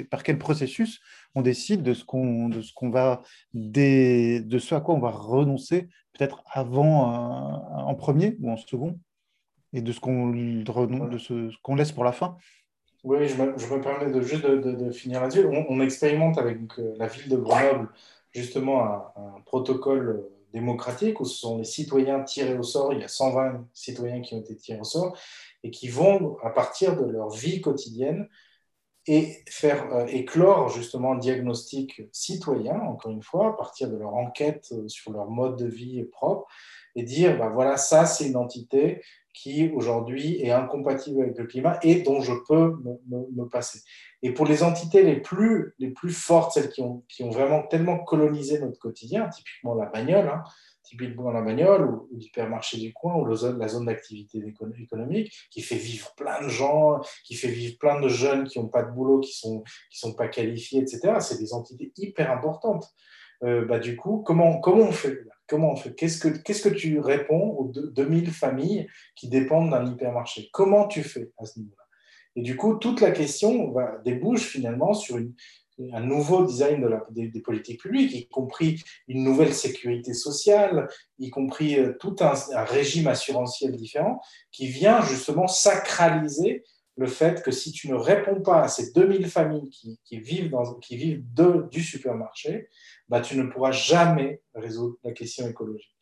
Par 0.04 0.22
quel 0.22 0.38
processus 0.38 1.00
on 1.34 1.40
décide 1.40 1.82
de 1.82 1.94
ce 1.94 2.04
qu'on, 2.04 2.50
de 2.50 2.60
ce 2.60 2.74
qu'on 2.74 2.90
va, 2.90 3.22
de 3.54 4.58
ce 4.58 4.74
à 4.74 4.82
quoi 4.82 4.94
on 4.94 5.00
va 5.00 5.10
renoncer, 5.10 5.88
peut-être 6.12 6.42
avant, 6.52 7.88
en 7.88 7.94
premier 7.94 8.36
ou 8.40 8.50
en 8.50 8.58
second? 8.58 9.00
Et 9.74 9.82
de 9.82 9.92
ce 9.92 10.00
qu'on 10.00 10.30
de 10.30 11.18
ce, 11.18 11.50
qu'on 11.62 11.74
laisse 11.74 11.92
pour 11.92 12.04
la 12.04 12.12
fin. 12.12 12.38
Oui, 13.02 13.28
je 13.28 13.36
me, 13.36 13.80
permets 13.82 14.10
de, 14.10 14.22
juste 14.22 14.46
de, 14.46 14.90
finir 14.90 15.20
là-dessus. 15.20 15.46
On, 15.68 15.80
expérimente 15.82 16.38
avec 16.38 16.58
euh, 16.78 16.94
la 16.96 17.06
ville 17.06 17.28
de 17.28 17.36
Grenoble 17.36 17.90
justement 18.32 18.82
un, 18.82 19.40
protocole 19.44 20.08
euh, 20.08 20.30
démocratique 20.54 21.20
où 21.20 21.26
ce 21.26 21.36
sont 21.36 21.58
les 21.58 21.64
citoyens 21.64 22.22
tirés 22.22 22.56
au 22.56 22.62
sort. 22.62 22.94
Il 22.94 23.00
y 23.00 23.04
a 23.04 23.08
120 23.08 23.66
citoyens 23.74 24.22
qui 24.22 24.34
ont 24.34 24.40
été 24.40 24.56
tirés 24.56 24.80
au 24.80 24.84
sort 24.84 25.18
et 25.62 25.70
qui 25.70 25.88
vont, 25.88 26.38
à 26.42 26.50
partir 26.50 26.96
de 26.96 27.04
leur 27.04 27.28
vie 27.28 27.60
quotidienne, 27.60 28.28
et 29.06 29.42
faire 29.50 30.06
éclore 30.08 30.70
justement 30.70 31.12
un 31.12 31.18
diagnostic 31.18 32.02
citoyen, 32.10 32.80
encore 32.80 33.12
une 33.12 33.22
fois, 33.22 33.48
à 33.48 33.52
partir 33.52 33.90
de 33.90 33.96
leur 33.96 34.14
enquête 34.14 34.72
sur 34.86 35.12
leur 35.12 35.28
mode 35.28 35.56
de 35.56 35.66
vie 35.66 36.02
propre, 36.04 36.46
et 36.96 37.02
dire, 37.02 37.36
bah, 37.38 37.50
voilà, 37.52 37.76
ça 37.76 38.06
c'est 38.06 38.26
une 38.28 38.36
entité 38.36 39.02
qui 39.34 39.68
aujourd'hui 39.74 40.40
est 40.40 40.52
incompatible 40.52 41.20
avec 41.22 41.36
le 41.36 41.46
climat 41.46 41.78
et 41.82 42.02
dont 42.02 42.20
je 42.20 42.32
peux 42.48 42.76
me, 43.36 43.44
passer. 43.48 43.80
Et 44.22 44.32
pour 44.32 44.46
les 44.46 44.62
entités 44.62 45.02
les 45.02 45.20
plus, 45.20 45.74
les 45.78 45.90
plus 45.90 46.12
fortes, 46.12 46.52
celles 46.52 46.70
qui 46.70 46.80
ont, 46.80 47.04
qui 47.08 47.24
ont 47.24 47.30
vraiment 47.30 47.62
tellement 47.62 47.98
colonisé 47.98 48.58
notre 48.60 48.78
quotidien, 48.78 49.28
typiquement 49.28 49.74
la 49.74 49.86
bagnole, 49.86 50.28
hein, 50.28 50.44
typiquement 50.84 51.30
la 51.30 51.42
bagnole 51.42 51.84
ou, 51.84 52.08
l'hypermarché 52.12 52.78
du 52.78 52.92
coin 52.92 53.16
ou 53.16 53.26
la 53.26 53.68
zone 53.68 53.86
d'activité 53.86 54.42
économique, 54.78 55.34
qui 55.50 55.62
fait 55.62 55.76
vivre 55.76 56.14
plein 56.14 56.40
de 56.42 56.48
gens, 56.48 57.00
qui 57.24 57.34
fait 57.34 57.48
vivre 57.48 57.76
plein 57.78 58.00
de 58.00 58.08
jeunes 58.08 58.44
qui 58.44 58.60
n'ont 58.60 58.68
pas 58.68 58.84
de 58.84 58.92
boulot, 58.92 59.20
qui 59.20 59.30
ne 59.30 59.50
sont, 59.50 59.64
qui 59.90 59.98
sont 59.98 60.14
pas 60.14 60.28
qualifiés, 60.28 60.80
etc. 60.80 61.16
C'est 61.18 61.38
des 61.38 61.52
entités 61.52 61.92
hyper 61.96 62.30
importantes. 62.30 62.86
Euh, 63.42 63.64
bah, 63.64 63.78
du 63.78 63.96
coup, 63.96 64.22
comment, 64.24 64.60
comment 64.60 64.84
on 64.84 64.92
fait 64.92 65.18
Comment 65.46 65.72
on 65.72 65.76
fait? 65.76 65.94
Qu'est-ce 65.94 66.18
que 66.18 66.28
qu'est-ce 66.28 66.62
que 66.62 66.74
tu 66.74 66.98
réponds 67.00 67.50
aux 67.58 67.68
2000 67.68 68.30
familles 68.30 68.88
qui 69.14 69.28
dépendent 69.28 69.70
d'un 69.70 69.86
hypermarché? 69.86 70.48
Comment 70.52 70.86
tu 70.86 71.02
fais 71.02 71.32
à 71.38 71.44
ce 71.44 71.58
niveau-là? 71.58 71.84
Et 72.36 72.42
du 72.42 72.56
coup, 72.56 72.74
toute 72.74 73.00
la 73.00 73.10
question 73.10 73.74
débouche 74.04 74.46
finalement 74.46 74.94
sur 74.94 75.18
un 75.92 76.00
nouveau 76.00 76.44
design 76.44 76.80
de 76.80 77.28
des, 77.28 77.40
politiques 77.40 77.80
publiques, 77.80 78.14
y 78.14 78.28
compris 78.28 78.82
une 79.08 79.24
nouvelle 79.24 79.52
sécurité 79.52 80.14
sociale, 80.14 80.88
y 81.18 81.30
compris 81.30 81.78
euh, 81.78 81.96
tout 81.98 82.16
un, 82.20 82.34
régime 82.64 83.08
assurantiel 83.08 83.72
différent, 83.72 84.20
qui 84.52 84.68
vient 84.68 85.02
justement 85.02 85.48
sacraliser 85.48 86.64
le 86.96 87.06
fait 87.06 87.42
que 87.42 87.50
si 87.50 87.72
tu 87.72 87.90
ne 87.90 87.94
réponds 87.94 88.40
pas 88.40 88.62
à 88.62 88.68
ces 88.68 88.92
2000 88.92 89.26
familles 89.26 89.68
qui, 89.70 90.20
vivent, 90.20 90.54
qui 90.80 90.96
vivent 90.96 91.24
de, 91.34 91.66
du 91.70 91.82
supermarché, 91.82 92.68
bah, 93.08 93.20
tu 93.20 93.36
ne 93.36 93.44
pourras 93.44 93.72
jamais 93.72 94.40
résoudre 94.54 94.96
la 95.02 95.12
question 95.12 95.48
écologique. 95.48 95.94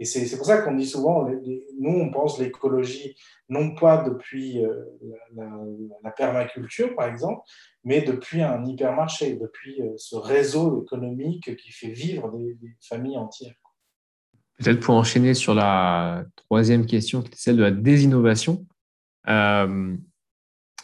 Et 0.00 0.06
c'est 0.06 0.34
pour 0.38 0.46
ça 0.46 0.62
qu'on 0.62 0.74
dit 0.74 0.86
souvent, 0.86 1.28
nous, 1.78 1.90
on 1.90 2.10
pense 2.10 2.38
l'écologie, 2.38 3.14
non 3.50 3.74
pas 3.74 4.02
depuis 4.02 4.64
euh, 4.64 4.74
la, 5.36 6.10
permaculture, 6.10 6.96
par 6.96 7.06
exemple, 7.06 7.42
mais 7.84 8.00
depuis 8.00 8.40
un 8.40 8.64
hypermarché, 8.64 9.34
depuis 9.34 9.82
euh, 9.82 9.92
ce 9.98 10.16
réseau 10.16 10.82
économique 10.82 11.54
qui 11.54 11.70
fait 11.70 11.90
vivre 11.90 12.32
des, 12.34 12.56
familles 12.80 13.18
entières. 13.18 13.52
Peut-être 14.56 14.80
pour 14.80 14.94
enchaîner 14.94 15.34
sur 15.34 15.54
la 15.54 16.24
troisième 16.34 16.86
question, 16.86 17.20
qui 17.20 17.32
est 17.32 17.36
celle 17.36 17.58
de 17.58 17.62
la 17.62 17.70
désinnovation. 17.70 18.66
Euh, 19.28 19.96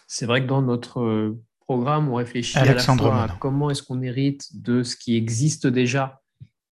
c'est 0.06 0.26
vrai 0.26 0.42
que 0.42 0.46
dans 0.46 0.62
notre 0.62 1.34
programme, 1.60 2.08
on 2.08 2.14
réfléchit 2.14 2.58
à 2.58 2.64
la 2.64 2.78
fois 2.78 3.24
à 3.24 3.28
comment 3.40 3.70
est-ce 3.70 3.82
qu'on 3.82 4.02
hérite 4.02 4.62
de 4.62 4.82
ce 4.82 4.96
qui 4.96 5.16
existe 5.16 5.66
déjà 5.66 6.20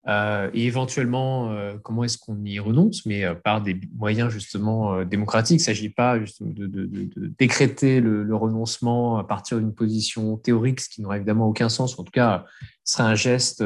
euh, 0.07 0.51
et 0.53 0.67
éventuellement 0.67 1.51
euh, 1.51 1.77
comment 1.83 2.05
est-ce 2.05 2.19
qu'on 2.19 2.45
y 2.45 2.59
renonce, 2.59 3.07
mais 3.07 3.25
euh, 3.25 3.35
par 3.35 3.63
des 3.63 3.81
moyens 3.97 4.31
justement 4.31 5.03
démocratiques. 5.05 5.61
Il 5.61 5.63
ne 5.63 5.65
s'agit 5.65 5.89
pas 5.89 6.19
de, 6.19 7.09
décréter 7.39 8.01
le, 8.01 8.37
renoncement 8.37 9.17
à 9.17 9.25
partir 9.25 9.59
d'une 9.59 9.75
position 9.75 10.37
théorique, 10.37 10.81
ce 10.81 10.91
qui 10.91 11.01
n'aurait 11.01 11.17
évidemment 11.17 11.49
aucun 11.49 11.71
sens, 11.71 11.99
en 11.99 12.05
tout 12.05 12.13
cas, 12.13 12.45
ce 12.85 12.97
serait 12.97 13.09
un 13.09 13.15
geste 13.15 13.65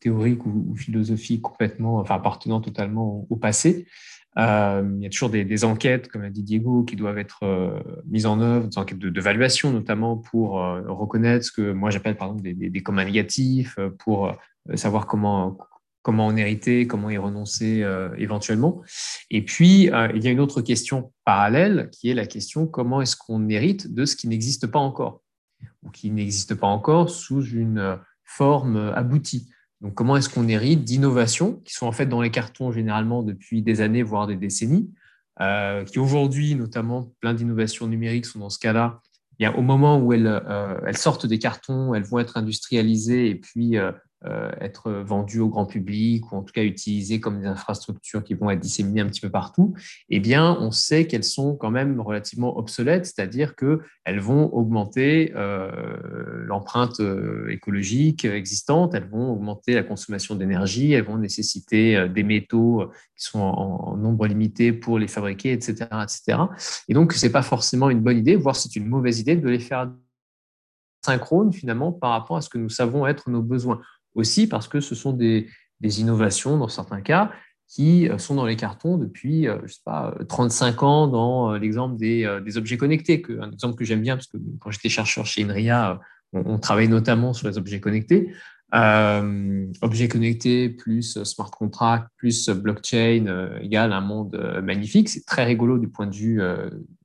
théorique 0.00 0.46
ou, 0.46 0.76
philosophique 0.76 1.42
complètement, 1.42 1.98
enfin 1.98 2.16
appartenant 2.16 2.60
totalement 2.60 3.26
au 3.30 3.36
passé. 3.36 3.86
Euh, 4.36 4.88
il 4.96 5.02
y 5.02 5.06
a 5.06 5.10
toujours 5.10 5.30
des, 5.30 5.64
enquêtes, 5.64 6.08
comme 6.08 6.22
a 6.22 6.30
dit 6.30 6.42
Diego, 6.42 6.84
qui 6.84 6.96
doivent 6.96 7.18
être 7.18 7.42
euh, 7.42 7.80
mises 8.06 8.26
en 8.26 8.40
œuvre, 8.40 8.68
des 8.68 8.78
enquêtes 8.78 8.98
d'évaluation 8.98 9.72
notamment 9.72 10.16
pour 10.16 10.62
euh, 10.62 10.82
reconnaître 10.86 11.44
ce 11.44 11.52
que 11.52 11.72
moi 11.72 11.90
j'appelle 11.90 12.16
par 12.16 12.28
exemple 12.28 12.42
des, 12.42 12.70
des, 12.70 12.82
communs 12.82 13.04
négatifs, 13.04 13.78
pour 13.98 14.36
savoir 14.74 15.06
comment, 15.06 15.58
comment 16.02 16.26
en 16.26 16.36
hériter, 16.36 16.86
comment 16.86 17.10
y 17.10 17.18
renoncer 17.18 17.84
éventuellement. 18.18 18.82
Et 19.30 19.44
puis, 19.44 19.84
il 19.84 20.24
y 20.24 20.28
a 20.28 20.30
une 20.30 20.40
autre 20.40 20.60
question 20.60 21.12
parallèle 21.24 21.88
qui 21.90 22.10
est 22.10 22.14
la 22.14 22.26
question 22.26 22.66
comment 22.66 23.00
est-ce 23.00 23.16
qu'on 23.16 23.48
hérite 23.48 23.92
de 23.92 24.04
ce 24.04 24.14
qui 24.14 24.28
n'existe 24.28 24.66
pas 24.66 24.78
encore 24.78 25.22
ou 25.82 25.90
qui 25.90 26.10
n'existe 26.10 26.54
pas 26.54 26.66
encore 26.66 27.10
sous 27.10 27.42
une 27.42 27.98
forme 28.24 28.92
aboutie. 28.94 29.48
Donc, 29.80 29.94
comment 29.94 30.16
est-ce 30.16 30.28
qu'on 30.28 30.48
hérite 30.48 30.84
d'innovations 30.84 31.60
qui 31.64 31.72
sont 31.72 31.86
en 31.86 31.92
fait 31.92 32.06
dans 32.06 32.20
les 32.20 32.30
cartons 32.30 32.72
généralement 32.72 33.22
depuis 33.22 33.62
des 33.62 33.80
années, 33.80 34.02
voire 34.02 34.26
des 34.26 34.36
décennies, 34.36 34.90
euh, 35.40 35.84
qui 35.84 35.98
aujourd'hui, 35.98 36.54
notamment, 36.54 37.12
plein 37.20 37.32
d'innovations 37.32 37.86
numériques 37.86 38.26
sont 38.26 38.40
dans 38.40 38.50
ce 38.50 38.58
cas-là. 38.58 39.00
Il 39.38 39.44
y 39.44 39.46
a 39.46 39.56
au 39.56 39.62
moment 39.62 39.98
où 40.00 40.12
elles, 40.12 40.26
euh, 40.26 40.92
sortent 40.94 41.26
des 41.26 41.38
cartons, 41.38 41.94
elles 41.94 42.02
vont 42.02 42.18
être 42.18 42.36
industrialisées 42.36 43.30
et 43.30 43.36
puis 43.36 43.78
euh, 43.78 43.92
être 44.60 44.90
vendues 44.90 45.40
au 45.40 45.48
grand 45.48 45.66
public 45.66 46.32
ou 46.32 46.36
en 46.36 46.42
tout 46.42 46.52
cas 46.52 46.64
utilisées 46.64 47.20
comme 47.20 47.40
des 47.40 47.46
infrastructures 47.46 48.24
qui 48.24 48.34
vont 48.34 48.50
être 48.50 48.58
disséminées 48.58 49.00
un 49.00 49.06
petit 49.06 49.20
peu 49.20 49.30
partout, 49.30 49.74
eh 50.08 50.18
bien, 50.18 50.56
on 50.60 50.72
sait 50.72 51.06
qu'elles 51.06 51.24
sont 51.24 51.54
quand 51.54 51.70
même 51.70 52.00
relativement 52.00 52.58
obsolètes, 52.58 53.06
c'est-à-dire 53.06 53.54
qu'elles 53.54 54.20
vont 54.20 54.52
augmenter 54.52 55.32
euh, 55.36 55.70
l'empreinte 56.46 57.00
euh, 57.00 57.48
écologique 57.48 58.24
existante, 58.24 58.94
elles 58.94 59.08
vont 59.08 59.32
augmenter 59.32 59.74
la 59.74 59.84
consommation 59.84 60.34
d'énergie, 60.34 60.92
elles 60.92 61.04
vont 61.04 61.18
nécessiter 61.18 62.08
des 62.08 62.22
métaux 62.22 62.90
qui 63.16 63.24
sont 63.24 63.40
en, 63.40 63.96
nombre 63.96 64.26
limité 64.26 64.72
pour 64.72 64.98
les 64.98 65.08
fabriquer, 65.08 65.52
etc. 65.52 65.86
etc. 66.02 66.38
Et 66.88 66.94
donc, 66.94 67.12
ce 67.12 67.26
n'est 67.26 67.32
pas 67.32 67.42
forcément 67.42 67.90
une 67.90 68.00
bonne 68.00 68.18
idée, 68.18 68.36
voire 68.36 68.56
c'est 68.56 68.74
une 68.76 68.86
mauvaise 68.86 69.20
idée 69.20 69.36
de 69.36 69.48
les 69.48 69.58
faire 69.58 69.90
synchrone 71.04 71.52
finalement 71.52 71.92
par 71.92 72.10
rapport 72.10 72.36
à 72.36 72.40
ce 72.40 72.48
que 72.48 72.58
nous 72.58 72.68
savons 72.68 73.06
être 73.06 73.30
nos 73.30 73.42
besoins 73.42 73.80
aussi 74.18 74.46
parce 74.46 74.68
que 74.68 74.80
ce 74.80 74.94
sont 74.94 75.12
des, 75.12 75.48
innovations 75.80 76.58
dans 76.58 76.68
certains 76.68 77.00
cas 77.00 77.30
qui 77.68 78.08
euh, 78.08 78.18
sont 78.18 78.34
dans 78.34 78.46
les 78.46 78.56
cartons 78.56 78.96
depuis, 78.96 79.46
euh, 79.46 79.58
je 79.64 79.74
sais 79.74 79.80
pas, 79.84 80.14
35 80.28 80.82
ans 80.82 81.06
dans 81.06 81.52
euh, 81.52 81.58
l'exemple 81.58 81.96
des, 81.96 82.26
objets 82.56 82.76
connectés, 82.76 83.24
un 83.40 83.52
exemple 83.52 83.76
que 83.76 83.84
j'aime 83.84 84.02
bien 84.02 84.16
parce 84.16 84.26
que 84.26 84.38
quand 84.58 84.70
j'étais 84.70 84.88
chercheur 84.88 85.24
chez 85.24 85.44
INRIA, 85.44 86.00
on, 86.32 86.58
travaille 86.58 86.88
notamment 86.88 87.32
sur 87.32 87.48
les 87.48 87.56
objets 87.56 87.80
connectés. 87.80 88.32
objets 88.72 90.08
connectés 90.08 90.68
plus 90.68 91.22
smart 91.22 91.50
contract 91.50 92.08
plus 92.18 92.50
blockchain 92.50 93.58
égale 93.62 93.94
un 93.94 94.02
monde 94.02 94.60
magnifique. 94.62 95.08
C'est 95.08 95.24
très 95.24 95.44
rigolo 95.44 95.78
du 95.78 95.88
point 95.88 96.06
de 96.06 96.14
vue 96.14 96.42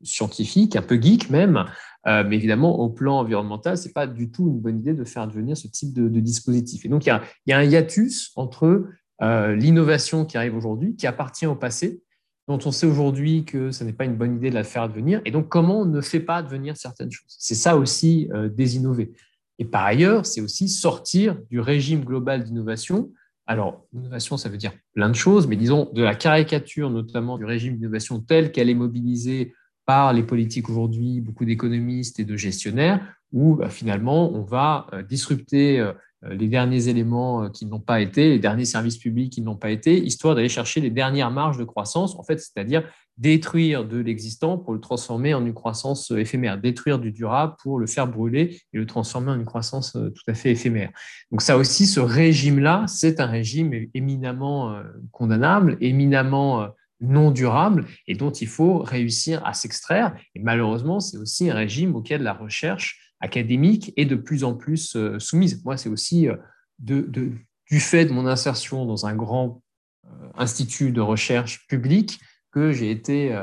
scientifique, 0.01 0.76
un 0.76 0.82
peu 0.82 1.01
geek 1.01 1.30
même, 1.30 1.64
euh, 2.06 2.24
mais 2.28 2.36
évidemment, 2.36 2.80
au 2.80 2.89
plan 2.89 3.20
environnemental, 3.20 3.78
ce 3.78 3.88
n'est 3.88 3.93
pas 3.93 4.08
du 4.08 4.30
tout 4.30 4.47
une 4.49 4.60
bonne 4.60 4.80
idée 4.80 4.93
de 4.93 5.06
faire 5.06 5.28
devenir 5.28 5.56
ce 5.56 5.68
type 5.68 5.93
de, 5.93 6.20
dispositif. 6.20 6.86
Et 6.86 6.89
donc, 6.89 7.06
il 7.06 7.20
y, 7.47 7.54
a, 7.54 7.58
un 7.58 7.64
hiatus 7.64 8.32
entre 8.36 8.88
euh, 9.22 9.56
l'innovation 9.56 10.26
qui 10.26 10.38
arrive 10.38 10.56
aujourd'hui, 10.56 10.95
qui 10.95 11.08
appartient 11.08 11.45
au 11.45 11.56
passé, 11.56 12.01
dont 12.49 12.60
on 12.66 12.72
sait 12.72 12.86
aujourd'hui 12.86 13.45
que 13.45 13.72
ce 13.72 13.86
n'est 13.86 13.93
pas 13.93 14.04
une 14.04 14.18
bonne 14.18 14.36
idée 14.36 14.49
de 14.49 14.56
la 14.56 14.66
faire 14.66 14.89
devenir, 14.89 15.22
et 15.24 15.32
donc 15.32 15.47
comment 15.47 15.82
on 15.82 15.86
ne 15.86 16.01
fait 16.01 16.20
pas 16.20 16.43
devenir 16.43 16.76
certaines 16.76 17.12
choses? 17.12 17.36
C'est 17.39 17.56
ça 17.56 17.78
aussi 17.78 18.30
euh, 18.34 18.49
désinnover. 18.49 19.14
Et 19.60 19.66
par 19.66 19.86
ailleurs, 19.86 20.26
c'est 20.26 20.41
aussi 20.41 20.68
sortir 20.68 21.38
du 21.49 21.62
régime 21.62 22.04
global 22.04 22.43
d'innovation. 22.43 23.14
Alors, 23.45 23.86
innovation, 23.93 24.36
ça 24.36 24.49
veut 24.49 24.58
dire 24.58 24.74
plein 24.93 25.10
de 25.10 25.16
choses, 25.16 25.47
mais 25.47 25.56
disons 25.56 25.89
de 25.93 26.01
la 26.01 26.16
caricature 26.16 26.89
notamment 26.89 27.38
du 27.38 27.45
régime 27.45 27.78
d'innovation 27.78 28.20
tel 28.20 28.51
qu'elle 28.51 28.70
est 28.70 28.74
mobilisée 28.74 29.54
par 29.86 30.14
les 30.14 30.24
politiques 30.24 30.70
aujourd'hui, 30.70 31.22
beaucoup 31.22 31.46
d'économistes 31.46 32.20
et 32.20 32.26
de 32.26 32.38
gestionnaires, 32.38 33.06
où 33.34 33.56
bah, 33.56 33.70
finalement 33.70 34.32
on 34.32 34.44
va 34.44 34.88
euh, 34.94 35.04
disrupter 35.04 35.80
euh, 35.80 35.92
les 36.30 36.48
derniers 36.48 36.88
éléments 36.88 37.44
euh, 37.44 37.50
qui 37.50 37.66
n'ont 37.66 37.82
pas 37.82 38.00
été, 38.00 38.30
les 38.30 38.40
derniers 38.40 38.66
services 38.66 38.98
publics 38.98 39.34
qui 39.34 39.42
n'ont 39.42 39.58
pas 39.58 39.72
été, 39.72 39.98
histoire 39.98 40.36
d'aller 40.36 40.50
chercher 40.50 40.80
les 40.80 40.92
dernières 40.92 41.32
marges 41.32 41.58
de 41.58 41.64
croissance, 41.66 42.16
en 42.16 42.24
fait, 42.24 42.40
c'est-à-dire 42.40 42.84
détruire 43.18 43.86
de 43.86 43.98
l'existant 43.98 44.58
pour 44.58 44.74
le 44.74 44.80
transformer 44.80 45.34
en 45.34 45.46
une 45.46 45.54
croissance 45.54 46.10
éphémère, 46.12 46.60
détruire 46.60 46.98
du 46.98 47.12
durable 47.12 47.56
pour 47.62 47.78
le 47.78 47.86
faire 47.86 48.08
brûler 48.08 48.60
et 48.74 48.78
le 48.78 48.88
transformer 48.88 49.32
en 49.32 49.36
une 49.36 49.46
croissance 49.46 49.92
tout 49.92 50.24
à 50.32 50.34
fait 50.34 50.50
éphémère. 50.50 50.90
Donc 51.30 51.44
ça 51.44 51.58
aussi, 51.58 51.86
ce 51.86 52.00
régime-là, 52.00 52.86
c'est 52.88 53.20
un 53.20 53.28
régime 53.28 53.72
éminemment 53.94 54.82
condamnable, 55.12 55.78
éminemment 55.80 56.70
non 57.04 57.32
durable 57.32 57.86
et 58.08 58.16
dont 58.16 58.32
il 58.32 58.47
faut 58.47 58.80
réussir 58.80 59.45
à 59.45 59.54
s'extraire. 59.54 60.16
Et 60.36 60.39
malheureusement, 60.39 60.99
c'est 60.99 61.18
aussi 61.18 61.49
un 61.49 61.56
régime 61.56 61.95
auquel 61.95 62.24
la 62.24 62.34
recherche 62.34 63.14
académique 63.20 63.93
est 63.95 64.06
de 64.06 64.16
plus 64.16 64.43
en 64.43 64.54
plus 64.56 64.95
euh, 64.95 65.20
soumise. 65.20 65.64
Moi, 65.64 65.78
c'est 65.78 65.89
aussi 65.89 66.28
euh, 66.28 66.36
du 66.80 67.80
fait 67.80 68.06
de 68.06 68.12
mon 68.12 68.26
insertion 68.26 68.86
dans 68.86 69.06
un 69.06 69.16
grand 69.16 69.62
euh, 70.06 70.10
institut 70.36 70.91
de 70.91 71.01
recherche 71.01 71.68
public 71.68 72.20
que 72.51 72.72
j'ai 72.72 72.91
été 72.91 73.36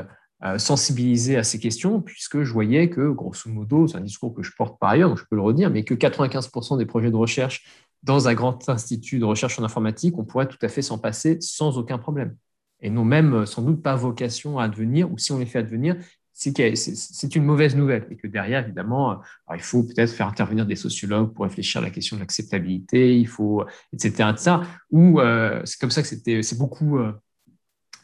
sensibilisé 0.57 1.35
à 1.35 1.43
ces 1.43 1.59
questions, 1.59 2.01
puisque 2.01 2.43
je 2.43 2.53
voyais 2.53 2.89
que, 2.89 3.11
grosso 3.11 3.49
modo, 3.49 3.87
c'est 3.87 3.97
un 3.97 4.01
discours 4.01 4.33
que 4.33 4.41
je 4.41 4.51
porte 4.57 4.79
par 4.79 4.89
ailleurs, 4.89 5.09
donc 5.09 5.19
je 5.19 5.25
peux 5.29 5.35
le 5.35 5.41
redire, 5.41 5.69
mais 5.69 5.83
que 5.83 5.93
95% 5.93 6.77
des 6.77 6.85
projets 6.85 7.11
de 7.11 7.15
recherche 7.17 7.61
dans 8.03 8.29
un 8.29 8.33
grand 8.33 8.69
institut 8.69 9.19
de 9.19 9.25
recherche 9.25 9.59
en 9.59 9.63
informatique, 9.65 10.17
on 10.17 10.23
pourrait 10.23 10.47
tout 10.47 10.57
à 10.61 10.69
fait 10.69 10.81
s'en 10.81 10.97
passer 10.97 11.37
sans 11.41 11.77
aucun 11.77 11.97
problème 11.97 12.37
et 12.81 12.89
n'ont 12.89 13.05
même 13.05 13.33
euh, 13.33 13.45
sans 13.45 13.61
doute 13.61 13.81
pas 13.81 13.95
vocation 13.95 14.59
à 14.59 14.65
advenir, 14.65 15.11
ou 15.11 15.17
si 15.17 15.31
on 15.31 15.39
les 15.39 15.45
fait 15.45 15.59
advenir, 15.59 15.95
c'est 16.33 17.35
une 17.35 17.43
mauvaise 17.43 17.75
nouvelle 17.75 18.07
et 18.09 18.15
que 18.15 18.25
derrière, 18.25 18.63
évidemment, 18.63 19.21
il 19.53 19.61
faut 19.61 19.83
peut-être 19.83 20.11
faire 20.11 20.27
intervenir 20.27 20.65
des 20.65 20.75
sociologues 20.75 21.33
pour 21.33 21.45
réfléchir 21.45 21.81
à 21.81 21.83
la 21.83 21.91
question 21.91 22.15
de 22.15 22.21
l'acceptabilité, 22.21 23.19
il 23.19 23.27
faut, 23.27 23.63
etc., 23.93 24.29
etc. 24.31 24.55
Ou 24.89 25.19
euh, 25.19 25.61
c'est 25.65 25.79
comme 25.79 25.91
ça 25.91 26.01
que 26.01 26.07
c'est 26.07 26.57
beaucoup 26.57 26.97
euh, 26.97 27.11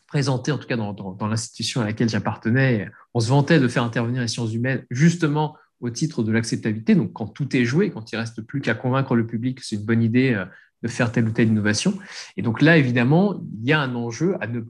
présenté, 0.08 0.52
en 0.52 0.58
tout 0.58 0.68
cas 0.68 0.78
dans, 0.78 1.28
l'institution 1.28 1.82
à 1.82 1.86
laquelle 1.86 2.10
j'appartenais. 2.10 2.90
On 3.14 3.20
se 3.20 3.30
vantait 3.30 3.60
de 3.60 3.68
faire 3.68 3.84
intervenir 3.84 4.22
les 4.22 4.28
sciences 4.28 4.54
humaines 4.54 4.86
justement 4.92 5.56
au 5.80 5.90
titre 5.90 6.24
de 6.24 6.32
l'acceptabilité. 6.32 6.96
Donc, 6.96 7.14
quand 7.14 7.28
tout 7.28 7.56
est 7.56 7.66
joué, 7.66 7.92
quand 7.92 8.12
il 8.12 8.18
reste 8.18 8.42
plus 8.42 8.62
qu'à 8.62 8.76
convaincre 8.76 9.16
le 9.16 9.26
public 9.26 9.60
que 9.60 9.66
c'est 9.66 9.76
une 9.76 9.86
bonne 9.86 10.04
idée 10.04 10.34
euh, 10.34 10.46
de 10.84 10.88
faire 10.88 11.12
telle 11.12 11.28
ou 11.28 11.32
telle 11.32 11.48
innovation. 11.48 11.98
Et 12.36 12.42
donc 12.42 12.62
là, 12.62 12.78
évidemment, 12.78 13.42
il 13.60 13.68
y 13.68 13.74
a 13.74 13.80
un 13.80 13.96
enjeu 13.96 14.36
à 14.42 14.48
ne 14.48 14.62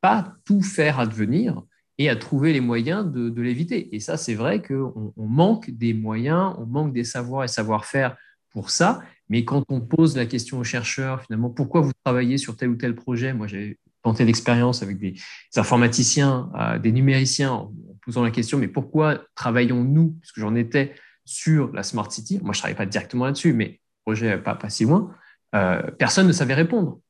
pas 0.00 0.34
tout 0.44 0.62
faire 0.62 0.98
advenir 0.98 1.62
et 1.98 2.08
à 2.08 2.16
trouver 2.16 2.52
les 2.52 2.60
moyens 2.60 3.10
de, 3.10 3.40
l'éviter. 3.40 3.94
Et 3.94 4.00
ça, 4.00 4.16
c'est 4.16 4.34
vrai 4.34 4.62
qu'on 4.62 5.12
on 5.16 5.26
manque 5.26 5.70
des 5.70 5.94
moyens, 5.94 6.54
on 6.58 6.66
manque 6.66 6.92
des 6.92 7.04
savoirs 7.04 7.44
et 7.44 7.48
savoir-faire 7.48 8.16
pour 8.50 8.70
ça. 8.70 9.00
Mais 9.28 9.44
quand 9.44 9.64
on 9.68 9.80
pose 9.80 10.16
la 10.16 10.26
question 10.26 10.58
aux 10.58 10.64
chercheurs, 10.64 11.22
finalement, 11.22 11.50
pourquoi 11.50 11.80
vous 11.80 11.92
travaillez 12.04 12.38
sur 12.38 12.56
tel 12.56 12.70
ou 12.70 12.76
tel 12.76 12.94
projet? 12.94 13.32
Moi, 13.32 13.46
j'ai 13.46 13.78
tenté 14.02 14.24
l'expérience 14.24 14.82
avec 14.82 14.98
des, 14.98 15.14
informaticiens, 15.54 16.50
euh, 16.58 16.78
des 16.78 16.92
numériciens, 16.92 17.52
en, 17.52 17.72
posant 18.04 18.24
la 18.24 18.32
question, 18.32 18.58
mais 18.58 18.68
pourquoi 18.68 19.22
travaillons-nous, 19.36 20.16
puisque 20.20 20.40
j'en 20.40 20.56
étais 20.56 20.94
sur 21.24 21.72
la 21.72 21.84
Smart 21.84 22.10
City 22.10 22.40
Moi, 22.42 22.52
je 22.52 22.58
ne 22.58 22.62
travaille 22.62 22.76
pas 22.76 22.86
directement 22.86 23.26
là-dessus, 23.26 23.52
mais 23.52 23.80
projet 24.04 24.36
pas, 24.38 24.56
pas 24.56 24.70
si 24.70 24.84
loin. 24.84 25.14
Euh, 25.54 25.82
personne 25.98 26.26
ne 26.26 26.32
savait 26.32 26.54
répondre. 26.54 27.00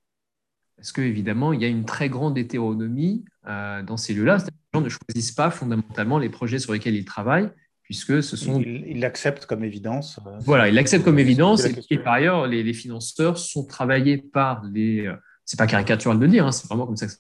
Parce 0.77 0.93
qu'évidemment, 0.93 1.53
il 1.53 1.63
y 1.63 1.65
a 1.65 1.69
une 1.69 1.85
très 1.85 2.09
grande 2.09 2.37
hétéronomie 2.37 3.25
euh, 3.47 3.83
dans 3.83 3.97
ces 3.97 4.15
lieux-là 4.15 4.39
gens 4.75 4.81
ne 4.81 4.89
choisissent 4.89 5.33
pas 5.33 5.51
fondamentalement 5.51 6.19
les 6.19 6.31
projets 6.31 6.59
sur 6.59 6.73
lesquels 6.73 6.95
ils 6.95 7.05
travaillent, 7.05 7.51
puisque 7.83 8.23
ce 8.23 8.37
sont... 8.37 8.59
Ils 8.61 9.01
l'acceptent 9.01 9.45
comme 9.45 9.65
évidence. 9.65 10.19
Euh, 10.27 10.39
voilà, 10.41 10.69
ils 10.69 10.75
l'acceptent 10.75 11.05
comme 11.05 11.19
évidence, 11.19 11.67
et, 11.91 11.99
par 11.99 12.15
ailleurs, 12.15 12.47
les, 12.47 12.73
financeurs 12.73 13.37
sont 13.37 13.67
travaillés 13.67 14.17
par 14.17 14.65
les... 14.65 15.13
C'est 15.45 15.59
pas 15.59 15.67
caricatural 15.67 16.19
de 16.19 16.27
dire, 16.27 16.47
hein, 16.47 16.53
c'est 16.53 16.67
vraiment 16.67 16.87
comme 16.87 16.97
ça 16.97 17.07
que 17.07 17.13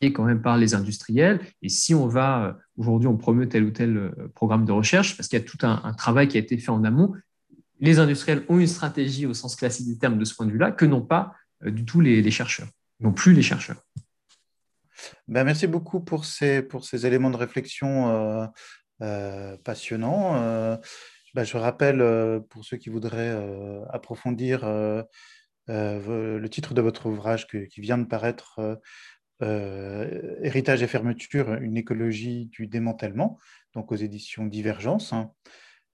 c'est 0.00 0.12
quand 0.12 0.24
même 0.24 0.40
par 0.40 0.56
les 0.56 0.74
industriels. 0.74 1.40
Et 1.62 1.68
si 1.68 1.94
on 1.94 2.06
va, 2.06 2.58
aujourd'hui, 2.76 3.08
on 3.08 3.16
promeut 3.16 3.48
tel 3.48 3.64
ou 3.64 3.70
tel 3.70 4.12
programme 4.34 4.66
de 4.66 4.72
recherche, 4.72 5.16
parce 5.16 5.28
qu'il 5.28 5.38
y 5.38 5.42
a 5.42 5.44
tout 5.44 5.58
un, 5.62 5.92
travail 5.94 6.28
qui 6.28 6.36
a 6.36 6.40
été 6.40 6.58
fait 6.58 6.70
en 6.70 6.84
amont, 6.84 7.12
les 7.80 7.98
industriels 7.98 8.44
ont 8.48 8.58
une 8.58 8.66
stratégie 8.66 9.26
au 9.26 9.34
sens 9.34 9.56
classique 9.56 9.86
du 9.86 9.98
terme 9.98 10.18
de 10.18 10.24
ce 10.24 10.34
point 10.34 10.46
de 10.46 10.52
vue-là, 10.52 10.72
que 10.72 10.84
n'ont 10.84 11.02
pas 11.02 11.34
du 11.64 11.84
tout 11.84 12.00
les, 12.00 12.30
chercheurs, 12.30 12.68
non 13.00 13.12
plus 13.12 13.32
les 13.32 13.42
chercheurs. 13.42 13.82
Ben, 15.28 15.44
merci 15.44 15.66
beaucoup 15.66 16.00
pour 16.00 16.24
ces, 16.24 16.62
pour 16.62 16.84
ces 16.84 17.06
éléments 17.06 17.30
de 17.30 17.36
réflexion 17.36 18.08
euh, 18.08 18.46
euh, 19.02 19.56
passionnants. 19.58 20.36
Euh, 20.36 20.76
ben, 21.34 21.44
je 21.44 21.56
rappelle, 21.56 22.42
pour 22.48 22.64
ceux 22.64 22.78
qui 22.78 22.88
voudraient 22.88 23.36
approfondir 23.90 24.64
le 25.68 26.46
titre 26.48 26.72
de 26.72 26.80
votre 26.80 27.06
ouvrage 27.06 27.46
qui 27.46 27.80
vient 27.80 27.98
de 27.98 28.06
paraître, 28.06 28.80
Héritage 29.42 30.82
et 30.82 30.86
fermeture, 30.86 31.52
une 31.56 31.76
écologie 31.76 32.46
du 32.46 32.66
démantèlement, 32.68 33.38
donc 33.74 33.92
aux 33.92 33.96
éditions 33.96 34.46
Divergence. 34.46 35.12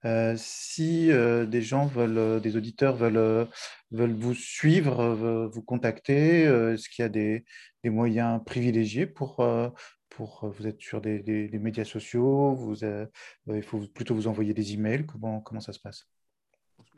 Hein. 0.03 0.33
si 0.37 1.07
des 1.07 1.61
gens 1.61 1.85
veulent, 1.85 2.41
des 2.41 2.55
auditeurs 2.55 2.95
veulent, 2.95 3.47
veulent 3.91 4.13
vous 4.13 4.33
suivre, 4.33 5.49
vous 5.51 5.61
contacter, 5.61 6.43
est-ce 6.43 6.89
qu'il 6.89 7.03
y 7.03 7.05
a 7.05 7.09
des, 7.09 7.45
moyens 7.89 8.41
privilégiés 8.45 9.05
pour, 9.05 9.39
euh, 9.41 9.69
pour 10.09 10.43
euh, 10.43 10.49
vous 10.49 10.67
êtes 10.67 10.81
sur 10.81 11.01
des, 11.01 11.49
médias 11.53 11.85
sociaux, 11.85 12.53
vous, 12.53 12.83
euh, 12.83 13.05
il 13.47 13.63
faut 13.63 13.79
plutôt 13.93 14.15
vous 14.15 14.27
envoyer 14.27 14.53
des 14.53 14.73
emails. 14.73 15.05
Comment, 15.05 15.41
comment 15.41 15.61
ça 15.61 15.73
se 15.73 15.79
passe? 15.79 16.07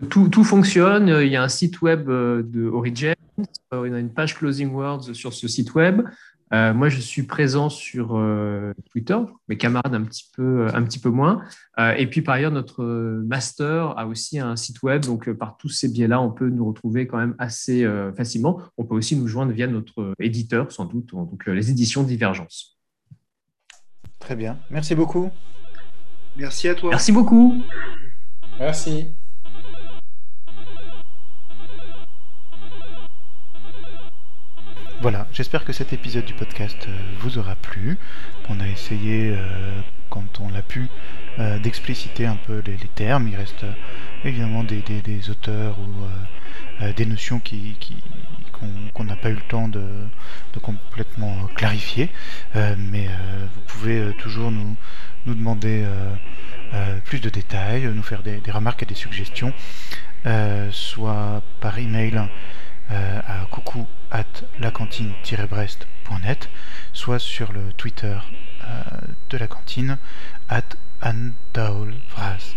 Tout, 0.10 0.44
fonctionne. 0.44 1.08
Il 1.08 1.30
y 1.30 1.36
a 1.36 1.44
un 1.44 1.50
site 1.50 1.82
web 1.82 2.08
de 2.08 2.68
Origin. 2.68 3.16
Il 3.38 3.92
y 3.92 3.94
a 3.94 4.00
une 4.00 4.14
page 4.14 4.36
Closing 4.36 4.72
Words 4.72 5.14
sur 5.14 5.34
ce 5.34 5.48
site 5.48 5.74
web. 5.74 6.02
Euh, 6.54 6.74
moi, 6.74 6.90
je 6.90 7.00
suis 7.00 7.24
présent 7.24 7.70
sur 7.70 8.16
euh, 8.16 8.74
Twitter, 8.92 9.18
mes 9.48 9.58
camarades 9.58 9.94
un 9.94 10.04
petit 10.04 10.30
peu, 10.36 10.68
un 10.74 10.84
petit 10.84 11.00
peu 11.00 11.10
moins. 11.10 11.42
Euh, 11.80 11.94
et 11.94 12.08
puis, 12.08 12.22
par 12.22 12.36
ailleurs, 12.36 12.52
notre 12.52 12.84
master 13.26 13.98
a 13.98 14.06
aussi 14.08 14.40
un 14.40 14.56
site 14.56 14.84
web. 14.84 15.04
Donc, 15.06 15.32
par 15.34 15.58
tous 15.58 15.70
ces 15.70 15.90
biais-là, 15.90 16.22
on 16.22 16.32
peut 16.32 16.50
nous 16.50 16.66
retrouver 16.66 17.08
quand 17.08 17.18
même 17.18 17.36
assez 17.40 17.88
facilement. 18.16 18.62
On 18.78 18.86
peut 18.86 18.96
aussi 18.96 19.16
nous 19.16 19.28
joindre 19.28 19.52
via 19.52 19.68
notre 19.68 20.14
éditeur, 20.20 20.72
sans 20.72 20.86
doute, 20.86 21.12
donc 21.12 21.46
les 21.48 21.72
éditions 21.72 22.04
Divergence. 22.04 22.78
Très 24.20 24.36
bien. 24.36 24.58
Merci 24.70 24.96
beaucoup. 24.96 25.30
Merci 26.38 26.68
à 26.68 26.76
toi. 26.76 26.90
Merci 26.92 27.12
beaucoup. 27.12 27.62
Merci. 28.60 29.16
Voilà, 35.02 35.28
j'espère 35.34 35.66
que 35.66 35.74
cet 35.74 35.92
épisode 35.92 36.24
du 36.24 36.34
podcast 36.34 36.78
euh, 36.88 36.92
vous 37.20 37.38
aura 37.38 37.56
plu. 37.56 37.98
On 38.48 38.62
a 38.62 38.68
essayé, 38.68 39.36
euh, 39.36 39.82
quand 40.10 40.40
on 40.40 40.50
l'a 40.50 40.62
pu, 40.62 40.88
euh, 41.38 41.60
d'expliciter 41.60 42.26
un 42.26 42.38
peu 42.48 42.64
les, 42.66 42.78
termes. 42.96 43.28
Il 43.28 43.36
reste 43.36 43.66
évidemment 44.24 44.64
des, 44.64 44.82
auteurs 45.30 45.76
ou 45.80 46.92
des 46.96 47.06
notions 47.06 47.40
qui, 47.40 47.76
qu'on 48.94 49.04
n'a 49.04 49.18
pas 49.18 49.30
eu 49.30 49.36
le 49.36 49.42
temps 49.42 49.68
de, 49.68 49.84
complètement 50.62 51.48
clarifier. 51.56 52.10
mais 52.56 53.08
vous 53.08 53.62
pouvez 53.68 54.14
toujours 54.18 54.50
nous, 54.50 54.78
nous 55.26 55.36
demander 55.36 55.86
plus 57.04 57.20
de 57.20 57.30
détails, 57.30 57.84
nous 57.94 58.04
faire 58.04 58.24
des, 58.24 58.40
remarques 58.50 58.84
et 58.84 58.86
des 58.86 58.96
suggestions, 58.96 59.52
soit 60.72 61.44
par 61.60 61.78
email 61.78 62.22
euh, 62.92 63.22
à 63.28 63.46
coucou 63.50 63.88
at 64.12 64.24
lacantine-brest.net, 64.60 66.50
soit 66.94 67.20
sur 67.20 67.52
le 67.52 67.74
Twitter 67.74 68.18
euh, 68.64 68.82
de 69.30 69.38
la 69.38 69.48
cantine 69.48 69.98
at 70.50 70.64
andaulvraz. 71.02 72.56